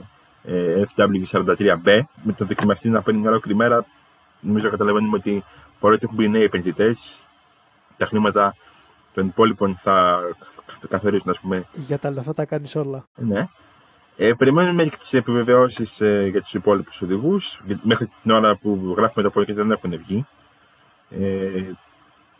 ε, 0.44 0.82
FW43B, 0.96 2.00
με 2.22 2.32
τον 2.32 2.46
δοκιμαστή 2.46 2.88
να 2.88 3.02
παίρνει 3.02 3.20
μια 3.20 3.30
ολόκληρη 3.30 3.58
μέρα. 3.58 3.84
Νομίζω 4.40 4.70
καταλαβαίνουμε 4.70 5.16
ότι 5.16 5.44
παρότι 5.80 6.04
έχουν 6.04 6.16
μπει 6.16 6.28
νέοι 6.28 6.42
επενδυτές, 6.42 7.28
τα 7.96 8.06
χρήματα 8.06 8.56
των 9.14 9.26
υπόλοιπων 9.26 9.76
θα, 9.82 10.20
θα 10.66 10.86
καθορίσουν, 10.88 11.30
ας 11.30 11.38
πούμε. 11.40 11.66
για 11.72 11.98
τα 11.98 12.10
λεφτά 12.10 12.34
τα 12.34 12.44
κάνεις 12.44 12.76
όλα. 12.76 13.04
Ναι. 13.16 13.48
Ε, 14.16 14.32
περιμένουμε 14.32 14.84
και 14.84 14.96
τις 14.96 15.12
επιβεβαιώσεις 15.12 16.00
ε, 16.00 16.28
για 16.30 16.42
τους 16.42 16.54
υπόλοιπους 16.54 17.02
οδηγούς. 17.02 17.62
Μέχρι 17.82 18.10
την 18.22 18.30
ώρα 18.30 18.56
που 18.56 18.94
γράφουμε 18.96 19.30
το 19.30 19.40
podcast 19.40 19.54
δεν 19.54 19.70
έχουν 19.70 19.96
βγει. 19.96 20.26
Ε, 21.10 21.62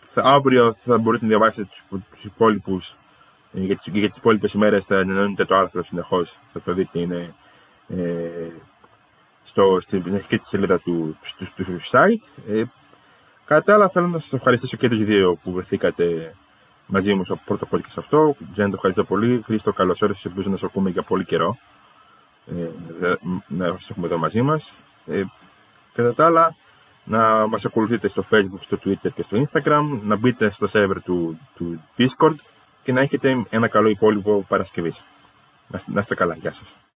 θα, 0.07 0.23
αύριο 0.25 0.75
θα 0.79 0.99
μπορείτε 0.99 1.25
να 1.25 1.31
διαβάσετε 1.31 1.69
του 1.89 2.05
υπόλοιπους 2.23 2.97
ε, 3.53 3.61
για 3.61 3.77
τι 3.77 3.91
για 3.99 4.09
τις 4.09 4.17
υπόλοιπες 4.17 4.53
ημέρες 4.53 4.85
θα 4.85 4.99
ενώνετε 4.99 5.45
το 5.45 5.55
άρθρο 5.55 5.83
συνεχώς. 5.83 6.39
Θα 6.53 6.61
το 6.61 6.73
δείτε, 6.73 6.99
είναι 6.99 7.35
ε, 7.89 8.49
στο, 9.43 9.79
στην 9.81 10.15
αρχική 10.15 10.37
της 10.37 10.49
σελίδα 10.49 10.79
του, 10.79 11.19
του, 11.37 11.65
του 11.65 11.81
site. 11.91 12.43
Ε, 12.49 12.63
κατά 13.45 13.63
τα 13.63 13.75
άλλα, 13.75 13.89
θέλω 13.89 14.07
να 14.07 14.19
σας 14.19 14.33
ευχαριστήσω 14.33 14.77
και 14.77 14.89
τους 14.89 15.05
δύο 15.05 15.39
που 15.43 15.53
βρεθήκατε 15.53 16.35
μαζί 16.93 17.15
μου 17.15 17.25
στο 17.25 17.37
πρώτος 17.45 17.69
podcast 17.73 17.95
αυτό. 17.97 18.37
Τζέν, 18.53 18.67
το 18.69 18.75
ευχαριστώ 18.75 19.05
πολύ. 19.05 19.43
Χρήστο, 19.45 19.73
καλώς 19.73 20.03
όρισες. 20.03 20.25
Ελπίζω 20.25 20.51
να 20.51 20.57
σε 20.57 20.67
ακούμε 20.67 20.91
για 20.91 21.03
πολύ 21.03 21.25
καιρό. 21.25 21.59
Ε, 22.47 22.69
να 23.47 23.65
σα 23.79 23.93
έχουμε 23.93 24.07
εδώ 24.07 24.19
μαζί 24.19 24.43
μας. 24.43 24.81
Ε, 25.07 25.23
κατά 25.93 26.15
τα 26.15 26.27
άλλα, 26.27 26.55
να 27.05 27.47
μας 27.47 27.65
ακολουθείτε 27.65 28.09
στο 28.09 28.25
Facebook, 28.31 28.61
στο 28.61 28.79
Twitter 28.85 29.13
και 29.15 29.23
στο 29.23 29.43
Instagram. 29.43 30.01
Να 30.03 30.17
μπείτε 30.17 30.51
στο 30.51 30.67
server 30.73 30.97
του, 31.05 31.39
του 31.55 31.83
Discord 31.97 32.37
και 32.83 32.93
να 32.93 33.01
έχετε 33.01 33.45
ένα 33.51 33.69
καλό 33.69 33.89
υπόλοιπο 33.89 34.45
Παρασκευής. 34.49 35.05
Να, 35.69 35.81
να 35.87 36.01
είστε 36.01 36.15
καλά. 36.15 36.35
Γεια 36.35 36.53
σας. 36.53 36.77